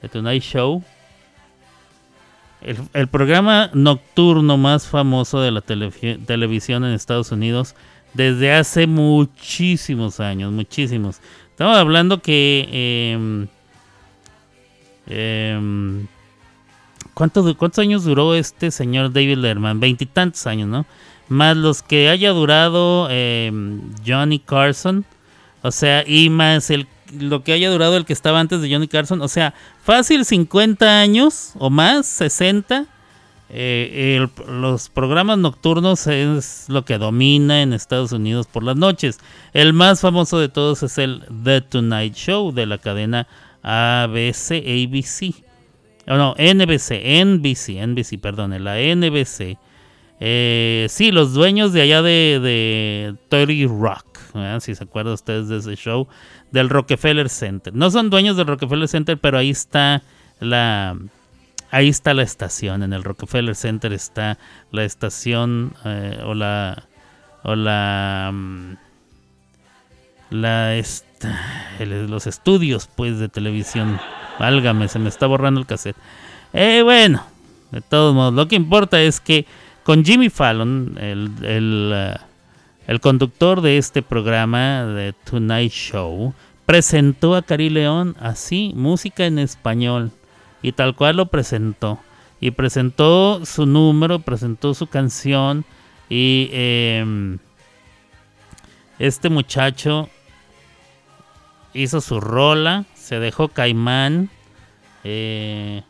The 0.00 0.08
Tonight 0.08 0.42
Show. 0.42 0.82
El, 2.92 3.06
programa 3.06 3.70
nocturno 3.72 4.56
más 4.56 4.88
famoso 4.88 5.40
de 5.40 5.52
la 5.52 5.60
televisión 5.60 6.84
en 6.84 6.92
Estados 6.92 7.30
Unidos 7.30 7.76
desde 8.14 8.52
hace 8.52 8.88
muchísimos 8.88 10.18
años, 10.18 10.52
muchísimos. 10.52 11.20
Estamos 11.50 11.76
hablando 11.76 12.20
que... 12.20 12.68
Eh, 12.72 13.46
eh, 15.06 16.06
¿Cuántos 17.18 17.78
años 17.80 18.04
duró 18.04 18.36
este 18.36 18.70
señor 18.70 19.12
David 19.12 19.38
Lerman? 19.38 19.80
Veintitantos 19.80 20.46
años, 20.46 20.68
¿no? 20.68 20.86
Más 21.28 21.56
los 21.56 21.82
que 21.82 22.08
haya 22.08 22.30
durado 22.30 23.08
em, 23.10 23.80
Johnny 24.06 24.38
Carson. 24.38 25.04
O 25.62 25.72
sea, 25.72 26.04
y 26.06 26.30
más 26.30 26.70
el 26.70 26.86
lo 27.18 27.42
que 27.42 27.52
haya 27.52 27.70
durado 27.70 27.96
el 27.96 28.04
que 28.04 28.12
estaba 28.12 28.38
antes 28.38 28.60
de 28.60 28.72
Johnny 28.72 28.86
Carson. 28.86 29.20
O 29.20 29.26
sea, 29.26 29.52
fácil 29.82 30.24
50 30.24 31.00
años 31.00 31.54
o 31.58 31.70
más, 31.70 32.06
60. 32.06 32.86
Eh, 33.50 34.28
los 34.46 34.88
programas 34.88 35.38
nocturnos 35.38 36.06
es 36.06 36.66
lo 36.68 36.84
que 36.84 36.98
domina 36.98 37.62
en 37.62 37.72
Estados 37.72 38.12
Unidos 38.12 38.46
por 38.46 38.62
las 38.62 38.76
noches. 38.76 39.18
El 39.54 39.72
más 39.72 40.00
famoso 40.00 40.38
de 40.38 40.48
todos 40.48 40.84
es 40.84 40.98
el 40.98 41.24
The 41.42 41.62
Tonight 41.62 42.14
Show 42.14 42.52
de 42.52 42.66
la 42.66 42.78
cadena 42.78 43.26
ABC, 43.64 44.52
ABC. 44.52 45.47
Oh, 46.08 46.16
no, 46.16 46.34
NBC, 46.38 47.24
NBC, 47.24 47.86
NBC, 47.86 48.18
perdón, 48.20 48.62
la 48.64 48.76
NBC. 48.78 49.58
Eh, 50.20 50.86
sí, 50.88 51.12
los 51.12 51.32
dueños 51.32 51.72
de 51.72 51.82
allá 51.82 52.02
de, 52.02 52.40
de 52.40 53.14
30 53.28 53.72
Rock, 53.72 54.18
si 54.60 54.74
se 54.74 54.84
acuerdan 54.84 55.14
ustedes 55.14 55.48
de 55.48 55.58
ese 55.58 55.76
show, 55.76 56.08
del 56.50 56.70
Rockefeller 56.70 57.28
Center. 57.28 57.74
No 57.74 57.90
son 57.90 58.10
dueños 58.10 58.36
del 58.36 58.46
Rockefeller 58.46 58.88
Center, 58.88 59.18
pero 59.18 59.38
ahí 59.38 59.50
está 59.50 60.02
la 60.40 60.96
ahí 61.70 61.88
está 61.88 62.14
la 62.14 62.22
estación. 62.22 62.82
En 62.82 62.92
el 62.92 63.04
Rockefeller 63.04 63.54
Center 63.54 63.92
está 63.92 64.38
la 64.70 64.84
estación 64.84 65.74
eh, 65.84 66.20
o 66.24 66.34
la 66.34 66.84
o 67.44 67.54
la 67.54 68.30
mm, 68.32 68.76
la 70.30 70.82
los 71.80 72.26
estudios 72.26 72.88
pues 72.88 73.18
de 73.18 73.28
televisión. 73.28 74.00
Válgame, 74.38 74.88
se 74.88 74.98
me 74.98 75.08
está 75.08 75.26
borrando 75.26 75.60
el 75.60 75.66
cassette. 75.66 75.96
Eh, 76.52 76.82
bueno, 76.82 77.22
de 77.70 77.80
todos 77.80 78.14
modos, 78.14 78.34
lo 78.34 78.48
que 78.48 78.56
importa 78.56 79.00
es 79.00 79.20
que 79.20 79.46
con 79.84 80.04
Jimmy 80.04 80.30
Fallon, 80.30 80.96
el, 81.00 81.30
el 81.42 81.92
eh, 81.94 82.16
el 82.88 83.00
conductor 83.00 83.60
de 83.60 83.76
este 83.76 84.00
programa, 84.00 84.84
de 84.84 85.12
Tonight 85.12 85.70
Show, 85.70 86.32
presentó 86.64 87.34
a 87.34 87.42
Cari 87.42 87.68
León 87.68 88.16
así, 88.18 88.72
música 88.74 89.26
en 89.26 89.38
español. 89.38 90.10
Y 90.62 90.72
tal 90.72 90.96
cual 90.96 91.18
lo 91.18 91.26
presentó. 91.26 91.98
Y 92.40 92.52
presentó 92.52 93.44
su 93.44 93.66
número, 93.66 94.20
presentó 94.20 94.72
su 94.72 94.86
canción. 94.86 95.66
Y, 96.08 96.48
em, 96.50 97.38
Este 98.98 99.28
muchacho 99.28 100.08
hizo 101.74 102.00
su 102.00 102.20
rola, 102.20 102.86
se 103.08 103.18
dejó 103.18 103.48
caimán, 103.48 104.28
eh, 105.02 105.82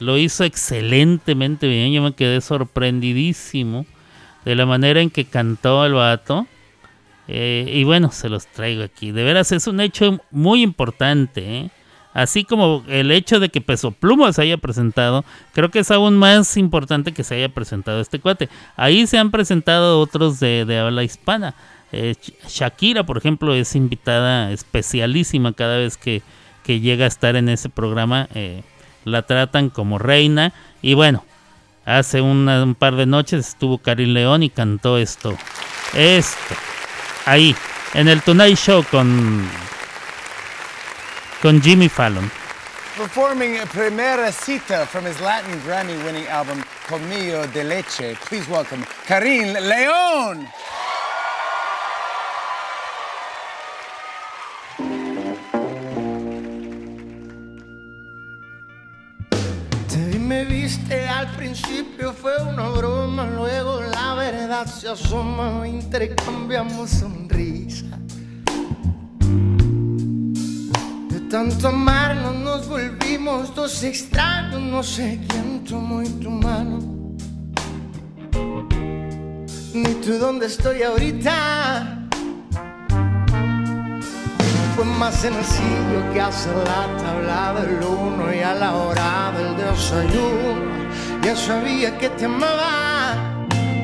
lo 0.00 0.18
hizo 0.18 0.42
excelentemente 0.42 1.68
bien, 1.68 1.92
yo 1.92 2.02
me 2.02 2.14
quedé 2.14 2.40
sorprendidísimo 2.40 3.86
de 4.44 4.56
la 4.56 4.66
manera 4.66 5.00
en 5.00 5.10
que 5.10 5.24
cantó 5.24 5.86
el 5.86 5.92
vato. 5.92 6.48
Eh, 7.28 7.70
y 7.72 7.84
bueno, 7.84 8.10
se 8.10 8.28
los 8.28 8.48
traigo 8.48 8.82
aquí. 8.82 9.12
De 9.12 9.22
veras 9.22 9.52
es 9.52 9.68
un 9.68 9.80
hecho 9.80 10.18
muy 10.32 10.62
importante. 10.62 11.58
¿eh? 11.58 11.70
Así 12.12 12.42
como 12.42 12.84
el 12.88 13.12
hecho 13.12 13.38
de 13.38 13.50
que 13.50 13.60
Peso 13.60 13.92
Pluma 13.92 14.32
se 14.32 14.42
haya 14.42 14.56
presentado, 14.56 15.24
creo 15.52 15.70
que 15.70 15.78
es 15.78 15.92
aún 15.92 16.16
más 16.16 16.56
importante 16.56 17.12
que 17.12 17.22
se 17.22 17.36
haya 17.36 17.50
presentado 17.50 18.00
este 18.00 18.18
cuate. 18.18 18.48
Ahí 18.76 19.06
se 19.06 19.16
han 19.16 19.30
presentado 19.30 20.00
otros 20.00 20.40
de, 20.40 20.64
de 20.64 20.78
habla 20.80 21.04
hispana. 21.04 21.54
Eh, 21.92 22.16
Shakira, 22.48 23.06
por 23.06 23.16
ejemplo, 23.16 23.54
es 23.54 23.76
invitada 23.76 24.50
especialísima 24.50 25.52
cada 25.52 25.76
vez 25.78 25.96
que, 25.96 26.22
que 26.64 26.80
llega 26.80 27.04
a 27.04 27.08
estar 27.08 27.36
en 27.36 27.48
ese 27.48 27.68
programa. 27.68 28.28
la 29.04 29.22
tratan 29.22 29.70
como 29.70 29.98
reina. 29.98 30.52
Y 30.82 30.94
bueno, 30.94 31.24
hace 31.84 32.20
un 32.20 32.74
par 32.76 32.96
de 32.96 33.06
noches 33.06 33.48
estuvo 33.48 33.78
Karin 33.78 34.14
León 34.14 34.42
y 34.42 34.50
cantó 34.50 34.98
esto. 34.98 35.36
Esto 35.94 36.56
ahí, 37.26 37.54
en 37.94 38.08
el 38.08 38.22
Tonight 38.22 38.56
Show 38.56 38.84
con, 38.90 39.48
con 41.42 41.62
Jimmy 41.62 41.88
Fallon. 41.88 42.30
Performing 42.96 43.58
a 43.58 43.66
Primera 43.66 44.30
Cita 44.30 44.86
from 44.86 45.04
his 45.04 45.20
Latin 45.20 45.60
Grammy 45.66 45.96
winning 46.04 46.26
album 46.28 46.62
Colmillo 46.88 47.44
de 47.52 47.64
Leche. 47.64 48.14
Please 48.28 48.48
welcome 48.48 48.84
Karin 49.06 49.52
León. 49.52 50.46
Principio 61.54 62.12
fue 62.12 62.32
una 62.42 62.68
broma, 62.70 63.26
luego 63.26 63.80
la 63.80 64.14
verdad 64.14 64.66
se 64.66 64.88
asoma, 64.88 65.68
intercambiamos 65.68 66.90
sonrisa. 66.90 67.96
De 71.10 71.20
tanto 71.30 71.68
amarnos 71.68 72.34
nos 72.34 72.68
volvimos 72.68 73.54
dos 73.54 73.84
extraños, 73.84 74.60
no 74.62 74.82
sé 74.82 75.20
quién 75.28 75.62
tomó 75.62 76.02
en 76.02 76.18
tu 76.18 76.30
mano. 76.30 76.78
Ni 79.74 79.94
tú 80.02 80.18
dónde 80.18 80.46
estoy 80.46 80.82
ahorita. 80.82 82.08
Fue 84.74 84.84
más 84.84 85.14
sencillo 85.14 86.12
que 86.12 86.20
hacer 86.20 86.56
la 86.56 86.96
tabla 86.96 87.60
del 87.60 87.80
uno 87.80 88.34
y 88.34 88.40
a 88.40 88.54
la 88.54 88.74
hora 88.74 89.32
del 89.36 89.56
desayuno. 89.56 90.84
Ya 91.24 91.34
sabía 91.34 91.96
que 91.96 92.10
te 92.10 92.26
amaba. 92.26 93.14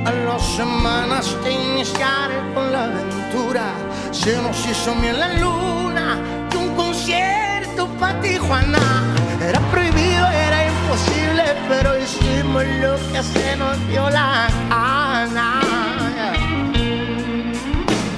A 0.04 0.12
las 0.26 0.42
semanas 0.56 1.36
de 1.42 1.52
iniciar 1.52 2.30
con 2.54 2.70
la 2.70 2.84
aventura, 2.84 3.72
se 4.10 4.36
nos 4.42 4.58
hizo 4.66 4.94
miel 4.94 5.18
la 5.18 5.32
luna 5.38 6.18
y 6.52 6.56
un 6.56 6.74
concierto 6.74 7.86
para 7.98 8.20
Tijuana. 8.20 8.78
Era 9.40 9.58
prohibido, 9.70 10.26
era 10.28 10.66
imposible, 10.66 11.44
pero 11.66 11.98
hicimos 11.98 12.64
lo 12.82 12.96
que 13.10 13.22
se 13.22 13.56
nos 13.56 13.88
dio 13.88 14.10
la 14.10 14.48
gana. 14.68 15.60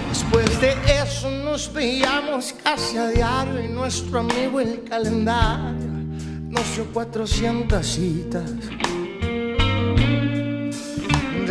Después 0.08 0.60
de 0.60 0.76
eso 1.00 1.30
nos 1.30 1.72
veíamos 1.72 2.54
casi 2.64 2.96
a 2.96 3.06
diario 3.06 3.62
y 3.62 3.68
nuestro 3.68 4.20
amigo 4.20 4.58
el 4.58 4.82
calendario 4.82 5.92
nos 6.48 6.74
dio 6.74 6.84
400 6.92 7.86
citas. 7.86 8.50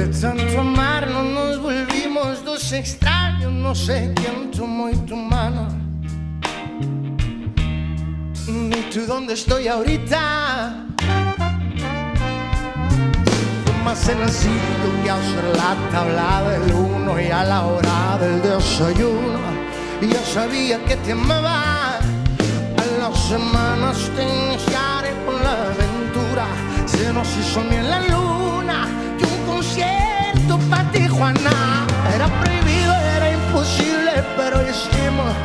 De 0.02 0.07
tanto 0.07 0.60
amarnos 0.60 1.26
nos 1.26 1.61
volvimos 1.61 2.44
dos 2.44 2.73
extraños, 2.73 3.53
no 3.53 3.76
sé 3.76 4.11
quién 4.15 4.49
tomó 4.49 4.90
y 4.90 4.95
tu 5.06 5.15
mano. 5.15 5.68
Ni 8.48 8.82
tú 8.91 9.06
dónde 9.06 9.36
estoy 9.36 9.68
ahorita. 9.68 10.88
Fue 13.64 13.84
más 13.86 13.99
sencillo 13.99 15.03
que 15.03 15.11
hacer 15.11 15.44
la 15.56 15.76
tabla 15.91 16.49
del 16.49 16.73
uno 16.73 17.22
y 17.22 17.30
a 17.30 17.44
la 17.44 17.68
hora 17.68 18.18
del 18.19 18.41
desayuno. 18.41 19.40
Yo 20.02 20.19
sabía 20.34 20.84
que 20.86 20.95
te 20.95 21.11
amaba. 21.11 21.99
A 21.99 22.86
las 23.02 23.19
semanas 23.26 24.10
te 24.15 24.23
iniciaré 24.23 25.11
con 25.28 25.36
la 25.44 25.52
aventura. 25.52 26.48
Se 26.88 27.14
nos 27.14 27.28
hizo 27.38 27.61
miel 27.65 27.88
la 27.88 27.99
luna 28.07 28.41
concierto 29.62 30.58
para 30.72 30.92
Tijuana. 30.92 31.86
Era 32.16 32.28
prohibido, 32.42 32.94
era 33.16 33.32
imposible, 33.32 34.12
pero 34.36 34.60
hicimos 34.68 35.36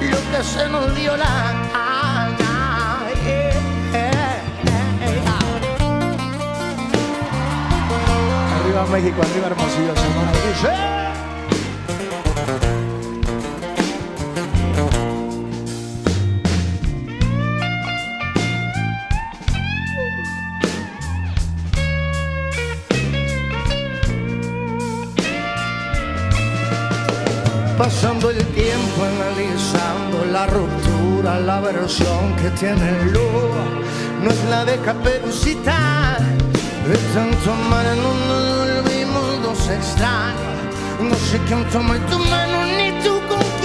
lo 0.00 0.18
que 0.30 0.44
se 0.44 0.68
nos 0.68 0.94
dio 0.94 1.16
la 1.16 1.26
gana. 1.26 2.32
Yeah, 3.24 3.54
yeah, 3.92 4.40
yeah. 4.64 4.86
Arriba 8.60 8.86
México, 8.86 9.20
arriba 9.22 9.46
Hermosillo, 9.48 9.94
Sonora. 9.96 10.32
Dice. 10.46 11.15
Pasando 27.86 28.30
el 28.30 28.44
tiempo 28.46 29.04
analizando 29.04 30.24
la 30.32 30.44
ruptura, 30.48 31.38
la 31.38 31.60
versión 31.60 32.34
que 32.34 32.50
tiene 32.58 32.88
el 32.88 33.12
luz 33.12 33.54
no 34.24 34.28
es 34.28 34.44
la 34.50 34.64
de 34.64 34.76
caperucita. 34.78 36.18
De 36.88 36.96
tanto 37.14 37.52
amar 37.52 37.86
no 38.02 38.12
nos 38.26 38.82
volvimos 38.82 39.40
dos 39.40 39.70
extraños. 39.70 40.66
No 41.00 41.14
sé 41.14 41.38
quién 41.46 41.64
toma 41.70 41.94
tu 42.10 42.18
mano 42.18 42.66
ni 42.76 42.90
tú 43.04 43.20
con 43.28 43.55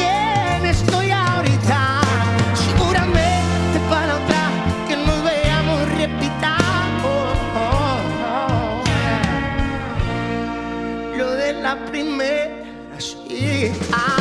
cita. 13.61 14.20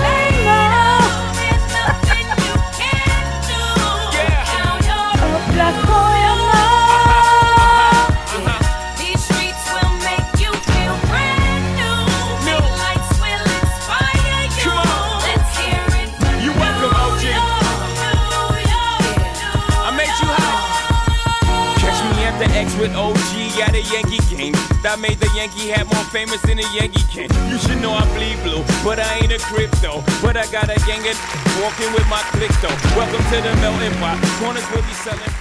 That 24.91 24.99
made 24.99 25.19
the 25.23 25.31
Yankee 25.33 25.69
hat 25.71 25.87
more 25.87 26.03
famous 26.11 26.41
than 26.41 26.59
a 26.59 26.67
Yankee 26.75 26.99
can. 27.07 27.31
You 27.47 27.57
should 27.63 27.79
know 27.79 27.93
I 27.95 28.03
bleed 28.11 28.35
blue, 28.43 28.59
but 28.83 28.99
I 28.99 29.23
ain't 29.23 29.31
a 29.31 29.39
crypto. 29.39 30.03
But 30.21 30.35
I 30.35 30.43
got 30.51 30.67
a 30.67 30.75
gang 30.83 30.99
of 31.07 31.15
walking 31.63 31.87
with 31.95 32.03
my 32.11 32.19
click 32.35 32.51
though. 32.59 32.75
Welcome 32.99 33.23
to 33.31 33.37
the 33.39 33.55
melting 33.63 33.95
pot. 34.03 34.19
Corners 34.43 34.67
will 34.75 34.83
be 34.83 34.91
selling. 34.99 35.31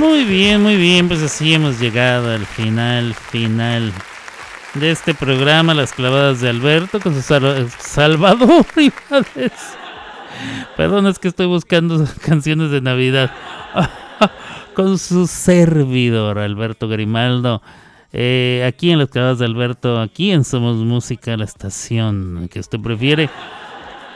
Muy 0.00 0.24
bien, 0.24 0.62
muy 0.62 0.76
bien, 0.76 1.08
pues 1.08 1.20
así 1.22 1.52
hemos 1.52 1.78
llegado 1.78 2.32
al 2.32 2.46
final, 2.46 3.12
final 3.12 3.92
de 4.72 4.90
este 4.90 5.12
programa, 5.12 5.74
Las 5.74 5.92
clavadas 5.92 6.40
de 6.40 6.48
Alberto 6.48 6.98
con 6.98 7.12
su 7.14 7.20
sal- 7.20 7.70
Salvador 7.78 8.64
Rivales. 8.74 9.52
Perdón, 10.78 11.08
es 11.08 11.18
que 11.18 11.28
estoy 11.28 11.44
buscando 11.44 12.08
canciones 12.24 12.70
de 12.70 12.80
Navidad. 12.80 13.30
con 14.74 14.98
su 14.98 15.26
servidor, 15.26 16.38
Alberto 16.38 16.88
Grimaldo. 16.88 17.60
Eh, 18.16 18.64
aquí 18.64 18.92
en 18.92 19.00
Las 19.00 19.08
clavadas 19.08 19.40
de 19.40 19.44
Alberto, 19.44 20.00
aquí 20.00 20.30
en 20.30 20.44
Somos 20.44 20.76
Música, 20.76 21.36
la 21.36 21.44
estación 21.44 22.48
que 22.48 22.60
usted 22.60 22.78
prefiere. 22.78 23.28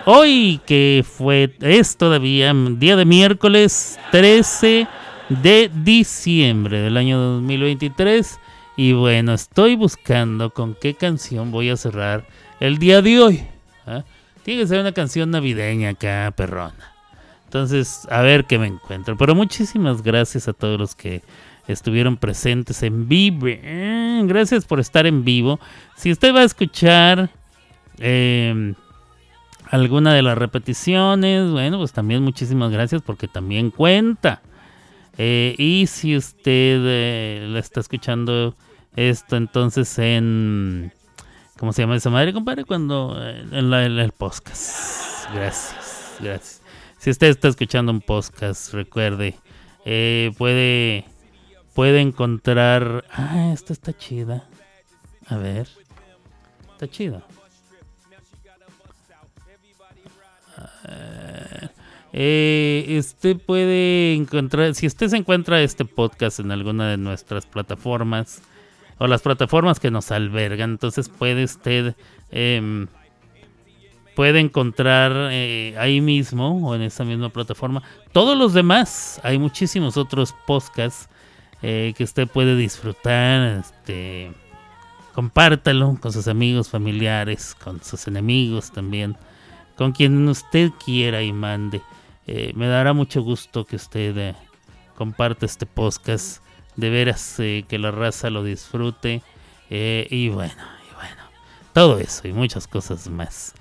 Hoy 0.05 0.61
que 0.67 1.05
fue, 1.05 1.53
es 1.61 1.97
todavía 1.97 2.55
día 2.55 2.95
de 2.95 3.05
miércoles 3.05 3.99
13 4.13 4.87
de 5.31 5.69
diciembre 5.83 6.79
del 6.79 6.97
año 6.97 7.19
2023. 7.19 8.39
Y 8.77 8.93
bueno, 8.93 9.35
estoy 9.35 9.75
buscando 9.75 10.51
con 10.51 10.77
qué 10.77 10.95
canción 10.95 11.51
voy 11.51 11.71
a 11.71 11.77
cerrar 11.77 12.25
el 12.61 12.79
día 12.79 13.03
de 13.03 13.21
hoy. 13.21 13.47
¿ah? 13.85 14.05
Tiene 14.45 14.63
que 14.63 14.69
ser 14.69 14.79
una 14.79 14.93
canción 14.93 15.33
navideña 15.33 15.89
acá, 15.89 16.33
perrona. 16.37 16.95
Entonces, 17.47 18.07
a 18.13 18.23
ver 18.23 18.45
qué 18.45 18.61
me 18.61 18.69
encuentro. 18.69 19.17
Pero 19.17 19.35
muchísimas 19.35 20.03
gracias 20.03 20.47
a 20.47 20.53
todos 20.53 20.79
los 20.79 20.95
que 20.95 21.25
estuvieron 21.69 22.17
presentes 22.17 22.83
en 22.83 23.09
vivo. 23.09 23.47
Eh, 23.47 23.99
Gracias 24.25 24.65
por 24.65 24.81
estar 24.81 25.07
en 25.07 25.25
vivo. 25.25 25.61
Si 25.97 26.11
usted 26.11 26.35
va 26.35 26.41
a 26.41 26.45
escuchar 26.45 27.31
eh, 27.99 28.75
alguna 29.71 30.15
de 30.15 30.23
las 30.23 30.37
repeticiones, 30.37 31.51
bueno, 31.51 31.79
pues 31.79 31.93
también 31.93 32.23
muchísimas 32.23 32.71
gracias 32.73 33.03
porque 33.03 33.29
también 33.29 33.71
cuenta. 33.71 34.43
Eh, 35.17 35.55
y 35.59 35.87
si 35.87 36.17
usted 36.17 36.81
eh, 36.85 37.47
la 37.49 37.59
está 37.59 37.81
escuchando 37.81 38.55
esto 38.97 39.37
entonces 39.37 39.99
en... 39.99 40.93
¿Cómo 41.59 41.73
se 41.73 41.83
llama 41.83 41.97
esa 41.97 42.11
madre, 42.11 42.33
compadre? 42.33 42.65
Cuando... 42.65 43.17
en, 43.21 43.53
en 43.53 43.73
el 43.73 44.13
podcast. 44.13 45.29
Gracias, 45.35 46.17
gracias. 46.21 46.63
Si 46.99 47.11
usted 47.11 47.29
está 47.29 47.49
escuchando 47.49 47.91
un 47.91 48.01
podcast, 48.01 48.73
recuerde, 48.73 49.35
puede, 50.37 51.05
puede 51.79 52.01
encontrar... 52.01 53.05
Ah, 53.13 53.53
esta 53.53 53.73
está 53.73 53.97
chida. 53.97 54.49
A 55.29 55.37
ver. 55.37 55.69
Está 56.73 56.89
chida. 56.89 57.23
Eh, 62.13 62.97
usted 62.99 63.37
puede 63.37 64.15
encontrar, 64.15 64.75
si 64.75 64.89
usted 64.89 65.07
se 65.07 65.19
encuentra 65.19 65.63
este 65.63 65.85
podcast 65.85 66.41
en 66.41 66.51
alguna 66.51 66.91
de 66.91 66.97
nuestras 66.97 67.47
plataformas 67.47 68.43
o 68.99 69.07
las 69.07 69.23
plataformas 69.23 69.79
que 69.79 69.93
nos 69.93 70.11
albergan, 70.11 70.71
entonces 70.71 71.09
puede 71.09 71.45
usted 71.45 71.95
em, 72.33 72.89
puede 74.17 74.41
encontrar 74.41 75.29
eh, 75.31 75.77
ahí 75.79 76.01
mismo 76.01 76.69
o 76.69 76.75
en 76.75 76.83
esa 76.83 77.05
misma 77.05 77.29
plataforma 77.29 77.85
todos 78.11 78.37
los 78.37 78.53
demás. 78.53 79.21
Hay 79.23 79.39
muchísimos 79.39 79.97
otros 79.97 80.35
podcasts 80.45 81.09
eh, 81.63 81.95
que 81.97 82.05
usted 82.05 82.29
puede 82.29 82.57
disfrutar. 82.57 83.59
Este, 83.61 84.33
compártalo 85.15 85.99
con 86.01 86.13
sus 86.13 86.29
amigos, 86.29 86.69
familiares, 86.69 87.55
con 87.55 87.83
sus 87.83 88.07
enemigos 88.07 88.71
también, 88.71 89.17
con 89.77 89.93
quien 89.93 90.29
usted 90.29 90.71
quiera 90.85 91.23
y 91.23 91.33
mande. 91.33 91.83
Eh, 92.27 92.53
me 92.55 92.67
dará 92.69 92.93
mucho 92.93 93.23
gusto 93.23 93.65
que 93.65 93.77
usted 93.77 94.17
eh, 94.17 94.35
comparte 94.95 95.47
este 95.47 95.67
podcast. 95.67 96.43
De 96.77 96.91
veras 96.91 97.35
que 97.37 97.79
la 97.79 97.91
raza 97.91 98.31
lo 98.31 98.45
disfrute. 98.45 99.21
y 99.69 100.29
bueno, 100.29 100.53
y 100.89 100.95
bueno. 100.95 101.23
Todo 101.73 101.99
eso 101.99 102.29
y 102.29 102.33
muchas 102.33 102.69
cosas 102.69 103.09
más. 103.09 103.53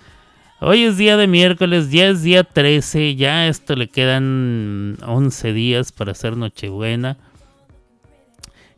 Hoy 0.60 0.86
es 0.86 0.98
día 0.98 1.18
de 1.18 1.28
miércoles, 1.28 1.92
ya 1.92 2.08
es 2.08 2.24
día 2.24 2.44
13. 2.44 3.16
Ya 3.16 3.48
esto 3.48 3.76
le 3.76 3.90
quedan 3.90 4.98
11 5.06 5.54
días 5.54 5.92
para 5.92 6.14
hacer 6.14 6.36
Nochebuena. 6.36 7.18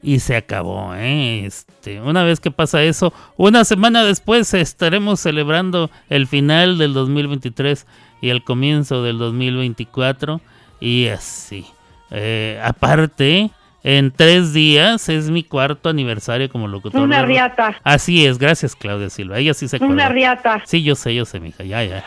Y 0.01 0.19
se 0.19 0.37
acabó, 0.37 0.93
¿eh? 0.95 1.45
Este, 1.45 1.99
una 1.99 2.23
vez 2.23 2.39
que 2.39 2.51
pasa 2.51 2.83
eso, 2.83 3.13
una 3.35 3.65
semana 3.65 4.03
después 4.03 4.53
estaremos 4.53 5.19
celebrando 5.19 5.91
el 6.09 6.25
final 6.25 6.77
del 6.77 6.93
2023 6.93 7.85
y 8.21 8.29
el 8.29 8.43
comienzo 8.43 9.03
del 9.03 9.17
2024. 9.17 10.39
Y 10.79 11.07
así. 11.07 11.65
Eh, 12.11 12.61
aparte, 12.63 13.51
en 13.83 14.11
tres 14.11 14.53
días 14.53 15.09
es 15.09 15.29
mi 15.29 15.43
cuarto 15.43 15.89
aniversario 15.89 16.49
como 16.49 16.67
locutor. 16.67 17.01
Una 17.01 17.23
riata. 17.23 17.77
Así 17.83 18.25
es, 18.25 18.37
gracias 18.37 18.75
Claudia 18.75 19.09
Silva. 19.09 19.39
Ella 19.39 19.53
sí 19.53 19.67
se 19.67 19.77
acuerda. 19.77 19.93
Una 19.93 20.09
riata. 20.09 20.61
Sí, 20.65 20.83
yo 20.83 20.95
sé, 20.95 21.13
yo 21.13 21.25
sé, 21.25 21.39
mija, 21.39 21.63
ya, 21.63 21.83
ya. 21.83 22.03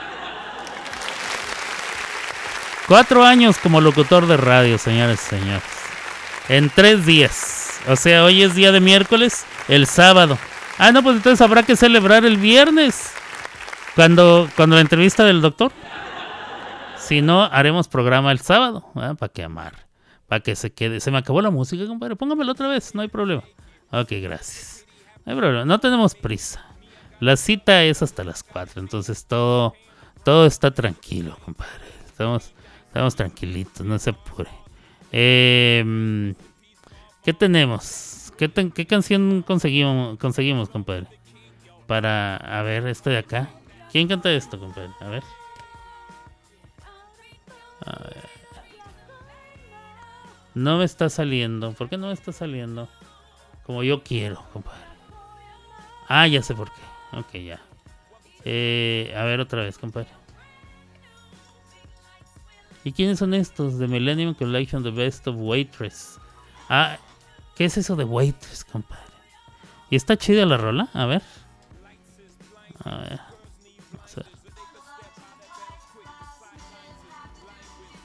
Cuatro 2.88 3.24
años 3.24 3.58
como 3.58 3.80
locutor 3.80 4.26
de 4.26 4.36
radio, 4.36 4.76
señores 4.76 5.22
y 5.26 5.36
señores. 5.36 5.62
En 6.48 6.68
tres 6.68 7.06
días. 7.06 7.61
O 7.88 7.96
sea, 7.96 8.24
hoy 8.24 8.42
es 8.42 8.54
día 8.54 8.72
de 8.72 8.80
miércoles, 8.80 9.44
el 9.68 9.86
sábado. 9.86 10.38
Ah, 10.78 10.92
no, 10.92 11.02
pues 11.02 11.16
entonces 11.16 11.40
habrá 11.40 11.62
que 11.62 11.76
celebrar 11.76 12.24
el 12.24 12.36
viernes. 12.36 13.12
Cuando, 13.94 14.48
cuando 14.56 14.76
la 14.76 14.82
entrevista 14.82 15.24
del 15.24 15.40
doctor. 15.40 15.72
Si 16.96 17.20
no, 17.20 17.42
haremos 17.42 17.88
programa 17.88 18.32
el 18.32 18.40
sábado. 18.40 18.86
Para 18.94 19.32
que 19.32 19.42
amar. 19.42 19.86
Para 20.28 20.40
que 20.40 20.56
se 20.56 20.72
quede. 20.72 21.00
Se 21.00 21.10
me 21.10 21.18
acabó 21.18 21.42
la 21.42 21.50
música, 21.50 21.86
compadre. 21.86 22.16
Póngamelo 22.16 22.52
otra 22.52 22.68
vez, 22.68 22.94
no 22.94 23.02
hay 23.02 23.08
problema. 23.08 23.42
Ok, 23.90 24.12
gracias. 24.22 24.86
No 25.24 25.32
hay 25.32 25.38
problema, 25.38 25.64
no 25.64 25.78
tenemos 25.78 26.14
prisa. 26.14 26.64
La 27.20 27.36
cita 27.36 27.84
es 27.84 28.02
hasta 28.02 28.24
las 28.24 28.42
4, 28.42 28.80
entonces 28.80 29.26
todo, 29.26 29.74
todo 30.24 30.46
está 30.46 30.72
tranquilo, 30.72 31.38
compadre. 31.44 31.84
Estamos, 32.04 32.52
estamos 32.88 33.14
tranquilitos, 33.14 33.86
no 33.86 33.98
se 33.98 34.10
apure. 34.10 34.50
Em, 35.12 36.34
¿Qué 37.24 37.32
tenemos? 37.32 38.32
¿Qué, 38.36 38.86
canción 38.86 39.42
conseguimos, 39.42 40.18
conseguimos, 40.18 40.68
compadre? 40.68 41.06
Para, 41.86 42.36
a 42.36 42.62
ver, 42.62 42.86
este 42.88 43.10
de 43.10 43.18
acá. 43.18 43.50
¿Quién 43.92 44.08
canta 44.08 44.32
esto, 44.32 44.58
compadre? 44.58 44.90
A 45.00 45.08
ver. 45.08 45.22
A 47.84 48.02
ver. 48.02 48.28
No 50.54 50.78
me 50.78 50.84
está 50.84 51.08
saliendo. 51.08 51.72
¿Por 51.72 51.88
qué 51.88 51.96
no 51.96 52.08
me 52.08 52.12
está 52.12 52.32
saliendo? 52.32 52.88
Como 53.64 53.84
yo 53.84 54.02
quiero, 54.02 54.44
compadre. 54.52 54.82
Ah, 56.08 56.26
ya 56.26 56.42
sé 56.42 56.54
por 56.54 56.70
qué. 56.72 57.18
Ok, 57.18 57.44
ya. 57.44 57.60
Eh, 58.44 59.14
a 59.16 59.22
ver 59.24 59.40
otra 59.40 59.62
vez, 59.62 59.78
compadre. 59.78 60.08
¿Y 62.82 62.90
quiénes 62.92 63.20
son 63.20 63.32
estos? 63.32 63.78
The 63.78 63.86
Millennium 63.86 64.34
Collection, 64.34 64.82
The 64.82 64.90
Best 64.90 65.28
of 65.28 65.36
Waitress. 65.38 66.18
Ah, 66.68 66.98
¿qué 67.56 67.64
es 67.64 67.76
eso 67.76 67.96
de 67.96 68.04
Waitress, 68.04 68.64
compadre? 68.64 69.02
¿Y 69.90 69.96
está 69.96 70.16
chida 70.16 70.46
la 70.46 70.56
rola? 70.56 70.88
A 70.94 71.06
ver. 71.06 71.22
A 72.84 72.96
ver. 72.96 73.20
Vamos 73.92 74.16
a 74.16 74.20
ver. 74.20 74.26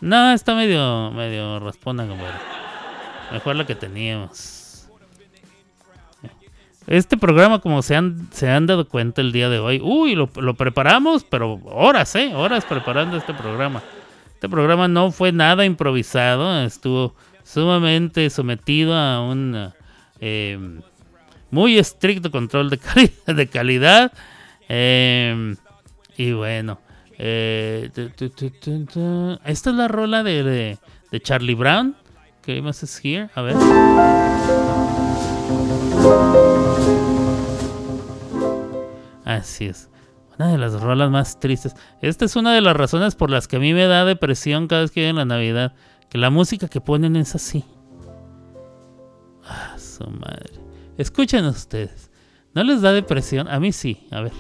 No, 0.02 0.34
está 0.34 0.54
medio, 0.54 1.12
medio 1.12 1.60
raspona, 1.60 2.08
compadre. 2.08 2.38
Mejor 3.32 3.56
la 3.56 3.66
que 3.66 3.76
teníamos. 3.76 4.88
Este 6.88 7.18
programa, 7.18 7.60
como 7.60 7.82
se 7.82 7.98
han, 7.98 8.30
se 8.32 8.50
han 8.50 8.66
dado 8.66 8.88
cuenta 8.88 9.20
el 9.20 9.34
día 9.34 9.50
de 9.50 9.60
hoy, 9.60 9.82
uy, 9.84 10.16
lo, 10.16 10.30
lo 10.36 10.54
preparamos, 10.54 11.26
pero 11.26 11.60
horas, 11.66 12.16
¿eh? 12.16 12.34
Horas 12.34 12.64
preparando 12.64 13.18
este 13.18 13.34
programa. 13.34 13.84
Este 14.34 14.48
programa 14.48 14.88
no 14.88 15.12
fue 15.12 15.34
nada 15.34 15.66
improvisado, 15.66 16.62
estuvo 16.64 17.14
sumamente 17.48 18.30
sometido 18.30 18.94
a 18.94 19.22
un 19.22 19.72
eh, 20.20 20.80
muy 21.50 21.78
estricto 21.78 22.30
control 22.30 22.70
de, 22.70 22.78
cali- 22.80 23.14
de 23.26 23.48
calidad. 23.48 24.12
Eh, 24.68 25.56
y 26.18 26.34
bueno, 26.34 26.80
eh, 27.18 27.90
esta 29.46 29.70
es 29.70 29.76
la 29.76 29.88
rola 29.88 30.24
de, 30.24 30.78
de, 31.12 31.20
Charlie 31.22 31.56
Brown. 31.56 31.96
Que 32.42 32.62
más 32.62 32.82
es 32.84 33.00
here? 33.04 33.30
A 33.36 33.42
ver. 33.42 33.56
Así 39.26 39.66
es. 39.66 39.90
Una 40.38 40.52
de 40.52 40.58
las 40.58 40.80
rolas 40.80 41.10
más 41.10 41.40
tristes. 41.40 41.76
Esta 42.02 42.26
es 42.26 42.36
una 42.36 42.54
de 42.54 42.62
las 42.62 42.76
razones 42.76 43.16
por 43.16 43.30
las 43.32 43.48
que 43.48 43.56
a 43.56 43.60
mí 43.60 43.74
me 43.74 43.86
da 43.88 44.06
depresión 44.06 44.68
cada 44.68 44.82
vez 44.82 44.92
que 44.92 45.02
viene 45.02 45.18
la 45.20 45.26
Navidad. 45.26 45.74
Que 46.10 46.18
la 46.18 46.30
música 46.30 46.68
que 46.68 46.82
ponen 46.82 47.16
es 47.16 47.36
así. 47.36 47.66
Ah, 49.44 49.78
su 49.78 50.06
madre. 50.10 50.60
Escuchen 50.98 51.46
ustedes. 51.46 52.12
¿No 52.54 52.64
les 52.64 52.82
da 52.82 52.92
depresión? 52.92 53.48
A 53.48 53.60
mí 53.60 53.72
sí. 53.72 54.08
A 54.12 54.22
ver. 54.22 54.34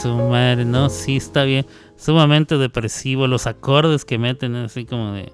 Su 0.00 0.14
madre, 0.14 0.64
no, 0.64 0.88
sí 0.88 1.16
está 1.16 1.44
bien. 1.44 1.66
Sumamente 1.96 2.56
depresivo. 2.56 3.26
Los 3.26 3.46
acordes 3.46 4.04
que 4.04 4.18
meten 4.18 4.56
así 4.56 4.84
como 4.84 5.12
de. 5.12 5.32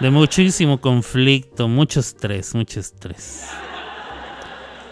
De 0.00 0.10
muchísimo 0.10 0.80
conflicto, 0.80 1.68
mucho 1.68 2.00
estrés, 2.00 2.54
mucho 2.54 2.80
estrés. 2.80 3.48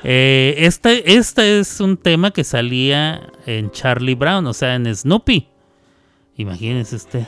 Eh, 0.04 0.54
este, 0.58 1.16
es 1.58 1.80
un 1.80 1.96
tema 1.96 2.30
que 2.30 2.44
salía 2.44 3.20
en 3.44 3.70
Charlie 3.72 4.14
Brown, 4.14 4.46
o 4.46 4.54
sea, 4.54 4.76
en 4.76 4.94
Snoopy. 4.94 5.48
Imagínense 6.36 6.96
usted. 6.96 7.26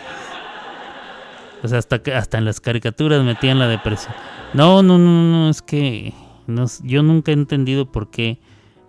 O 1.63 1.69
sea, 1.69 1.79
hasta, 1.79 2.01
hasta 2.17 2.39
en 2.39 2.45
las 2.45 2.61
caricaturas 2.61 3.23
metían 3.25 3.59
la 3.59 3.69
depresión. 3.69 4.15
No, 4.55 4.83
no, 4.83 4.97
no, 4.97 5.23
no, 5.23 5.51
es 5.51 5.61
que 5.61 6.15
no 6.47 6.67
yo 6.83 7.03
nunca 7.03 7.33
he 7.33 7.35
entendido 7.35 7.91
por 7.91 8.11
qué. 8.11 8.39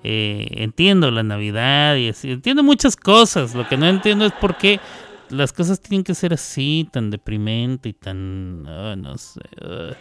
Eh, 0.04 0.48
entiendo 0.52 1.12
la 1.12 1.24
Navidad 1.24 1.96
y 1.96 2.12
entiendo 2.24 2.64
muchas 2.64 2.96
cosas. 2.96 3.56
Lo 3.56 3.68
que 3.68 3.78
no 3.78 3.88
entiendo 3.88 4.26
es 4.26 4.34
por 4.34 4.58
qué 4.58 4.80
las 5.30 5.54
cosas 5.54 5.82
tienen 5.82 6.04
que 6.04 6.16
ser 6.16 6.34
así, 6.34 6.88
tan 6.92 7.10
deprimente 7.10 7.90
y 7.90 7.94
tan. 7.94 8.66
ah, 8.68 8.96
no 8.98 9.18
sé. 9.18 9.42
ah. 9.62 9.94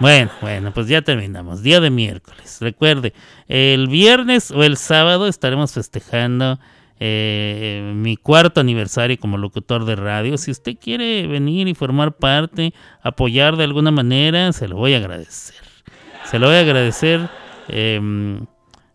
Bueno, 0.00 0.30
bueno, 0.40 0.72
pues 0.72 0.86
ya 0.86 1.02
terminamos. 1.02 1.62
Día 1.62 1.80
de 1.80 1.90
miércoles. 1.90 2.58
Recuerde, 2.60 3.12
el 3.48 3.88
viernes 3.88 4.52
o 4.52 4.62
el 4.62 4.76
sábado 4.76 5.26
estaremos 5.26 5.72
festejando 5.72 6.60
eh, 7.00 7.92
mi 7.96 8.16
cuarto 8.16 8.60
aniversario 8.60 9.18
como 9.18 9.38
locutor 9.38 9.84
de 9.84 9.96
radio. 9.96 10.38
Si 10.38 10.52
usted 10.52 10.76
quiere 10.80 11.26
venir 11.26 11.66
y 11.66 11.74
formar 11.74 12.16
parte, 12.16 12.74
apoyar 13.02 13.56
de 13.56 13.64
alguna 13.64 13.90
manera, 13.90 14.52
se 14.52 14.68
lo 14.68 14.76
voy 14.76 14.94
a 14.94 14.98
agradecer. 14.98 15.56
Se 16.24 16.38
lo 16.38 16.46
voy 16.46 16.56
a 16.56 16.60
agradecer 16.60 17.28
em, 17.68 18.46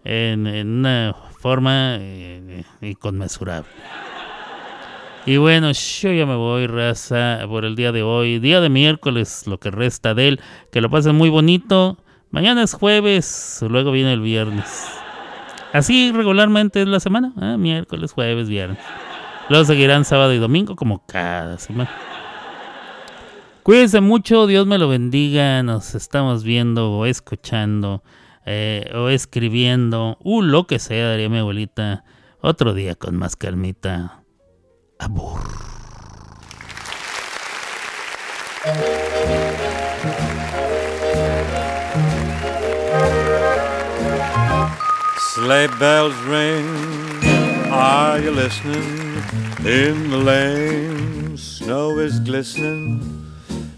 en, 0.04 0.48
una 0.48 1.16
forma 1.40 1.98
eh, 2.00 2.64
inconmensurable. 2.82 3.70
Y 5.26 5.38
bueno, 5.38 5.72
yo 5.72 6.12
ya 6.12 6.26
me 6.26 6.36
voy, 6.36 6.68
raza, 6.68 7.40
por 7.48 7.64
el 7.64 7.76
día 7.76 7.94
de 7.94 8.04
hoy. 8.04 8.40
Día 8.40 8.60
de 8.60 8.70
miércoles, 8.70 9.48
lo 9.48 9.58
que 9.58 9.72
resta 9.72 10.14
de 10.14 10.28
él. 10.28 10.42
Que 10.72 10.82
lo 10.82 10.90
pasen 10.90 11.16
muy 11.16 11.30
bonito. 11.30 11.98
Mañana 12.32 12.64
es 12.64 12.74
jueves, 12.74 13.64
luego 13.70 13.92
viene 13.92 14.12
el 14.12 14.20
viernes. 14.20 14.86
Así 15.72 16.12
regularmente 16.12 16.82
es 16.82 16.88
la 16.88 17.00
semana. 17.00 17.32
¿eh? 17.42 17.58
Miércoles, 17.58 18.12
jueves, 18.12 18.50
viernes. 18.50 18.80
Luego 19.50 19.66
seguirán 19.66 20.04
sábado 20.04 20.34
y 20.34 20.40
domingo 20.40 20.76
como 20.76 21.06
cada 21.06 21.58
semana. 21.58 21.90
Cuídense 23.64 24.02
mucho, 24.02 24.46
Dios 24.46 24.68
me 24.68 24.78
lo 24.78 24.90
bendiga. 24.90 25.64
Nos 25.64 25.96
estamos 25.96 26.44
viendo 26.44 26.92
o 26.92 27.06
escuchando 27.06 28.04
eh, 28.45 28.91
o 28.94 29.10
escribiendo. 29.10 30.18
Uh, 30.24 30.41
lo 30.41 30.68
que 30.68 30.80
sea, 30.80 31.10
daría 31.10 31.30
mi 31.30 31.40
abuelita. 31.40 32.03
Otro 32.41 32.74
día 32.74 32.95
con 32.95 33.15
más 33.15 33.36
calmita. 33.36 34.24
Abur. 34.99 35.40
Sleigh 45.36 45.68
bells 45.80 46.15
ring, 46.26 46.65
are 47.72 48.20
you 48.20 48.32
listening? 48.32 49.22
In 49.65 50.10
the 50.10 50.18
lane, 50.18 51.38
snow 51.38 51.98
is 51.99 52.20
glistening, 52.20 53.23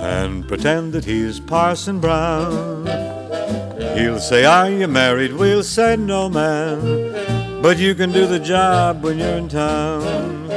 and 0.00 0.46
pretend 0.48 0.92
that 0.94 1.04
he's 1.04 1.40
Parson 1.40 2.00
Brown. 2.00 2.86
He'll 3.96 4.18
say, 4.18 4.44
Are 4.44 4.70
you 4.70 4.88
married? 4.88 5.32
We'll 5.34 5.62
say, 5.62 5.96
No, 5.96 6.28
man. 6.28 7.62
But 7.62 7.78
you 7.78 7.94
can 7.94 8.10
do 8.10 8.26
the 8.26 8.38
job 8.38 9.02
when 9.02 9.18
you're 9.18 9.36
in 9.36 9.48
town. 9.48 10.48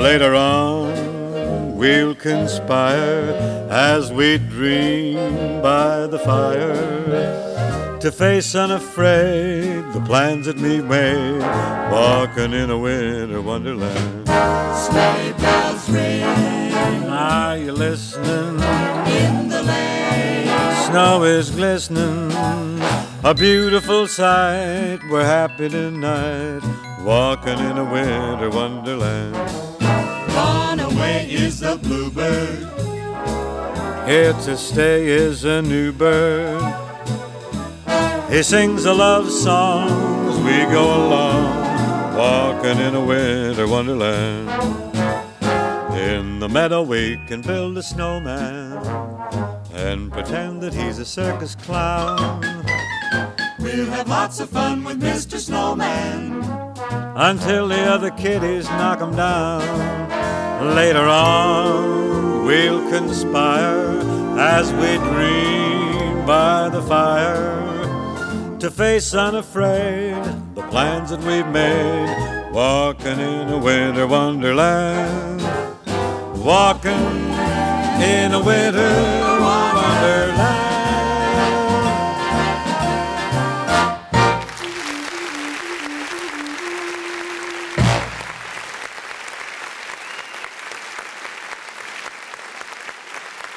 Later 0.00 0.34
on, 0.34 1.76
we'll 1.76 2.14
conspire 2.14 3.30
as 3.70 4.12
we 4.12 4.38
dream 4.38 5.62
by 5.62 6.06
the 6.06 6.18
fire 6.18 7.49
to 8.00 8.10
face 8.10 8.54
unafraid 8.54 9.84
the 9.92 10.00
plans 10.06 10.46
that 10.46 10.56
we 10.56 10.80
made, 10.80 11.40
walking 11.92 12.52
in 12.54 12.70
a 12.70 12.78
winter 12.78 13.42
wonderland. 13.42 14.26
Sleigh 14.26 15.34
bells 15.38 15.90
ring 15.90 16.22
Are 17.10 17.58
you 17.58 17.72
listening? 17.72 18.54
in 19.22 19.48
the 19.48 19.62
lane. 19.62 20.48
Snow 20.86 21.24
is 21.24 21.50
glistening, 21.50 22.32
a 23.22 23.34
beautiful 23.34 24.08
sight. 24.08 25.00
We're 25.10 25.24
happy 25.24 25.68
tonight, 25.68 26.62
walking 27.04 27.58
in 27.58 27.76
a 27.76 27.84
winter 27.84 28.48
wonderland. 28.48 29.34
Gone 29.80 30.80
away 30.80 31.26
is 31.30 31.60
the 31.60 31.76
bluebird. 31.76 32.66
Here 34.08 34.32
to 34.32 34.56
stay 34.56 35.06
is 35.06 35.44
a 35.44 35.60
new 35.60 35.92
bird. 35.92 36.89
He 38.30 38.44
sings 38.44 38.84
a 38.84 38.94
love 38.94 39.28
song 39.28 39.90
as 40.30 40.38
we 40.38 40.72
go 40.72 40.84
along, 40.84 42.16
walking 42.16 42.78
in 42.78 42.94
a 42.94 43.04
winter 43.04 43.66
wonderland. 43.66 44.48
In 45.98 46.38
the 46.38 46.48
meadow 46.48 46.82
we 46.82 47.16
can 47.26 47.42
build 47.42 47.76
a 47.76 47.82
snowman 47.82 48.78
and 49.74 50.12
pretend 50.12 50.62
that 50.62 50.72
he's 50.72 51.00
a 51.00 51.04
circus 51.04 51.56
clown. 51.56 52.40
We'll 53.58 53.90
have 53.90 54.08
lots 54.08 54.38
of 54.38 54.48
fun 54.50 54.84
with 54.84 55.00
Mr. 55.02 55.36
Snowman. 55.38 56.44
until 57.16 57.66
the 57.66 57.82
other 57.82 58.10
kiddies 58.12 58.64
knock 58.64 59.00
him 59.00 59.14
down. 59.16 59.60
Later 60.76 61.04
on, 61.04 62.44
we'll 62.46 62.88
conspire 62.90 63.98
as 64.38 64.72
we 64.74 64.96
dream 65.10 66.24
by 66.24 66.68
the 66.68 66.82
fire 66.82 67.69
to 68.60 68.70
face 68.70 69.14
unafraid 69.14 70.14
the 70.54 70.62
plans 70.68 71.08
that 71.08 71.20
we've 71.20 71.46
made. 71.46 72.52
Walking 72.52 73.18
in 73.18 73.48
a 73.48 73.56
winter 73.56 74.06
wonderland, 74.06 75.40
walking 76.44 76.92
in 78.02 78.34
a 78.34 78.42
winter 78.42 78.92
wonderland. 79.40 80.69